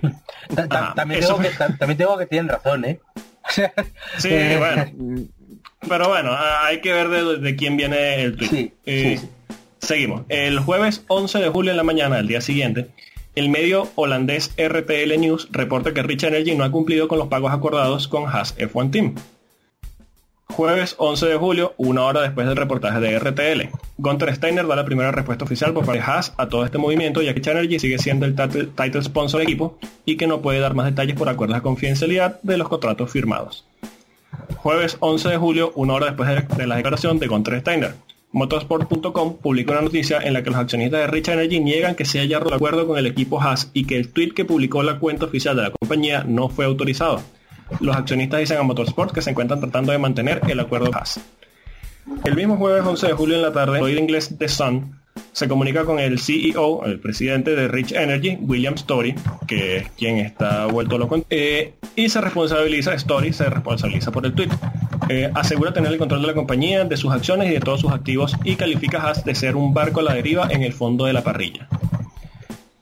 también, 0.94 1.20
tengo 1.20 1.38
que, 1.38 1.50
también, 1.50 1.96
tengo 1.96 2.18
que, 2.18 2.26
tienen 2.26 2.48
razón, 2.48 2.84
¿eh? 2.84 3.00
sí, 4.18 4.28
eh, 4.30 4.56
bueno. 4.58 5.26
Pero 5.88 6.08
bueno, 6.08 6.30
hay 6.62 6.80
que 6.80 6.92
ver 6.92 7.08
de, 7.08 7.56
quién 7.56 7.76
viene 7.76 8.22
el 8.22 8.36
tweet. 8.36 8.72
Eh, 8.86 9.20
seguimos. 9.78 10.22
El 10.28 10.58
jueves 10.60 11.04
11 11.08 11.38
de 11.38 11.48
julio 11.48 11.70
en 11.70 11.76
la 11.76 11.82
mañana, 11.82 12.16
del 12.16 12.28
día 12.28 12.40
siguiente, 12.40 12.88
el 13.34 13.48
medio 13.48 13.90
holandés 13.96 14.54
RTL 14.56 15.18
News 15.18 15.48
reporta 15.50 15.92
que 15.92 16.02
Rich 16.02 16.24
Energy 16.24 16.54
no 16.54 16.64
ha 16.64 16.70
cumplido 16.70 17.08
con 17.08 17.18
los 17.18 17.28
pagos 17.28 17.52
acordados 17.52 18.08
con 18.08 18.28
Haas 18.28 18.56
F1 18.56 18.90
Team. 18.90 19.14
Jueves 20.56 20.94
11 20.98 21.26
de 21.26 21.36
julio, 21.36 21.74
una 21.78 22.04
hora 22.04 22.20
después 22.20 22.46
del 22.46 22.56
reportaje 22.56 23.00
de 23.00 23.18
RTL. 23.18 23.76
Gunter 23.98 24.32
Steiner 24.36 24.64
da 24.64 24.76
la 24.76 24.84
primera 24.84 25.10
respuesta 25.10 25.44
oficial 25.44 25.74
por 25.74 25.84
parte 25.84 25.98
de 25.98 26.04
Haas 26.06 26.32
a 26.36 26.48
todo 26.48 26.64
este 26.64 26.78
movimiento, 26.78 27.22
ya 27.22 27.34
que 27.34 27.50
Energy 27.50 27.80
sigue 27.80 27.98
siendo 27.98 28.24
el 28.24 28.36
title 28.36 29.02
sponsor 29.02 29.40
del 29.40 29.48
equipo 29.48 29.76
y 30.04 30.16
que 30.16 30.28
no 30.28 30.42
puede 30.42 30.60
dar 30.60 30.74
más 30.74 30.86
detalles 30.86 31.16
por 31.16 31.28
acuerdos 31.28 31.56
de 31.56 31.62
confidencialidad 31.62 32.40
de 32.42 32.56
los 32.56 32.68
contratos 32.68 33.10
firmados. 33.10 33.66
Jueves 34.58 34.96
11 35.00 35.30
de 35.30 35.36
julio, 35.38 35.72
una 35.74 35.94
hora 35.94 36.06
después 36.06 36.46
de 36.56 36.66
la 36.68 36.76
declaración 36.76 37.18
de 37.18 37.26
Gunter 37.26 37.58
Steiner. 37.58 37.94
Motorsport.com 38.30 39.38
publicó 39.38 39.72
una 39.72 39.82
noticia 39.82 40.20
en 40.20 40.34
la 40.34 40.44
que 40.44 40.50
los 40.50 40.58
accionistas 40.60 41.00
de 41.00 41.06
Rich 41.08 41.30
Energy 41.30 41.58
niegan 41.58 41.96
que 41.96 42.04
se 42.04 42.20
haya 42.20 42.38
roto 42.38 42.54
acuerdo 42.54 42.86
con 42.86 42.96
el 42.96 43.06
equipo 43.06 43.42
Haas 43.42 43.72
y 43.74 43.86
que 43.86 43.96
el 43.96 44.12
tweet 44.12 44.30
que 44.30 44.44
publicó 44.44 44.84
la 44.84 45.00
cuenta 45.00 45.26
oficial 45.26 45.56
de 45.56 45.62
la 45.62 45.70
compañía 45.72 46.22
no 46.22 46.48
fue 46.48 46.64
autorizado. 46.64 47.22
Los 47.80 47.96
accionistas 47.96 48.40
dicen 48.40 48.58
a 48.58 48.62
Motorsport 48.62 49.12
que 49.12 49.22
se 49.22 49.30
encuentran 49.30 49.60
tratando 49.60 49.92
de 49.92 49.98
mantener 49.98 50.40
el 50.48 50.60
acuerdo 50.60 50.86
de 50.86 50.92
paz. 50.92 51.20
El 52.24 52.36
mismo 52.36 52.56
jueves 52.56 52.84
11 52.84 53.06
de 53.06 53.12
julio 53.14 53.36
en 53.36 53.42
la 53.42 53.52
tarde, 53.52 53.78
el 53.80 53.98
inglés 53.98 54.34
The 54.38 54.48
Sun 54.48 55.00
se 55.32 55.48
comunica 55.48 55.84
con 55.84 55.98
el 55.98 56.18
CEO, 56.20 56.84
el 56.84 57.00
presidente 57.00 57.54
de 57.54 57.68
Rich 57.68 57.92
Energy, 57.92 58.36
William 58.40 58.74
Story, 58.74 59.14
que 59.46 59.78
es 59.78 59.90
quien 59.90 60.18
está 60.18 60.66
vuelto 60.66 60.98
loco, 60.98 61.24
eh, 61.30 61.74
y 61.96 62.08
se 62.08 62.20
responsabiliza, 62.20 62.94
Story 62.94 63.32
se 63.32 63.44
responsabiliza 63.48 64.10
por 64.12 64.26
el 64.26 64.34
tweet. 64.34 64.50
Eh, 65.08 65.30
asegura 65.34 65.72
tener 65.72 65.92
el 65.92 65.98
control 65.98 66.22
de 66.22 66.28
la 66.28 66.34
compañía, 66.34 66.84
de 66.84 66.96
sus 66.96 67.12
acciones 67.12 67.50
y 67.50 67.54
de 67.54 67.60
todos 67.60 67.80
sus 67.80 67.92
activos 67.92 68.36
y 68.44 68.56
califica 68.56 68.98
a 68.98 69.08
Haas 69.08 69.24
de 69.24 69.34
ser 69.34 69.56
un 69.56 69.74
barco 69.74 70.00
a 70.00 70.02
la 70.04 70.14
deriva 70.14 70.48
en 70.50 70.62
el 70.62 70.72
fondo 70.72 71.04
de 71.04 71.12
la 71.12 71.22
parrilla. 71.22 71.68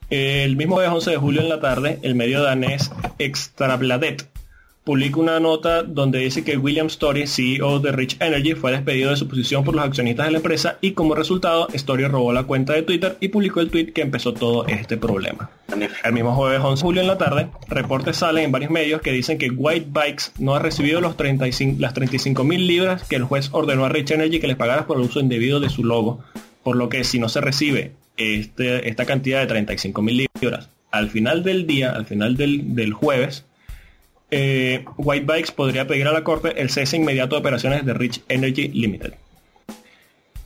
El 0.09 0.55
mismo 0.55 0.75
jueves 0.75 0.93
11 0.93 1.11
de 1.11 1.17
julio 1.17 1.41
en 1.41 1.49
la 1.49 1.59
tarde, 1.59 1.99
el 2.03 2.13
medio 2.13 2.43
danés 2.43 2.91
Extrabladet 3.17 4.32
publica 4.83 5.19
una 5.19 5.39
nota 5.39 5.83
donde 5.83 6.19
dice 6.19 6.43
que 6.43 6.57
William 6.57 6.87
Story, 6.87 7.25
CEO 7.25 7.79
de 7.79 7.91
Rich 7.91 8.17
Energy, 8.19 8.53
fue 8.53 8.71
despedido 8.71 9.11
de 9.11 9.15
su 9.15 9.27
posición 9.27 9.63
por 9.63 9.75
los 9.75 9.85
accionistas 9.85 10.25
de 10.25 10.31
la 10.33 10.37
empresa 10.37 10.77
y 10.81 10.91
como 10.91 11.15
resultado 11.15 11.67
Story 11.73 12.05
robó 12.05 12.33
la 12.33 12.43
cuenta 12.43 12.73
de 12.73 12.83
Twitter 12.83 13.17
y 13.21 13.29
publicó 13.29 13.61
el 13.61 13.69
tweet 13.69 13.93
que 13.93 14.01
empezó 14.01 14.33
todo 14.33 14.67
este 14.67 14.97
problema. 14.97 15.49
El 16.03 16.13
mismo 16.13 16.35
jueves 16.35 16.59
11 16.61 16.81
de 16.81 16.81
julio 16.81 17.01
en 17.01 17.07
la 17.07 17.17
tarde, 17.17 17.47
reportes 17.67 18.17
salen 18.17 18.45
en 18.45 18.51
varios 18.51 18.71
medios 18.71 19.01
que 19.01 19.11
dicen 19.11 19.37
que 19.37 19.49
White 19.49 19.87
Bikes 19.89 20.25
no 20.39 20.53
ha 20.53 20.59
recibido 20.59 20.99
los 20.99 21.15
35, 21.15 21.77
las 21.79 21.93
35 21.93 22.43
mil 22.43 22.67
libras 22.67 23.03
que 23.03 23.15
el 23.15 23.23
juez 23.23 23.49
ordenó 23.53 23.85
a 23.85 23.89
Rich 23.89 24.11
Energy 24.11 24.39
que 24.39 24.47
les 24.47 24.57
pagara 24.57 24.85
por 24.85 24.97
el 24.97 25.03
uso 25.03 25.19
indebido 25.19 25.59
de 25.59 25.69
su 25.69 25.83
logo, 25.83 26.23
por 26.61 26.75
lo 26.75 26.89
que 26.89 27.03
si 27.03 27.19
no 27.19 27.29
se 27.29 27.41
recibe 27.41 27.93
este, 28.17 28.89
esta 28.89 29.05
cantidad 29.05 29.39
de 29.39 29.47
35 29.47 30.01
mil 30.01 30.27
libras 30.41 30.69
al 30.91 31.09
final 31.09 31.41
del 31.43 31.65
día, 31.65 31.91
al 31.91 32.05
final 32.05 32.37
del, 32.37 32.75
del 32.75 32.93
jueves, 32.93 33.45
eh, 34.35 34.83
White 34.97 35.25
Bikes 35.27 35.51
podría 35.51 35.85
pedir 35.85 36.07
a 36.07 36.11
la 36.11 36.23
Corte 36.23 36.59
el 36.59 36.71
cese 36.71 36.97
inmediato 36.97 37.35
de 37.35 37.41
operaciones 37.41 37.85
de 37.85 37.93
Rich 37.93 38.23
Energy 38.29 38.67
Limited. 38.69 39.13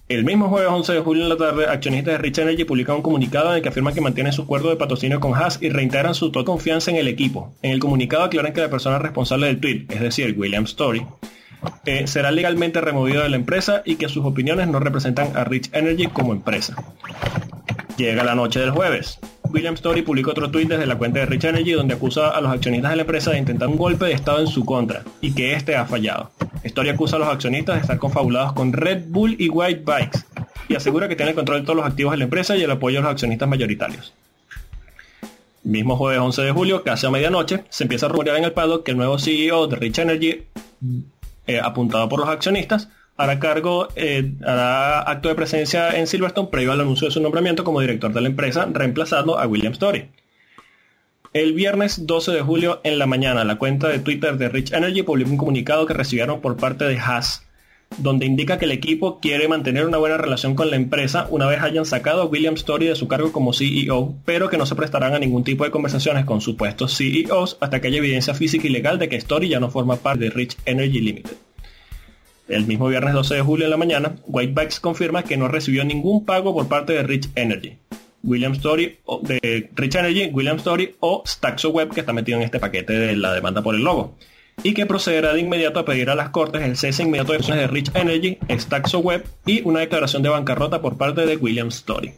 El 0.09 0.25
mismo 0.25 0.49
jueves 0.49 0.69
11 0.69 0.93
de 0.93 0.99
julio 0.99 1.23
en 1.23 1.29
la 1.29 1.37
tarde, 1.37 1.67
accionistas 1.67 2.13
de 2.13 2.17
Rich 2.17 2.39
Energy 2.39 2.65
publican 2.65 2.97
un 2.97 3.01
comunicado 3.01 3.51
en 3.51 3.57
el 3.57 3.61
que 3.61 3.69
afirman 3.69 3.93
que 3.93 4.01
mantienen 4.01 4.33
su 4.33 4.41
acuerdo 4.41 4.69
de 4.69 4.75
patrocinio 4.75 5.21
con 5.21 5.35
Haas 5.35 5.59
y 5.61 5.69
reintegran 5.69 6.15
su 6.15 6.31
total 6.31 6.45
confianza 6.45 6.91
en 6.91 6.97
el 6.97 7.07
equipo. 7.07 7.53
En 7.61 7.71
el 7.71 7.79
comunicado 7.79 8.23
aclaran 8.23 8.51
que 8.51 8.59
la 8.59 8.69
persona 8.69 8.99
responsable 8.99 9.47
del 9.47 9.61
tweet, 9.61 9.85
es 9.89 10.01
decir, 10.01 10.35
William 10.37 10.65
Story, 10.65 11.05
eh, 11.85 12.07
será 12.07 12.31
legalmente 12.31 12.81
removido 12.81 13.23
de 13.23 13.29
la 13.29 13.37
empresa 13.37 13.83
y 13.85 13.95
que 13.95 14.09
sus 14.09 14.25
opiniones 14.25 14.67
no 14.67 14.79
representan 14.79 15.35
a 15.35 15.45
Rich 15.45 15.69
Energy 15.71 16.07
como 16.07 16.33
empresa. 16.33 16.75
Llega 17.97 18.23
la 18.25 18.35
noche 18.35 18.59
del 18.59 18.71
jueves. 18.71 19.19
William 19.51 19.73
Story 19.75 20.01
publicó 20.01 20.31
otro 20.31 20.49
tweet 20.51 20.65
desde 20.65 20.85
la 20.85 20.97
cuenta 20.97 21.19
de 21.19 21.25
Rich 21.25 21.45
Energy 21.45 21.71
donde 21.71 21.95
acusa 21.95 22.29
a 22.29 22.41
los 22.41 22.51
accionistas 22.51 22.91
de 22.91 22.97
la 22.97 23.01
empresa 23.03 23.31
de 23.31 23.39
intentar 23.39 23.67
un 23.67 23.77
golpe 23.77 24.05
de 24.05 24.13
estado 24.13 24.39
en 24.39 24.47
su 24.47 24.65
contra 24.65 25.03
y 25.21 25.33
que 25.33 25.53
este 25.53 25.75
ha 25.75 25.85
fallado. 25.85 26.31
Story 26.63 26.89
acusa 26.89 27.15
a 27.15 27.19
los 27.19 27.27
accionistas 27.27 27.75
de 27.75 27.81
estar 27.81 27.97
confabulados 27.97 28.53
con 28.53 28.73
Red 28.73 29.05
Bull 29.07 29.35
y 29.39 29.49
White 29.49 29.83
Bikes 29.85 30.19
y 30.67 30.75
asegura 30.75 31.07
que 31.07 31.15
tiene 31.15 31.31
el 31.31 31.35
control 31.35 31.61
de 31.61 31.65
todos 31.65 31.77
los 31.77 31.85
activos 31.85 32.11
de 32.11 32.17
la 32.17 32.23
empresa 32.25 32.55
y 32.57 32.63
el 32.63 32.71
apoyo 32.71 32.99
a 32.99 33.01
los 33.01 33.11
accionistas 33.11 33.47
mayoritarios. 33.47 34.13
Mismo 35.63 35.97
jueves 35.97 36.19
11 36.19 36.41
de 36.43 36.51
julio, 36.51 36.83
casi 36.83 37.07
a 37.07 37.09
medianoche, 37.09 37.63
se 37.69 37.83
empieza 37.83 38.05
a 38.05 38.09
rumorear 38.09 38.37
en 38.37 38.45
el 38.45 38.53
paddock 38.53 38.83
que 38.83 38.91
el 38.91 38.97
nuevo 38.97 39.19
CEO 39.19 39.67
de 39.67 39.75
Rich 39.75 39.99
Energy, 39.99 40.43
eh, 41.45 41.59
apuntado 41.59 42.07
por 42.07 42.19
los 42.19 42.29
accionistas, 42.29 42.89
hará 43.17 43.39
cargo, 43.39 43.89
eh, 43.95 44.33
hará 44.45 45.01
acto 45.01 45.29
de 45.29 45.35
presencia 45.35 45.97
en 45.97 46.07
Silverstone 46.07 46.49
previo 46.49 46.71
al 46.71 46.81
anuncio 46.81 47.07
de 47.07 47.13
su 47.13 47.19
nombramiento 47.19 47.63
como 47.63 47.81
director 47.81 48.13
de 48.13 48.21
la 48.21 48.27
empresa, 48.27 48.67
reemplazando 48.71 49.39
a 49.39 49.47
William 49.47 49.73
Story. 49.73 50.09
El 51.33 51.53
viernes 51.53 52.07
12 52.07 52.31
de 52.31 52.41
julio 52.41 52.79
en 52.83 52.99
la 52.99 53.05
mañana, 53.05 53.43
la 53.43 53.57
cuenta 53.57 53.89
de 53.89 53.99
Twitter 53.99 54.37
de 54.37 54.49
Rich 54.49 54.71
Energy 54.71 55.03
publicó 55.03 55.31
un 55.31 55.37
comunicado 55.37 55.85
que 55.85 55.93
recibieron 55.93 56.41
por 56.41 56.57
parte 56.57 56.85
de 56.85 56.97
Haas, 56.97 57.43
donde 57.97 58.25
indica 58.25 58.57
que 58.57 58.65
el 58.65 58.71
equipo 58.71 59.19
quiere 59.19 59.47
mantener 59.47 59.85
una 59.85 59.97
buena 59.97 60.17
relación 60.17 60.55
con 60.55 60.69
la 60.69 60.75
empresa 60.75 61.27
una 61.29 61.47
vez 61.47 61.61
hayan 61.61 61.85
sacado 61.85 62.21
a 62.21 62.25
William 62.25 62.55
Story 62.55 62.87
de 62.87 62.95
su 62.95 63.07
cargo 63.07 63.31
como 63.31 63.53
CEO, 63.53 64.15
pero 64.25 64.49
que 64.49 64.57
no 64.57 64.65
se 64.65 64.75
prestarán 64.75 65.13
a 65.15 65.19
ningún 65.19 65.43
tipo 65.43 65.63
de 65.63 65.71
conversaciones 65.71 66.25
con 66.25 66.41
supuestos 66.41 66.95
CEOs 66.97 67.57
hasta 67.59 67.81
que 67.81 67.87
haya 67.87 67.97
evidencia 67.97 68.33
física 68.33 68.67
y 68.67 68.69
legal 68.69 68.99
de 68.99 69.09
que 69.09 69.15
Story 69.15 69.49
ya 69.49 69.59
no 69.59 69.69
forma 69.69 69.97
parte 69.97 70.25
de 70.25 70.29
Rich 70.31 70.57
Energy 70.65 71.01
Limited. 71.01 71.46
El 72.47 72.65
mismo 72.65 72.87
viernes 72.87 73.13
12 73.13 73.35
de 73.35 73.41
julio 73.41 73.65
en 73.65 73.71
la 73.71 73.77
mañana, 73.77 74.15
Whitebacks 74.25 74.79
confirma 74.79 75.23
que 75.23 75.37
no 75.37 75.47
recibió 75.47 75.83
ningún 75.83 76.25
pago 76.25 76.53
por 76.53 76.67
parte 76.67 76.93
de 76.93 77.03
Rich 77.03 77.29
Energy. 77.35 77.77
William 78.23 78.53
Story 78.53 78.97
de 79.23 79.69
Rich 79.75 79.95
Energy, 79.95 80.29
William 80.33 80.57
Story 80.57 80.95
o 80.99 81.23
Staxo 81.25 81.69
Web 81.69 81.93
que 81.93 82.01
está 82.01 82.13
metido 82.13 82.37
en 82.37 82.43
este 82.43 82.59
paquete 82.59 82.93
de 82.93 83.15
la 83.15 83.33
demanda 83.33 83.61
por 83.61 83.75
el 83.75 83.83
logo 83.83 84.15
y 84.63 84.73
que 84.73 84.85
procederá 84.85 85.33
de 85.33 85.41
inmediato 85.41 85.79
a 85.79 85.85
pedir 85.85 86.09
a 86.09 86.15
las 86.15 86.29
cortes 86.29 86.63
el 86.63 86.77
cese 86.77 87.03
inmediato 87.03 87.31
de 87.31 87.37
acciones 87.37 87.63
de 87.63 87.67
Rich 87.67 87.91
Energy, 87.93 88.37
Staxo 88.49 88.99
Web 88.99 89.25
y 89.45 89.61
una 89.67 89.81
declaración 89.81 90.23
de 90.23 90.29
bancarrota 90.29 90.81
por 90.81 90.97
parte 90.97 91.25
de 91.25 91.37
William 91.37 91.67
Story. 91.67 92.13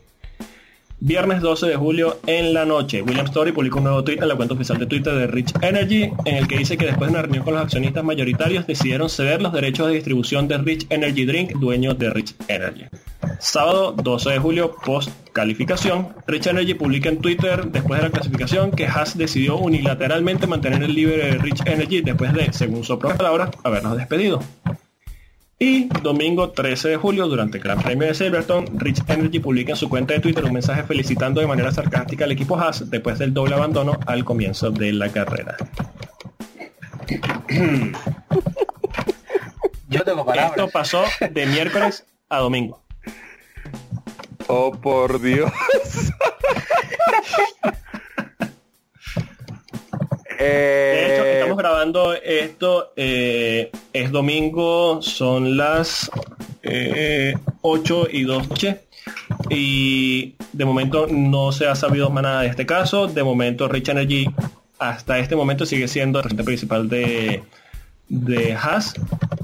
Viernes 1.01 1.39
12 1.39 1.67
de 1.67 1.75
julio 1.77 2.19
en 2.27 2.53
la 2.53 2.65
noche, 2.65 3.01
William 3.01 3.25
Story 3.27 3.53
publicó 3.53 3.77
un 3.77 3.85
nuevo 3.85 4.03
tweet 4.03 4.17
en 4.17 4.27
la 4.27 4.35
cuenta 4.35 4.53
oficial 4.53 4.77
de 4.79 4.85
Twitter 4.85 5.13
de 5.13 5.27
Rich 5.27 5.53
Energy, 5.61 6.11
en 6.25 6.35
el 6.35 6.45
que 6.45 6.57
dice 6.57 6.77
que 6.77 6.87
después 6.87 7.09
de 7.09 7.13
una 7.13 7.21
reunión 7.21 7.45
con 7.45 7.53
los 7.53 7.63
accionistas 7.63 8.03
mayoritarios 8.03 8.67
decidieron 8.67 9.09
ceder 9.09 9.41
los 9.41 9.53
derechos 9.53 9.87
de 9.87 9.93
distribución 9.93 10.49
de 10.49 10.57
Rich 10.57 10.87
Energy 10.89 11.23
Drink, 11.23 11.51
dueño 11.53 11.93
de 11.93 12.09
Rich 12.09 12.35
Energy. 12.49 12.83
Sábado 13.39 13.93
12 13.93 14.29
de 14.29 14.39
julio, 14.39 14.75
post 14.85 15.09
calificación, 15.31 16.09
Rich 16.27 16.47
Energy 16.47 16.73
publica 16.73 17.07
en 17.07 17.19
Twitter 17.19 17.65
después 17.67 18.01
de 18.01 18.07
la 18.07 18.11
clasificación 18.11 18.71
que 18.71 18.85
Haas 18.85 19.17
decidió 19.17 19.57
unilateralmente 19.57 20.47
mantener 20.47 20.83
el 20.83 20.93
libre 20.93 21.15
de 21.15 21.31
Rich 21.37 21.61
Energy 21.65 22.01
después 22.01 22.33
de, 22.33 22.51
según 22.51 22.83
su 22.83 22.99
propia 22.99 23.15
palabra, 23.15 23.51
habernos 23.63 23.95
despedido. 23.95 24.41
Y 25.61 25.89
domingo 26.01 26.51
13 26.51 26.87
de 26.87 26.95
julio, 26.95 27.27
durante 27.27 27.57
el 27.57 27.63
Gran 27.65 27.81
Premio 27.81 28.07
de 28.07 28.13
Silverstone, 28.13 28.65
Rich 28.75 29.01
Energy 29.09 29.39
publica 29.39 29.71
en 29.71 29.75
su 29.75 29.89
cuenta 29.89 30.13
de 30.13 30.21
Twitter 30.21 30.45
un 30.45 30.53
mensaje 30.53 30.83
felicitando 30.83 31.41
de 31.41 31.47
manera 31.47 31.69
sarcástica 31.69 32.23
al 32.23 32.31
equipo 32.31 32.57
Haas 32.57 32.89
después 32.89 33.19
del 33.19 33.33
doble 33.33 33.55
abandono 33.55 33.99
al 34.05 34.23
comienzo 34.23 34.71
de 34.71 34.93
la 34.93 35.09
carrera. 35.09 35.57
Yo 39.89 40.03
tengo 40.05 40.25
palabras. 40.25 40.51
Esto 40.51 40.69
pasó 40.69 41.03
de 41.29 41.45
miércoles 41.45 42.05
a 42.29 42.37
domingo. 42.37 42.81
Oh, 44.47 44.71
por 44.71 45.19
Dios. 45.19 45.51
De 50.39 51.15
hecho, 51.15 51.25
estamos 51.25 51.57
grabando 51.57 52.13
esto, 52.13 52.93
eh, 52.95 53.71
es 53.91 54.11
domingo, 54.11 55.01
son 55.01 55.57
las 55.57 56.09
8 56.13 56.63
eh, 56.63 58.09
y 58.11 58.23
2 58.23 58.49
noche. 58.49 58.81
Y 59.49 60.35
De 60.53 60.65
momento 60.65 61.07
no 61.07 61.51
se 61.51 61.67
ha 61.67 61.75
sabido 61.75 62.09
más 62.09 62.23
nada 62.23 62.41
de 62.41 62.47
este 62.47 62.65
caso. 62.65 63.07
De 63.07 63.23
momento 63.23 63.67
Rich 63.67 63.89
Energy 63.89 64.27
hasta 64.77 65.19
este 65.19 65.35
momento 65.35 65.65
sigue 65.65 65.87
siendo 65.87 66.19
el 66.19 66.23
representante 66.23 66.43
principal 66.43 66.89
de, 66.89 67.43
de 68.07 68.53
Haas. 68.53 68.93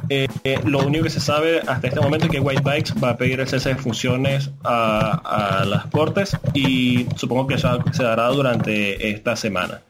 Eh, 0.09 0.27
eh, 0.43 0.59
lo 0.65 0.85
único 0.85 1.03
que 1.03 1.09
se 1.09 1.19
sabe 1.19 1.61
hasta 1.67 1.87
este 1.87 1.99
momento 1.99 2.25
es 2.27 2.31
que 2.31 2.39
White 2.39 2.61
Bikes 2.63 2.93
va 3.03 3.11
a 3.11 3.17
pedir 3.17 3.39
el 3.39 3.47
cese 3.47 3.69
de 3.69 3.75
funciones 3.75 4.51
a, 4.63 5.61
a 5.61 5.65
las 5.65 5.87
cortes 5.87 6.37
y 6.53 7.07
supongo 7.15 7.47
que 7.47 7.55
eso 7.55 7.83
se 7.91 8.03
dará 8.03 8.27
durante 8.27 9.09
esta 9.09 9.35
semana. 9.35 9.81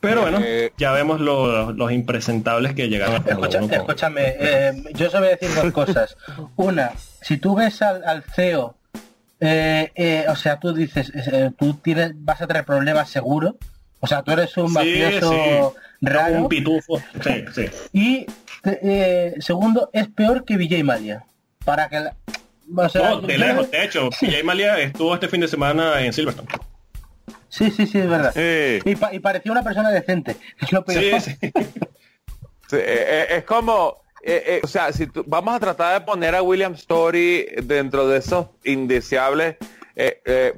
Pero 0.00 0.22
bueno, 0.22 0.38
Eh, 0.42 0.72
ya 0.78 0.92
vemos 0.92 1.20
lo- 1.20 1.72
los 1.72 1.92
impresentables 1.92 2.74
que 2.74 2.88
llegaron 2.88 3.16
a 3.16 3.18
Escucha- 3.18 3.34
Fórmula 3.36 3.58
1 3.58 3.68
con- 3.68 3.76
escúchame, 3.80 4.22
eh, 4.38 4.72
yo 4.94 5.06
os 5.08 5.12
voy 5.12 5.26
a 5.28 5.36
decir 5.36 5.50
dos 5.54 5.72
cosas. 5.72 6.16
Una, 6.56 6.92
si 7.20 7.36
tú 7.36 7.54
ves 7.54 7.82
al, 7.82 8.02
al 8.04 8.22
CEO, 8.22 8.76
eh, 9.40 9.92
eh, 9.94 10.24
o 10.28 10.36
sea, 10.36 10.58
tú 10.58 10.72
dices, 10.72 11.12
eh, 11.14 11.50
tú 11.58 11.74
tienes, 11.74 12.12
vas 12.14 12.40
a 12.40 12.46
tener 12.46 12.64
problemas 12.64 13.10
seguro. 13.10 13.56
O 14.00 14.06
sea, 14.06 14.22
tú 14.22 14.30
eres 14.32 14.56
un 14.56 14.68
Sí, 14.68 14.74
mafioso 14.74 15.30
sí. 15.32 15.78
raro. 16.00 16.42
Un 16.42 16.48
pitufo. 16.48 16.98
Sí, 17.22 17.44
sí. 17.54 17.66
Y 17.92 18.26
eh, 18.64 19.34
segundo, 19.40 19.90
es 19.92 20.08
peor 20.08 20.44
que 20.46 20.56
Vijay 20.56 20.82
Malia. 20.82 21.24
Para 21.64 21.88
que 21.90 22.00
la- 22.00 22.16
o 22.74 22.88
sea, 22.88 23.10
No, 23.10 23.20
de 23.20 23.36
lejos. 23.36 23.70
De 23.70 23.84
hecho, 23.84 24.08
PJ 24.18 24.42
Malia 24.44 24.78
estuvo 24.78 25.12
este 25.14 25.28
fin 25.28 25.40
de 25.42 25.48
semana 25.48 26.00
en 26.00 26.12
Silverstone. 26.14 26.48
Sí, 27.50 27.70
sí, 27.70 27.86
sí, 27.86 27.98
es 27.98 28.08
verdad. 28.08 28.32
Sí. 28.34 28.80
Y, 28.88 28.96
pa- 28.96 29.12
y 29.12 29.18
parecía 29.18 29.52
una 29.52 29.62
persona 29.62 29.90
decente. 29.90 30.36
Es 30.60 30.72
lo 30.72 30.84
peor. 30.84 31.02
Sí, 31.20 31.20
sí. 31.20 31.36
Sí, 31.42 32.76
eh, 32.76 32.80
eh, 32.86 33.26
es 33.38 33.44
como, 33.44 33.96
eh, 34.22 34.42
eh, 34.46 34.60
o 34.62 34.66
sea, 34.68 34.92
si 34.92 35.06
tú- 35.08 35.24
vamos 35.26 35.54
a 35.54 35.60
tratar 35.60 35.98
de 36.00 36.06
poner 36.06 36.34
a 36.36 36.42
William 36.42 36.74
Story 36.74 37.46
dentro 37.64 38.06
de 38.08 38.18
esos 38.18 38.46
indeseables, 38.64 39.56
eh, 39.96 40.22
eh, 40.24 40.54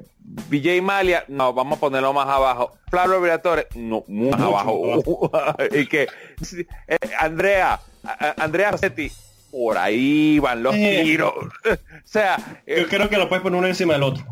BJ 0.49 0.81
Malia, 0.81 1.25
no, 1.27 1.53
vamos 1.53 1.77
a 1.77 1.81
ponerlo 1.81 2.13
más 2.13 2.27
abajo. 2.27 2.77
Flavio 2.89 3.19
Briatore, 3.19 3.67
no, 3.75 4.03
muy 4.07 4.29
más 4.29 4.39
Mucho 4.39 4.55
abajo. 4.55 5.31
y 5.71 5.87
que 5.87 6.07
sí, 6.41 6.65
eh, 6.87 6.97
Andrea, 7.19 7.79
a- 8.03 8.33
Andrea 8.37 8.71
Rossetti, 8.71 9.11
por 9.51 9.77
ahí 9.79 10.37
van 10.39 10.61
los 10.63 10.75
tiros. 10.75 11.33
o 11.65 11.77
sea, 12.05 12.37
eh, 12.67 12.81
Yo 12.81 12.87
creo 12.87 13.09
que 13.09 13.17
lo 13.17 13.27
puedes 13.27 13.41
poner 13.41 13.57
uno 13.57 13.67
encima 13.67 13.93
del 13.93 14.03
otro. 14.03 14.23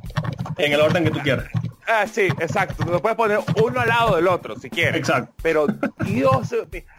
En 0.58 0.72
el 0.72 0.80
orden 0.82 1.04
que 1.04 1.10
tú 1.12 1.20
quieras. 1.20 1.48
Ah, 1.94 2.08
sí, 2.08 2.22
exacto. 2.40 2.86
Lo 2.86 3.02
puedes 3.02 3.18
poner 3.18 3.40
uno 3.62 3.82
al 3.82 3.90
lado 3.90 4.16
del 4.16 4.28
otro, 4.28 4.58
si 4.58 4.70
quieres. 4.70 4.96
Exacto. 4.96 5.34
Pero, 5.42 5.68
Dios, 6.06 6.56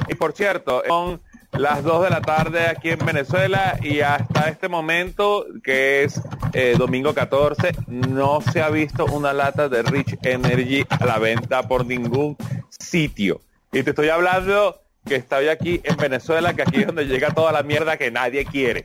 y 0.08 0.14
por 0.14 0.32
cierto, 0.32 0.82
son 0.86 1.22
las 1.52 1.82
2 1.82 2.04
de 2.04 2.10
la 2.10 2.20
tarde 2.20 2.66
aquí 2.66 2.90
en 2.90 2.98
Venezuela 2.98 3.78
y 3.82 4.00
hasta 4.00 4.48
este 4.48 4.68
momento, 4.68 5.46
que 5.64 6.04
es 6.04 6.20
eh, 6.52 6.74
domingo 6.76 7.14
14, 7.14 7.72
no 7.88 8.40
se 8.40 8.60
ha 8.60 8.68
visto 8.68 9.06
una 9.06 9.32
lata 9.32 9.70
de 9.70 9.82
Rich 9.82 10.18
Energy 10.22 10.84
a 10.90 11.06
la 11.06 11.18
venta 11.18 11.62
por 11.62 11.86
ningún 11.86 12.36
sitio. 12.68 13.40
Y 13.72 13.82
te 13.82 13.90
estoy 13.90 14.10
hablando 14.10 14.82
que 15.06 15.16
estoy 15.16 15.48
aquí 15.48 15.80
en 15.84 15.96
Venezuela, 15.96 16.54
que 16.54 16.62
aquí 16.62 16.80
es 16.80 16.86
donde 16.86 17.06
llega 17.06 17.30
toda 17.30 17.50
la 17.50 17.62
mierda 17.62 17.96
que 17.96 18.10
nadie 18.10 18.44
quiere. 18.44 18.84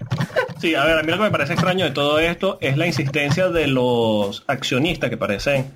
Sí, 0.60 0.74
a 0.74 0.86
ver, 0.86 0.98
a 0.98 1.04
mí 1.04 1.12
lo 1.12 1.18
que 1.18 1.24
me 1.24 1.32
parece 1.32 1.54
extraño 1.54 1.86
de 1.86 1.92
todo 1.92 2.18
esto 2.20 2.58
es 2.62 2.78
la 2.78 2.88
insistencia 2.88 3.50
de 3.50 3.68
los 3.68 4.44
accionistas 4.48 5.10
que 5.10 5.18
parecen, 5.18 5.72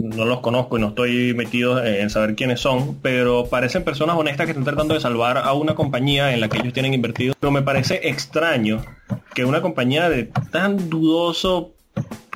no 0.00 0.24
los 0.24 0.40
conozco 0.40 0.78
y 0.78 0.80
no 0.80 0.88
estoy 0.88 1.34
metido 1.34 1.84
en 1.84 2.10
saber 2.10 2.34
quiénes 2.34 2.60
son, 2.60 2.96
pero 3.02 3.46
parecen 3.46 3.84
personas 3.84 4.16
honestas 4.16 4.46
que 4.46 4.52
están 4.52 4.64
tratando 4.64 4.94
de 4.94 5.00
salvar 5.00 5.38
a 5.38 5.52
una 5.52 5.74
compañía 5.74 6.32
en 6.32 6.40
la 6.40 6.48
que 6.48 6.58
ellos 6.58 6.72
tienen 6.72 6.94
invertido. 6.94 7.34
Pero 7.38 7.50
me 7.50 7.62
parece 7.62 8.08
extraño 8.08 8.82
que 9.34 9.44
una 9.44 9.60
compañía 9.60 10.08
de 10.08 10.24
tan 10.24 10.88
dudoso, 10.88 11.72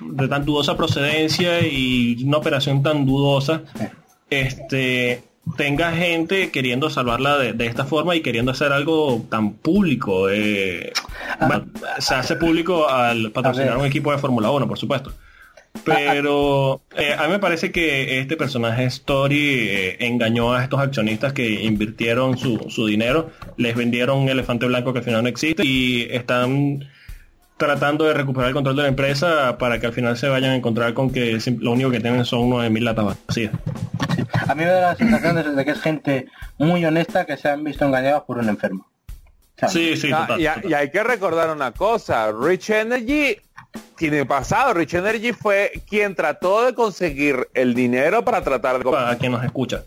de 0.00 0.28
tan 0.28 0.44
dudosa 0.44 0.76
procedencia 0.76 1.66
y 1.66 2.22
una 2.24 2.38
operación 2.38 2.82
tan 2.82 3.06
dudosa, 3.06 3.62
este 4.30 5.22
tenga 5.56 5.92
gente 5.92 6.50
queriendo 6.50 6.88
salvarla 6.88 7.36
de, 7.36 7.52
de 7.52 7.66
esta 7.66 7.84
forma 7.84 8.16
y 8.16 8.22
queriendo 8.22 8.52
hacer 8.52 8.72
algo 8.72 9.24
tan 9.28 9.52
público. 9.54 10.28
eh, 10.30 10.92
bueno, 11.40 11.66
se 11.98 12.14
hace 12.14 12.36
público 12.36 12.88
al 12.88 13.30
patrocinar 13.30 13.76
un 13.76 13.86
equipo 13.86 14.10
de 14.10 14.18
Fórmula 14.18 14.50
1, 14.50 14.66
por 14.66 14.78
supuesto. 14.78 15.12
Pero 15.82 16.82
eh, 16.96 17.14
a 17.18 17.24
mí 17.24 17.30
me 17.32 17.38
parece 17.38 17.70
que 17.72 18.20
este 18.20 18.36
personaje 18.36 18.84
Story 18.86 19.68
eh, 19.68 19.96
engañó 20.06 20.52
a 20.54 20.62
estos 20.62 20.80
accionistas 20.80 21.32
que 21.32 21.62
invirtieron 21.64 22.38
su, 22.38 22.66
su 22.70 22.86
dinero, 22.86 23.30
les 23.56 23.74
vendieron 23.76 24.18
un 24.18 24.28
elefante 24.28 24.66
blanco 24.66 24.92
que 24.92 25.00
al 25.00 25.04
final 25.04 25.22
no 25.24 25.28
existe 25.28 25.62
y 25.64 26.06
están 26.10 26.88
tratando 27.56 28.04
de 28.04 28.14
recuperar 28.14 28.48
el 28.48 28.54
control 28.54 28.76
de 28.76 28.82
la 28.82 28.88
empresa 28.88 29.58
para 29.58 29.78
que 29.78 29.86
al 29.86 29.92
final 29.92 30.16
se 30.16 30.28
vayan 30.28 30.50
a 30.52 30.56
encontrar 30.56 30.94
con 30.94 31.10
que 31.10 31.38
lo 31.58 31.72
único 31.72 31.90
que 31.90 32.00
tienen 32.00 32.24
son 32.24 32.50
9.000 32.50 32.80
latas 32.82 33.16
vacías. 33.28 33.52
A 34.48 34.54
mí 34.54 34.64
me 34.64 34.70
da 34.70 34.80
la 34.92 34.96
sensación 34.96 35.56
de, 35.56 35.64
que 35.64 35.70
es 35.70 35.80
gente 35.80 36.26
muy 36.58 36.84
honesta 36.84 37.24
que 37.26 37.36
se 37.36 37.48
han 37.48 37.62
visto 37.62 37.84
engañados 37.84 38.24
por 38.24 38.38
un 38.38 38.48
enfermo. 38.48 38.86
Sí, 39.68 39.96
sí, 39.96 40.10
Ah, 40.12 40.22
total, 40.26 40.40
y, 40.40 40.46
a- 40.46 40.54
total. 40.54 40.70
y 40.70 40.74
hay 40.74 40.90
que 40.90 41.02
recordar 41.04 41.50
una 41.50 41.70
cosa, 41.72 42.32
Rich 42.32 42.70
Energy 42.70 43.36
tiene 43.96 44.24
pasado, 44.26 44.74
Rich 44.74 44.94
Energy 44.94 45.32
fue 45.32 45.72
quien 45.88 46.14
trató 46.14 46.64
de 46.64 46.74
conseguir 46.74 47.48
el 47.54 47.74
dinero 47.74 48.24
para 48.24 48.42
tratar 48.42 48.78
de... 48.82 48.90
para 48.90 49.16
quien 49.18 49.32
nos 49.32 49.44
escucha. 49.44 49.84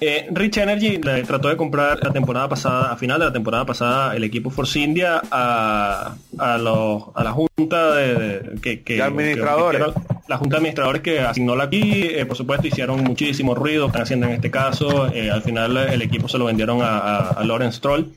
Eh, 0.00 0.26
Rich 0.32 0.56
Energy 0.56 0.96
le 0.98 1.22
trató 1.22 1.48
de 1.48 1.56
comprar 1.56 2.00
la 2.02 2.12
temporada 2.12 2.48
pasada, 2.48 2.92
a 2.92 2.96
final 2.96 3.20
de 3.20 3.26
la 3.26 3.32
temporada 3.32 3.64
pasada, 3.64 4.16
el 4.16 4.24
equipo 4.24 4.50
Force 4.50 4.80
India 4.80 5.22
a, 5.30 6.16
a, 6.38 6.58
los- 6.58 7.04
a 7.14 7.22
la 7.22 7.30
junta 7.30 7.94
de, 7.94 8.14
de- 8.16 8.60
que, 8.60 8.82
que- 8.82 8.94
De 8.94 9.02
administradores. 9.02 9.80
que- 9.84 9.92
que- 9.92 10.00
la 10.28 10.38
junta 10.38 10.54
de 10.54 10.58
administradores 10.58 11.02
que 11.02 11.20
asignó 11.20 11.54
la 11.54 11.64
aquí, 11.64 12.04
eh, 12.04 12.24
por 12.26 12.36
supuesto 12.36 12.66
hicieron 12.66 13.02
muchísimo 13.04 13.54
ruido, 13.54 13.86
están 13.86 14.02
haciendo 14.02 14.26
en 14.26 14.32
este 14.32 14.50
caso, 14.50 15.06
eh, 15.12 15.30
al 15.30 15.42
final 15.42 15.76
el 15.76 16.02
equipo 16.02 16.26
se 16.28 16.38
lo 16.38 16.46
vendieron 16.46 16.80
a, 16.82 16.98
a, 16.98 17.28
a 17.30 17.44
Lawrence 17.44 17.76
Stroll. 17.78 18.12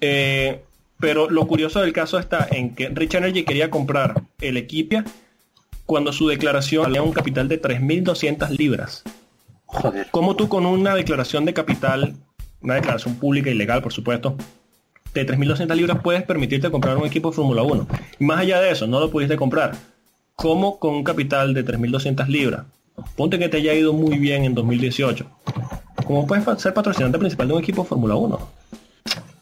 Eh, 0.00 0.62
pero 0.98 1.30
lo 1.30 1.46
curioso 1.46 1.80
del 1.80 1.92
caso 1.92 2.18
está 2.18 2.46
en 2.50 2.74
que 2.74 2.88
Rich 2.88 3.14
Energy 3.14 3.44
quería 3.44 3.70
comprar 3.70 4.22
el 4.40 4.56
equipo 4.56 5.02
cuando 5.86 6.12
su 6.12 6.28
declaración 6.28 6.84
valía 6.84 7.02
un 7.02 7.12
capital 7.12 7.48
de 7.48 7.60
3.200 7.60 8.50
libras. 8.50 9.04
Joder. 9.66 10.08
¿Cómo 10.10 10.36
tú 10.36 10.48
con 10.48 10.66
una 10.66 10.94
declaración 10.94 11.44
de 11.44 11.54
capital, 11.54 12.14
una 12.60 12.74
declaración 12.74 13.16
pública 13.16 13.50
y 13.50 13.54
legal, 13.54 13.82
por 13.82 13.92
supuesto, 13.92 14.36
de 15.14 15.26
3.200 15.26 15.74
libras 15.74 15.98
puedes 16.02 16.22
permitirte 16.24 16.70
comprar 16.70 16.96
un 16.96 17.06
equipo 17.06 17.30
de 17.30 17.36
Fórmula 17.36 17.62
1? 17.62 17.86
Y 18.18 18.24
más 18.24 18.40
allá 18.40 18.60
de 18.60 18.70
eso, 18.70 18.86
no 18.86 19.00
lo 19.00 19.10
pudiste 19.10 19.36
comprar. 19.36 19.76
¿Cómo 20.34 20.78
con 20.78 20.94
un 20.94 21.04
capital 21.04 21.54
de 21.54 21.64
3.200 21.64 22.26
libras? 22.26 22.66
Ponte 23.16 23.38
que 23.38 23.48
te 23.48 23.58
haya 23.58 23.74
ido 23.74 23.92
muy 23.92 24.18
bien 24.18 24.44
en 24.44 24.54
2018. 24.54 25.26
¿Cómo 26.06 26.26
puedes 26.26 26.44
ser 26.60 26.74
patrocinante 26.74 27.18
principal 27.18 27.48
de 27.48 27.54
un 27.54 27.60
equipo 27.60 27.82
de 27.82 27.88
Fórmula 27.88 28.14
1? 28.14 28.50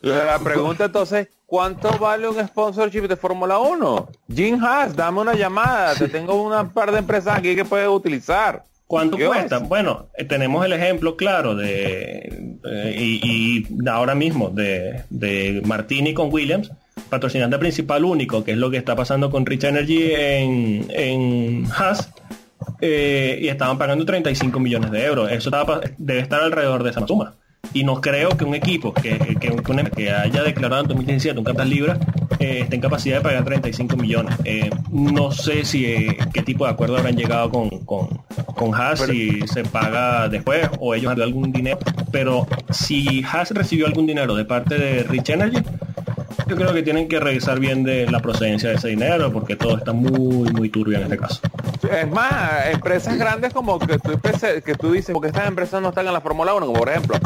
La 0.03 0.39
pregunta 0.39 0.85
entonces, 0.85 1.29
¿cuánto 1.47 1.91
vale 1.99 2.29
un 2.29 2.47
sponsorship 2.47 3.03
de 3.03 3.17
Fórmula 3.17 3.59
1? 3.59 4.09
Jim 4.35 4.63
Haas, 4.63 4.95
dame 4.95 5.21
una 5.21 5.35
llamada, 5.35 5.95
te 5.95 6.09
tengo 6.09 6.43
una 6.43 6.69
par 6.69 6.93
de 6.93 6.99
empresas 6.99 7.39
aquí 7.39 7.55
que 7.55 7.65
puedes 7.65 7.89
utilizar. 7.89 8.65
¿Cuánto 8.87 9.17
cuesta? 9.19 9.59
Bueno, 9.59 10.07
eh, 10.17 10.25
tenemos 10.25 10.65
el 10.65 10.73
ejemplo 10.73 11.17
claro 11.17 11.57
de 11.57 12.59
eh, 12.65 12.97
y, 12.97 13.21
y 13.25 13.89
ahora 13.89 14.15
mismo 14.15 14.51
de, 14.51 15.03
de 15.11 15.61
Martini 15.65 16.15
con 16.15 16.33
Williams, 16.33 16.71
patrocinante 17.11 17.59
principal 17.59 18.05
único, 18.05 18.45
que 18.45 18.53
es 18.53 18.59
lo 18.59 18.71
que 18.71 18.77
está 18.77 18.95
pasando 18.95 19.31
con 19.31 19.45
Rich 19.45 19.65
Energy 19.65 20.13
en, 20.13 20.87
en 20.91 21.67
Haas, 21.77 22.13
eh, 22.81 23.39
y 23.43 23.49
estaban 23.49 23.79
pagando 23.79 24.05
35 24.05 24.61
millones 24.61 24.91
de 24.91 25.05
euros. 25.05 25.31
Eso 25.31 25.49
estaba 25.49 25.81
debe 25.99 26.21
estar 26.21 26.41
alrededor 26.41 26.83
de 26.85 26.91
esa 26.91 27.07
suma. 27.07 27.35
Y 27.73 27.85
no 27.85 28.01
creo 28.01 28.31
que 28.31 28.45
un 28.45 28.55
equipo 28.55 28.93
que, 28.95 29.19
que, 29.19 29.35
que 29.37 29.51
un- 29.51 29.87
que 29.91 30.11
haya 30.11 30.43
declarado 30.43 30.83
en 30.83 30.89
2017 30.89 31.39
un 31.39 31.45
capital 31.45 31.69
libras 31.71 31.99
eh, 32.39 32.61
esté 32.63 32.77
en 32.77 32.81
capacidad 32.81 33.17
de 33.19 33.23
pagar 33.23 33.45
35 33.45 33.97
millones. 33.97 34.35
Eh, 34.45 34.71
no 34.91 35.31
sé 35.33 35.65
si 35.65 35.85
eh, 35.87 36.17
qué 36.33 36.43
tipo 36.43 36.65
de 36.67 36.73
acuerdo 36.73 36.97
habrán 36.97 37.17
llegado 37.17 37.51
con, 37.51 37.69
con, 37.85 38.09
con 38.55 38.75
Haas, 38.75 39.01
Pero- 39.01 39.13
si 39.13 39.41
se 39.49 39.65
paga 39.65 40.29
después 40.29 40.69
o 40.81 40.95
ellos 40.95 41.11
han 41.11 41.19
dado 41.19 41.29
algún 41.29 41.53
dinero. 41.53 41.79
Pero 42.13 42.47
si 42.71 43.23
Haas 43.31 43.51
recibió 43.51 43.87
algún 43.87 44.07
dinero 44.07 44.35
de 44.35 44.45
parte 44.45 44.77
de 44.79 45.03
Rich 45.03 45.31
Energy, 45.31 45.59
yo 46.49 46.55
creo 46.57 46.73
que 46.73 46.83
tienen 46.83 47.09
que 47.09 47.19
revisar 47.19 47.59
bien 47.59 47.83
de 47.83 48.09
la 48.09 48.21
procedencia 48.21 48.69
de 48.69 48.77
ese 48.77 48.89
dinero 48.89 49.33
porque 49.33 49.57
todo 49.57 49.77
está 49.79 49.93
muy, 49.93 50.51
muy 50.53 50.69
turbio 50.69 50.97
en 50.99 51.05
este 51.05 51.17
caso. 51.19 51.41
Es 51.91 52.09
más, 52.11 52.67
empresas 52.73 53.17
grandes 53.19 53.53
como 53.53 53.79
que 53.79 53.99
tú, 53.99 54.13
que 54.65 54.75
tú 54.75 54.93
dices, 54.93 55.13
porque 55.13 55.29
estas 55.29 55.49
empresas 55.49 55.83
no 55.83 55.89
están 55.91 56.07
en 56.07 56.13
la 56.13 56.21
Fórmula 56.21 56.55
1, 56.55 56.67
como 56.67 56.79
por 56.79 56.89
ejemplo 56.89 57.17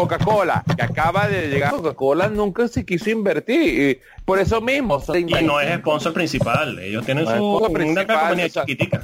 Coca-Cola, 0.00 0.64
que 0.76 0.82
acaba 0.82 1.28
de 1.28 1.48
llegar, 1.48 1.72
Coca-Cola 1.72 2.28
nunca 2.28 2.66
se 2.68 2.86
quiso 2.86 3.10
invertir. 3.10 3.90
Y 3.90 4.00
por 4.24 4.38
eso 4.38 4.60
mismo, 4.60 4.98
son 5.00 5.18
Y 5.18 5.24
no 5.42 5.60
es 5.60 5.78
sponsor 5.80 6.14
principal, 6.14 6.78
ellos 6.78 7.04
tienen 7.04 7.24
No 7.24 7.36
su 7.36 7.44
una 7.58 7.68
principal, 7.68 8.06
compañía 8.06 8.46
o 8.46 8.48
sea, 8.48 8.64
chiquitica. 8.64 9.02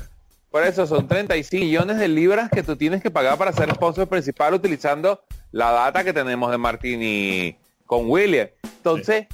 Por 0.50 0.62
eso 0.64 0.86
son 0.86 1.06
35 1.06 1.62
millones 1.62 1.98
de 1.98 2.08
libras 2.08 2.48
que 2.50 2.62
tú 2.62 2.76
tienes 2.76 3.02
que 3.02 3.10
pagar 3.10 3.36
para 3.36 3.52
ser 3.52 3.70
sponsor 3.74 4.08
principal 4.08 4.54
utilizando 4.54 5.20
la 5.52 5.70
data 5.70 6.02
que 6.02 6.14
tenemos 6.14 6.50
de 6.50 6.56
Martini 6.56 7.56
con 7.84 8.08
William. 8.08 8.48
Entonces, 8.62 9.26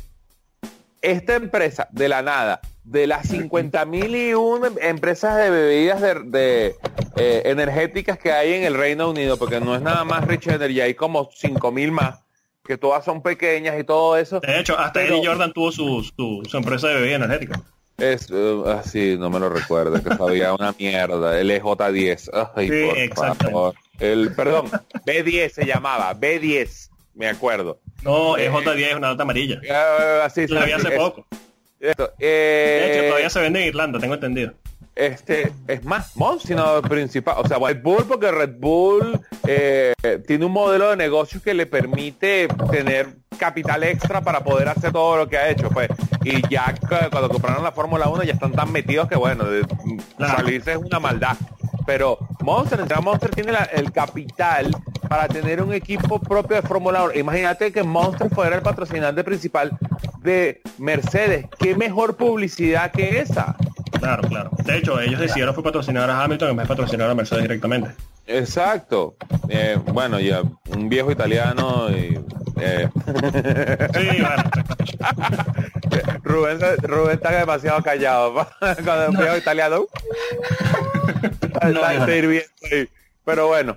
esta 1.01 1.37
empresa 1.37 1.87
de 1.93 2.09
la 2.09 2.23
nada 2.23 2.61
de 2.85 3.07
las 3.07 3.29
50 3.29 3.85
mil 3.85 4.15
y 4.15 4.35
una 4.35 4.71
empresas 4.81 5.37
de 5.37 5.51
bebidas 5.51 6.01
de, 6.01 6.75
eh, 7.17 7.43
energéticas 7.45 8.19
que 8.19 8.33
hay 8.33 8.55
en 8.55 8.65
el 8.65 8.75
Reino 8.75 9.11
Unido, 9.11 9.37
porque 9.37 9.61
no 9.61 9.75
es 9.75 9.83
nada 9.83 10.05
más 10.05 10.27
Rich 10.27 10.49
Energy, 10.49 10.81
hay 10.81 10.95
como 10.95 11.31
5 11.33 11.71
mil 11.71 11.93
más, 11.93 12.21
que 12.65 12.77
todas 12.77 13.05
son 13.05 13.23
pequeñas 13.23 13.79
y 13.79 13.85
todo 13.85 14.17
eso. 14.17 14.41
De 14.41 14.59
hecho, 14.59 14.79
hasta 14.79 15.03
Eddie 15.03 15.25
Jordan 15.25 15.53
tuvo 15.53 15.71
su, 15.71 16.03
su, 16.17 16.57
empresa 16.57 16.89
de 16.89 16.95
bebida 16.95 17.17
energética. 17.17 17.61
Es 17.99 18.33
así, 18.67 19.15
uh, 19.15 19.19
no 19.19 19.31
me 19.31 19.39
lo 19.39 19.49
recuerdo, 19.49 20.03
que 20.03 20.17
sabía 20.17 20.55
una 20.55 20.75
mierda, 20.77 21.39
el 21.39 21.51
EJ10. 21.51 22.51
Ay, 22.55 23.11
por 23.15 23.37
favor. 23.37 23.75
El, 24.01 24.35
perdón, 24.35 24.69
B10 25.07 25.51
se 25.51 25.67
llamaba, 25.67 26.13
B10, 26.19 26.91
me 27.15 27.29
acuerdo. 27.29 27.79
No, 28.03 28.37
EJ10 28.37 28.87
es 28.87 28.97
una 28.97 29.09
nota 29.09 29.23
amarilla. 29.23 29.61
Uh, 29.63 30.23
así, 30.23 30.49
la 30.49 30.65
vi 30.65 30.73
hace 30.73 30.91
poco. 30.93 31.25
Esto, 31.83 32.13
de 32.17 32.87
hecho, 32.87 33.01
eh, 33.01 33.07
todavía 33.09 33.29
se 33.29 33.41
vende 33.41 33.61
en 33.61 33.67
Irlanda, 33.67 33.99
tengo 33.99 34.15
entendido. 34.15 34.53
Este, 34.95 35.53
es 35.67 35.85
más, 35.85 36.17
Monster 36.17 36.57
principal, 36.89 37.37
o 37.39 37.49
sea, 37.49 37.59
Red 37.59 37.83
Bull, 37.83 38.05
porque 38.07 38.31
Red 38.31 38.57
Bull 38.61 39.21
eh, 39.49 39.93
tiene 40.29 40.45
un 40.45 40.53
modelo 40.53 40.91
de 40.91 40.97
negocio 40.97 41.43
que 41.43 41.55
le 41.55 41.67
permite 41.67 42.47
tener 42.71 43.09
capital 43.37 43.83
extra 43.83 44.21
para 44.21 44.45
poder 44.45 44.69
hacer 44.69 44.93
todo 44.93 45.17
lo 45.17 45.29
que 45.29 45.39
ha 45.39 45.49
hecho, 45.51 45.71
pues. 45.71 45.89
Y 46.23 46.47
ya 46.49 46.73
cuando 47.11 47.29
compraron 47.29 47.65
la 47.65 47.73
Fórmula 47.73 48.09
1 48.09 48.23
ya 48.23 48.35
están 48.35 48.53
tan 48.53 48.71
metidos 48.71 49.09
que 49.09 49.17
bueno, 49.17 49.45
salirse 50.19 50.73
es 50.73 50.79
una 50.79 51.01
maldad. 51.01 51.37
Pero 51.85 52.17
Monster, 52.43 52.81
Monster 53.03 53.31
tiene 53.31 53.55
el 53.73 53.91
capital 53.91 54.71
para 55.13 55.29
tener 55.29 55.63
un 55.63 55.75
equipo 55.75 56.19
propio 56.19 56.57
de 56.57 56.63
Fórmula 56.63 57.05
1. 57.05 57.17
Imagínate 57.17 57.71
que 57.71 57.83
Monster 57.83 58.31
fuera 58.31 58.57
el 58.57 58.63
patrocinante 58.63 59.23
principal 59.23 59.71
de 60.23 60.63
Mercedes. 60.79 61.45
¿Qué 61.59 61.75
mejor 61.77 62.17
publicidad 62.17 62.91
que 62.93 63.19
esa? 63.19 63.55
Claro, 64.01 64.27
claro. 64.27 64.51
De 64.65 64.79
hecho, 64.79 64.99
ellos 64.99 65.21
decidieron 65.21 65.55
fue 65.55 65.63
patrocinar 65.63 66.09
a 66.09 66.25
Hamilton 66.25 66.49
en 66.49 66.57
vez 66.57 66.65
de 66.65 66.69
patrocinar 66.69 67.11
a 67.11 67.15
Mercedes 67.15 67.43
directamente. 67.43 67.91
Exacto. 68.27 69.15
Eh, 69.51 69.79
bueno, 69.93 70.19
ya 70.19 70.45
un 70.75 70.89
viejo 70.89 71.13
italiano 71.13 71.91
y... 71.91 72.19
Eh. 72.59 72.89
Sí, 73.93 74.23
bueno. 74.23 74.45
Rubén, 76.23 76.59
Rubén 76.85 77.17
está 77.17 77.33
demasiado 77.33 77.83
callado. 77.83 78.33
Cuando 78.83 79.11
un 79.11 79.17
viejo 79.19 79.37
italiano... 79.37 79.85
Pero 83.27 83.49
bueno. 83.49 83.77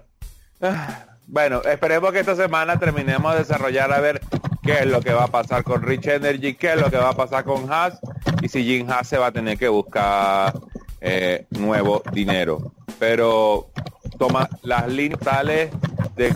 Bueno, 1.28 1.62
esperemos 1.64 2.12
que 2.12 2.20
esta 2.20 2.36
semana 2.36 2.80
terminemos 2.80 3.34
de 3.34 3.40
desarrollar 3.40 3.92
a 3.92 4.00
ver 4.00 4.22
qué 4.64 4.80
es 4.80 4.86
lo 4.86 5.02
que 5.02 5.14
va 5.14 5.26
a 5.26 5.28
pasar 5.28 5.64
con 5.64 5.82
Rich 5.82 6.08
Energy, 6.08 6.54
qué 6.54 6.74
es 6.74 6.82
lo 6.82 6.90
que 6.90 6.98
va 6.98 7.10
a 7.10 7.16
pasar 7.16 7.44
con 7.44 7.72
Haas 7.72 8.00
y 8.42 8.48
si 8.48 8.64
Jim 8.64 8.90
Haas 8.90 9.08
se 9.08 9.18
va 9.18 9.28
a 9.28 9.32
tener 9.32 9.58
que 9.58 9.68
buscar 9.68 10.54
eh, 11.02 11.46
nuevo 11.52 12.04
dinero. 12.12 12.74
Pero 13.00 13.70
toma 14.18 14.48
las 14.64 14.88
líneas 14.88 15.20
tales 15.20 15.72
de 16.16 16.34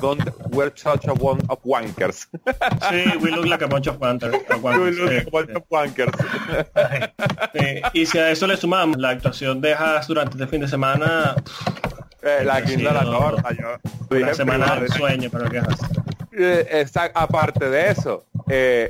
We're 0.51 0.71
such 0.75 1.07
a 1.07 1.13
one 1.13 1.39
of 1.47 1.59
wankers. 1.63 2.27
Sí, 2.89 3.17
we 3.21 3.31
look 3.31 3.45
like 3.45 3.61
a 3.61 3.67
bunch 3.67 3.87
of 3.87 3.97
wankers. 3.99 4.33
We 4.63 4.91
look 4.91 5.11
like 5.11 5.27
a 5.27 5.31
bunch 5.31 5.51
of 5.55 5.63
wankers. 5.69 6.11
Y 7.93 8.05
si 8.05 8.17
a 8.17 8.31
eso 8.31 8.47
le 8.47 8.57
sumamos 8.57 8.97
la 8.97 9.09
actuación 9.09 9.61
de 9.61 9.73
Haas 9.73 10.07
durante 10.07 10.33
este 10.33 10.47
fin 10.47 10.61
de 10.61 10.67
semana, 10.67 11.35
eh, 12.21 12.43
la 12.43 12.61
quinta 12.61 12.93
la 12.93 13.03
torta. 13.03 13.49
Yo 13.53 14.33
semana 14.33 14.75
de 14.75 14.89
sueño, 14.89 15.29
pero 15.31 15.49
¿qué 15.49 15.59
haces? 15.59 15.79
Eh, 16.31 16.85
aparte 17.15 17.69
de 17.69 17.91
eso, 17.91 18.25
eh, 18.47 18.89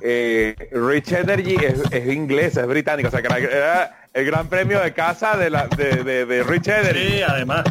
eh, 0.00 0.54
Rich 0.70 1.12
Energy 1.12 1.56
es, 1.56 2.06
inglés, 2.06 2.56
es 2.56 2.66
británico, 2.66 3.08
o 3.08 3.10
sea 3.10 3.22
que 3.22 3.44
era 3.44 4.06
el 4.12 4.24
gran 4.24 4.48
premio 4.48 4.80
de 4.80 4.92
casa 4.92 5.36
de, 5.36 5.50
la, 5.50 5.66
de, 5.66 6.24
de, 6.24 6.42
Rich 6.42 6.68
Energy. 6.68 7.08
Sí, 7.08 7.22
además. 7.22 7.64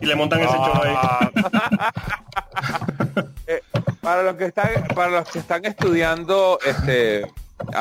Y 0.00 0.06
le 0.06 0.14
montan 0.14 0.40
ese 0.40 0.52
show 0.52 0.82
ahí. 0.82 0.94
Ah. 0.94 1.30
para 4.00 4.22
los 4.22 4.36
que 4.36 4.44
están, 4.44 4.68
para 4.94 5.10
los 5.10 5.28
que 5.28 5.40
están 5.40 5.64
estudiando, 5.64 6.58
este, 6.64 7.26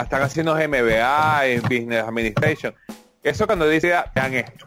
están 0.02 0.22
haciendo 0.22 0.56
MBA 0.56 1.46
en 1.46 1.62
Business 1.62 2.04
Administration. 2.04 2.74
Eso 3.22 3.46
cuando 3.46 3.68
dice 3.68 3.94
vean 4.16 4.34
esto. 4.34 4.66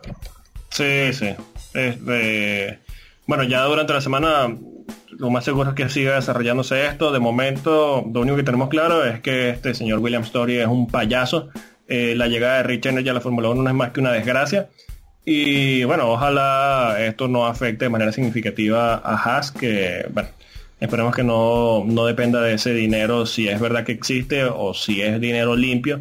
Sí, 0.73 1.13
sí. 1.13 1.29
Este, 1.75 2.79
bueno, 3.27 3.45
ya 3.45 3.63
durante 3.65 3.93
la 3.93 4.01
semana 4.01 4.57
lo 5.11 5.31
más 5.31 5.45
seguro 5.45 5.71
es 5.71 5.77
que 5.77 5.89
siga 5.89 6.15
desarrollándose 6.15 6.87
esto. 6.87 7.13
De 7.13 7.21
momento, 7.21 8.05
lo 8.13 8.21
único 8.23 8.37
que 8.37 8.43
tenemos 8.43 8.69
claro 8.69 9.05
es 9.05 9.21
que 9.21 9.51
este 9.51 9.75
señor 9.75 9.99
William 9.99 10.23
Story 10.23 10.59
es 10.59 10.67
un 10.67 10.87
payaso. 10.87 11.51
Eh, 11.89 12.15
la 12.17 12.27
llegada 12.27 12.57
de 12.57 12.63
Rich 12.63 12.87
Energy 12.87 13.11
a 13.11 13.13
la 13.13 13.21
Fórmula 13.21 13.51
1 13.51 13.63
no 13.63 13.69
es 13.69 13.77
más 13.77 13.91
que 13.91 14.01
una 14.01 14.13
desgracia. 14.13 14.71
Y 15.25 15.85
bueno, 15.85 16.11
ojalá 16.11 16.97
esto 16.99 17.29
no 17.29 17.47
afecte 17.47 17.85
de 17.85 17.91
manera 17.91 18.11
significativa 18.11 18.95
a 18.95 19.15
Haas, 19.15 19.53
que 19.53 20.07
bueno, 20.13 20.31
esperemos 20.81 21.15
que 21.15 21.23
no, 21.23 21.85
dependa 22.07 22.41
de 22.41 22.55
ese 22.55 22.73
dinero 22.75 23.27
si 23.27 23.47
es 23.47 23.61
verdad 23.61 23.85
que 23.85 23.93
existe 23.93 24.45
o 24.45 24.75
si 24.75 25.03
es 25.03 25.21
dinero 25.21 25.55
limpio 25.55 26.01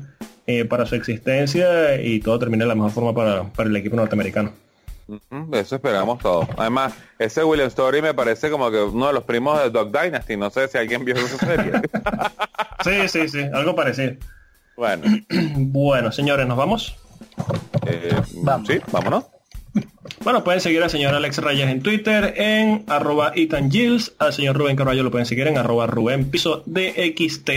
eh, 0.60 0.66
para 0.66 0.86
su 0.86 0.96
existencia 0.96 2.02
y 2.02 2.20
todo 2.20 2.40
termine 2.40 2.64
de 2.64 2.68
la 2.68 2.76
mejor 2.76 2.92
forma 2.92 3.14
para, 3.14 3.44
para 3.52 3.70
el 3.70 3.76
equipo 3.76 3.96
norteamericano. 3.96 4.54
Eso 5.52 5.76
esperamos 5.76 6.20
todos. 6.20 6.48
Además, 6.58 6.94
ese 7.20 7.44
William 7.44 7.68
Story 7.68 8.02
me 8.02 8.14
parece 8.14 8.50
como 8.50 8.72
que 8.72 8.82
uno 8.82 9.08
de 9.08 9.14
los 9.14 9.24
primos 9.24 9.62
de 9.62 9.70
Dog 9.70 9.92
Dynasty. 9.92 10.38
No 10.38 10.50
sé 10.50 10.68
si 10.68 10.78
alguien 10.78 11.04
vio 11.04 11.16
esa 11.16 11.38
serie. 11.38 11.74
sí, 12.84 13.08
sí, 13.08 13.28
sí, 13.28 13.40
algo 13.54 13.76
parecido. 13.76 14.14
Bueno. 14.78 15.04
bueno, 15.58 16.12
señores, 16.12 16.48
¿nos 16.48 16.58
vamos? 16.58 16.96
Eh, 17.86 18.16
vamos. 18.38 18.68
Sí, 18.68 18.80
vámonos. 18.92 19.26
Bueno, 20.24 20.44
pueden 20.44 20.62
seguir 20.62 20.84
al 20.84 20.90
señor 20.90 21.14
Alex 21.14 21.38
Reyes 21.38 21.70
en 21.70 21.82
Twitter 21.82 22.34
en 22.38 22.84
arroba 22.88 23.32
Ethan 23.36 23.72
al 24.20 24.34
señor 24.34 24.58
Rubén 24.58 24.76
Carballo 24.76 25.04
lo 25.04 25.12
pueden 25.12 25.26
seguir 25.26 25.48
en 25.48 25.58
arroba 25.58 25.88
Rubén 25.88 26.30
Piso 26.30 26.64
DXT 26.66 27.50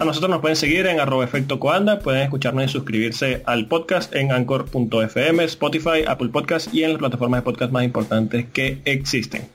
a 0.00 0.04
nosotros 0.06 0.30
nos 0.30 0.40
pueden 0.40 0.56
seguir 0.56 0.86
en 0.86 0.98
arroba 0.98 1.24
efecto 1.24 1.60
coanda, 1.60 1.98
pueden 1.98 2.22
escucharnos 2.22 2.64
y 2.64 2.68
suscribirse 2.68 3.42
al 3.44 3.66
podcast 3.66 4.14
en 4.14 4.32
anchor.fm, 4.32 5.44
Spotify, 5.44 6.04
Apple 6.08 6.30
Podcast 6.30 6.72
y 6.72 6.84
en 6.84 6.92
las 6.92 6.98
plataformas 6.98 7.40
de 7.40 7.42
podcast 7.42 7.70
más 7.70 7.84
importantes 7.84 8.46
que 8.50 8.80
existen. 8.86 9.46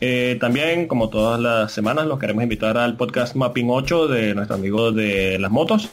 Eh, 0.00 0.38
también, 0.40 0.88
como 0.88 1.10
todas 1.10 1.38
las 1.38 1.70
semanas, 1.70 2.06
los 2.06 2.18
queremos 2.18 2.42
invitar 2.42 2.78
al 2.78 2.96
podcast 2.96 3.36
Mapping 3.36 3.68
8 3.68 4.08
de 4.08 4.34
nuestro 4.34 4.56
amigo 4.56 4.90
de 4.90 5.38
las 5.38 5.50
motos. 5.50 5.90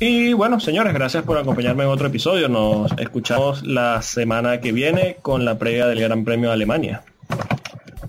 Y 0.00 0.32
bueno, 0.32 0.58
señores, 0.58 0.92
gracias 0.92 1.22
por 1.22 1.38
acompañarme 1.38 1.84
en 1.84 1.90
otro 1.90 2.08
episodio. 2.08 2.48
Nos 2.48 2.90
escuchamos 2.98 3.62
la 3.64 4.02
semana 4.02 4.60
que 4.60 4.72
viene 4.72 5.18
con 5.22 5.44
la 5.44 5.56
previa 5.56 5.86
del 5.86 6.00
Gran 6.00 6.24
Premio 6.24 6.48
de 6.48 6.54
Alemania. 6.54 7.04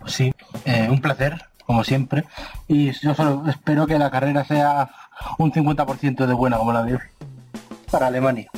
Sí, 0.07 0.34
eh, 0.65 0.88
un 0.89 0.99
placer, 0.99 1.43
como 1.67 1.84
siempre. 1.84 2.24
Y 2.67 2.91
yo 2.93 3.13
solo 3.13 3.43
espero 3.47 3.86
que 3.86 3.99
la 3.99 4.09
carrera 4.09 4.43
sea 4.45 4.89
un 5.38 5.51
50% 5.51 6.26
de 6.26 6.34
buena 6.34 6.57
como 6.57 6.74
la 6.74 6.84
de 6.84 6.99
para 7.89 8.07
Alemania. 8.07 8.49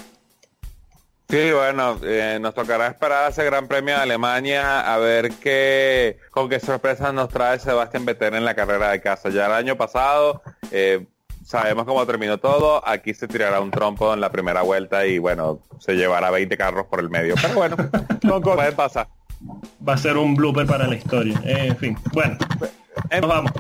Sí, 1.30 1.52
bueno, 1.52 1.98
eh, 2.04 2.38
nos 2.40 2.54
tocará 2.54 2.88
esperar 2.88 3.32
ese 3.32 3.44
Gran 3.44 3.68
Premio 3.68 3.96
de 3.96 4.02
Alemania 4.02 4.82
a 4.82 4.98
ver 5.00 5.32
qué, 5.32 6.20
con 6.30 6.48
qué 6.48 6.60
sorpresa 6.60 7.12
nos 7.12 7.30
trae 7.30 7.58
Sebastián 7.58 8.06
Vettel 8.06 8.36
en 8.36 8.46
la 8.46 8.54
carrera 8.54 8.92
de 8.92 9.02
casa. 9.02 9.30
Ya 9.30 9.48
el 9.48 9.54
año 9.54 9.76
pasado 9.76 10.44
eh, 10.70 11.08
sabemos 11.44 11.86
cómo 11.86 12.06
terminó 12.06 12.38
todo, 12.38 12.88
aquí 12.88 13.16
se 13.16 13.28
tirará 13.28 13.62
un 13.62 13.72
trompo 13.72 14.14
en 14.14 14.22
la 14.22 14.32
primera 14.32 14.62
vuelta 14.62 15.08
y 15.08 15.18
bueno, 15.18 15.60
se 15.80 15.94
llevará 15.96 16.30
20 16.30 16.56
carros 16.56 16.86
por 16.86 17.00
el 17.00 17.10
medio. 17.10 17.34
Pero 17.42 17.56
bueno, 17.56 17.78
no 18.22 18.40
puede 18.42 18.72
pasar. 18.74 19.08
Va 19.88 19.94
a 19.94 19.98
ser 19.98 20.18
un 20.18 20.36
blooper 20.36 20.68
para 20.68 20.88
la 20.88 20.96
historia. 20.96 21.42
en 21.44 21.76
fin, 21.78 21.98
bueno. 22.14 22.38
Nos 23.22 23.30
vamos. 23.30 23.52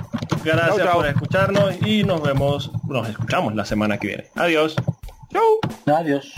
Gracias 0.44 0.88
por 0.88 1.08
escucharnos 1.08 1.76
y 1.86 2.04
nos 2.04 2.22
vemos, 2.22 2.72
nos 2.88 3.08
escuchamos 3.08 3.56
la 3.56 3.66
semana 3.66 3.98
que 3.98 4.08
viene. 4.08 4.26
Adiós. 4.36 4.76
Chau. 5.32 5.96
Adiós. 5.96 6.34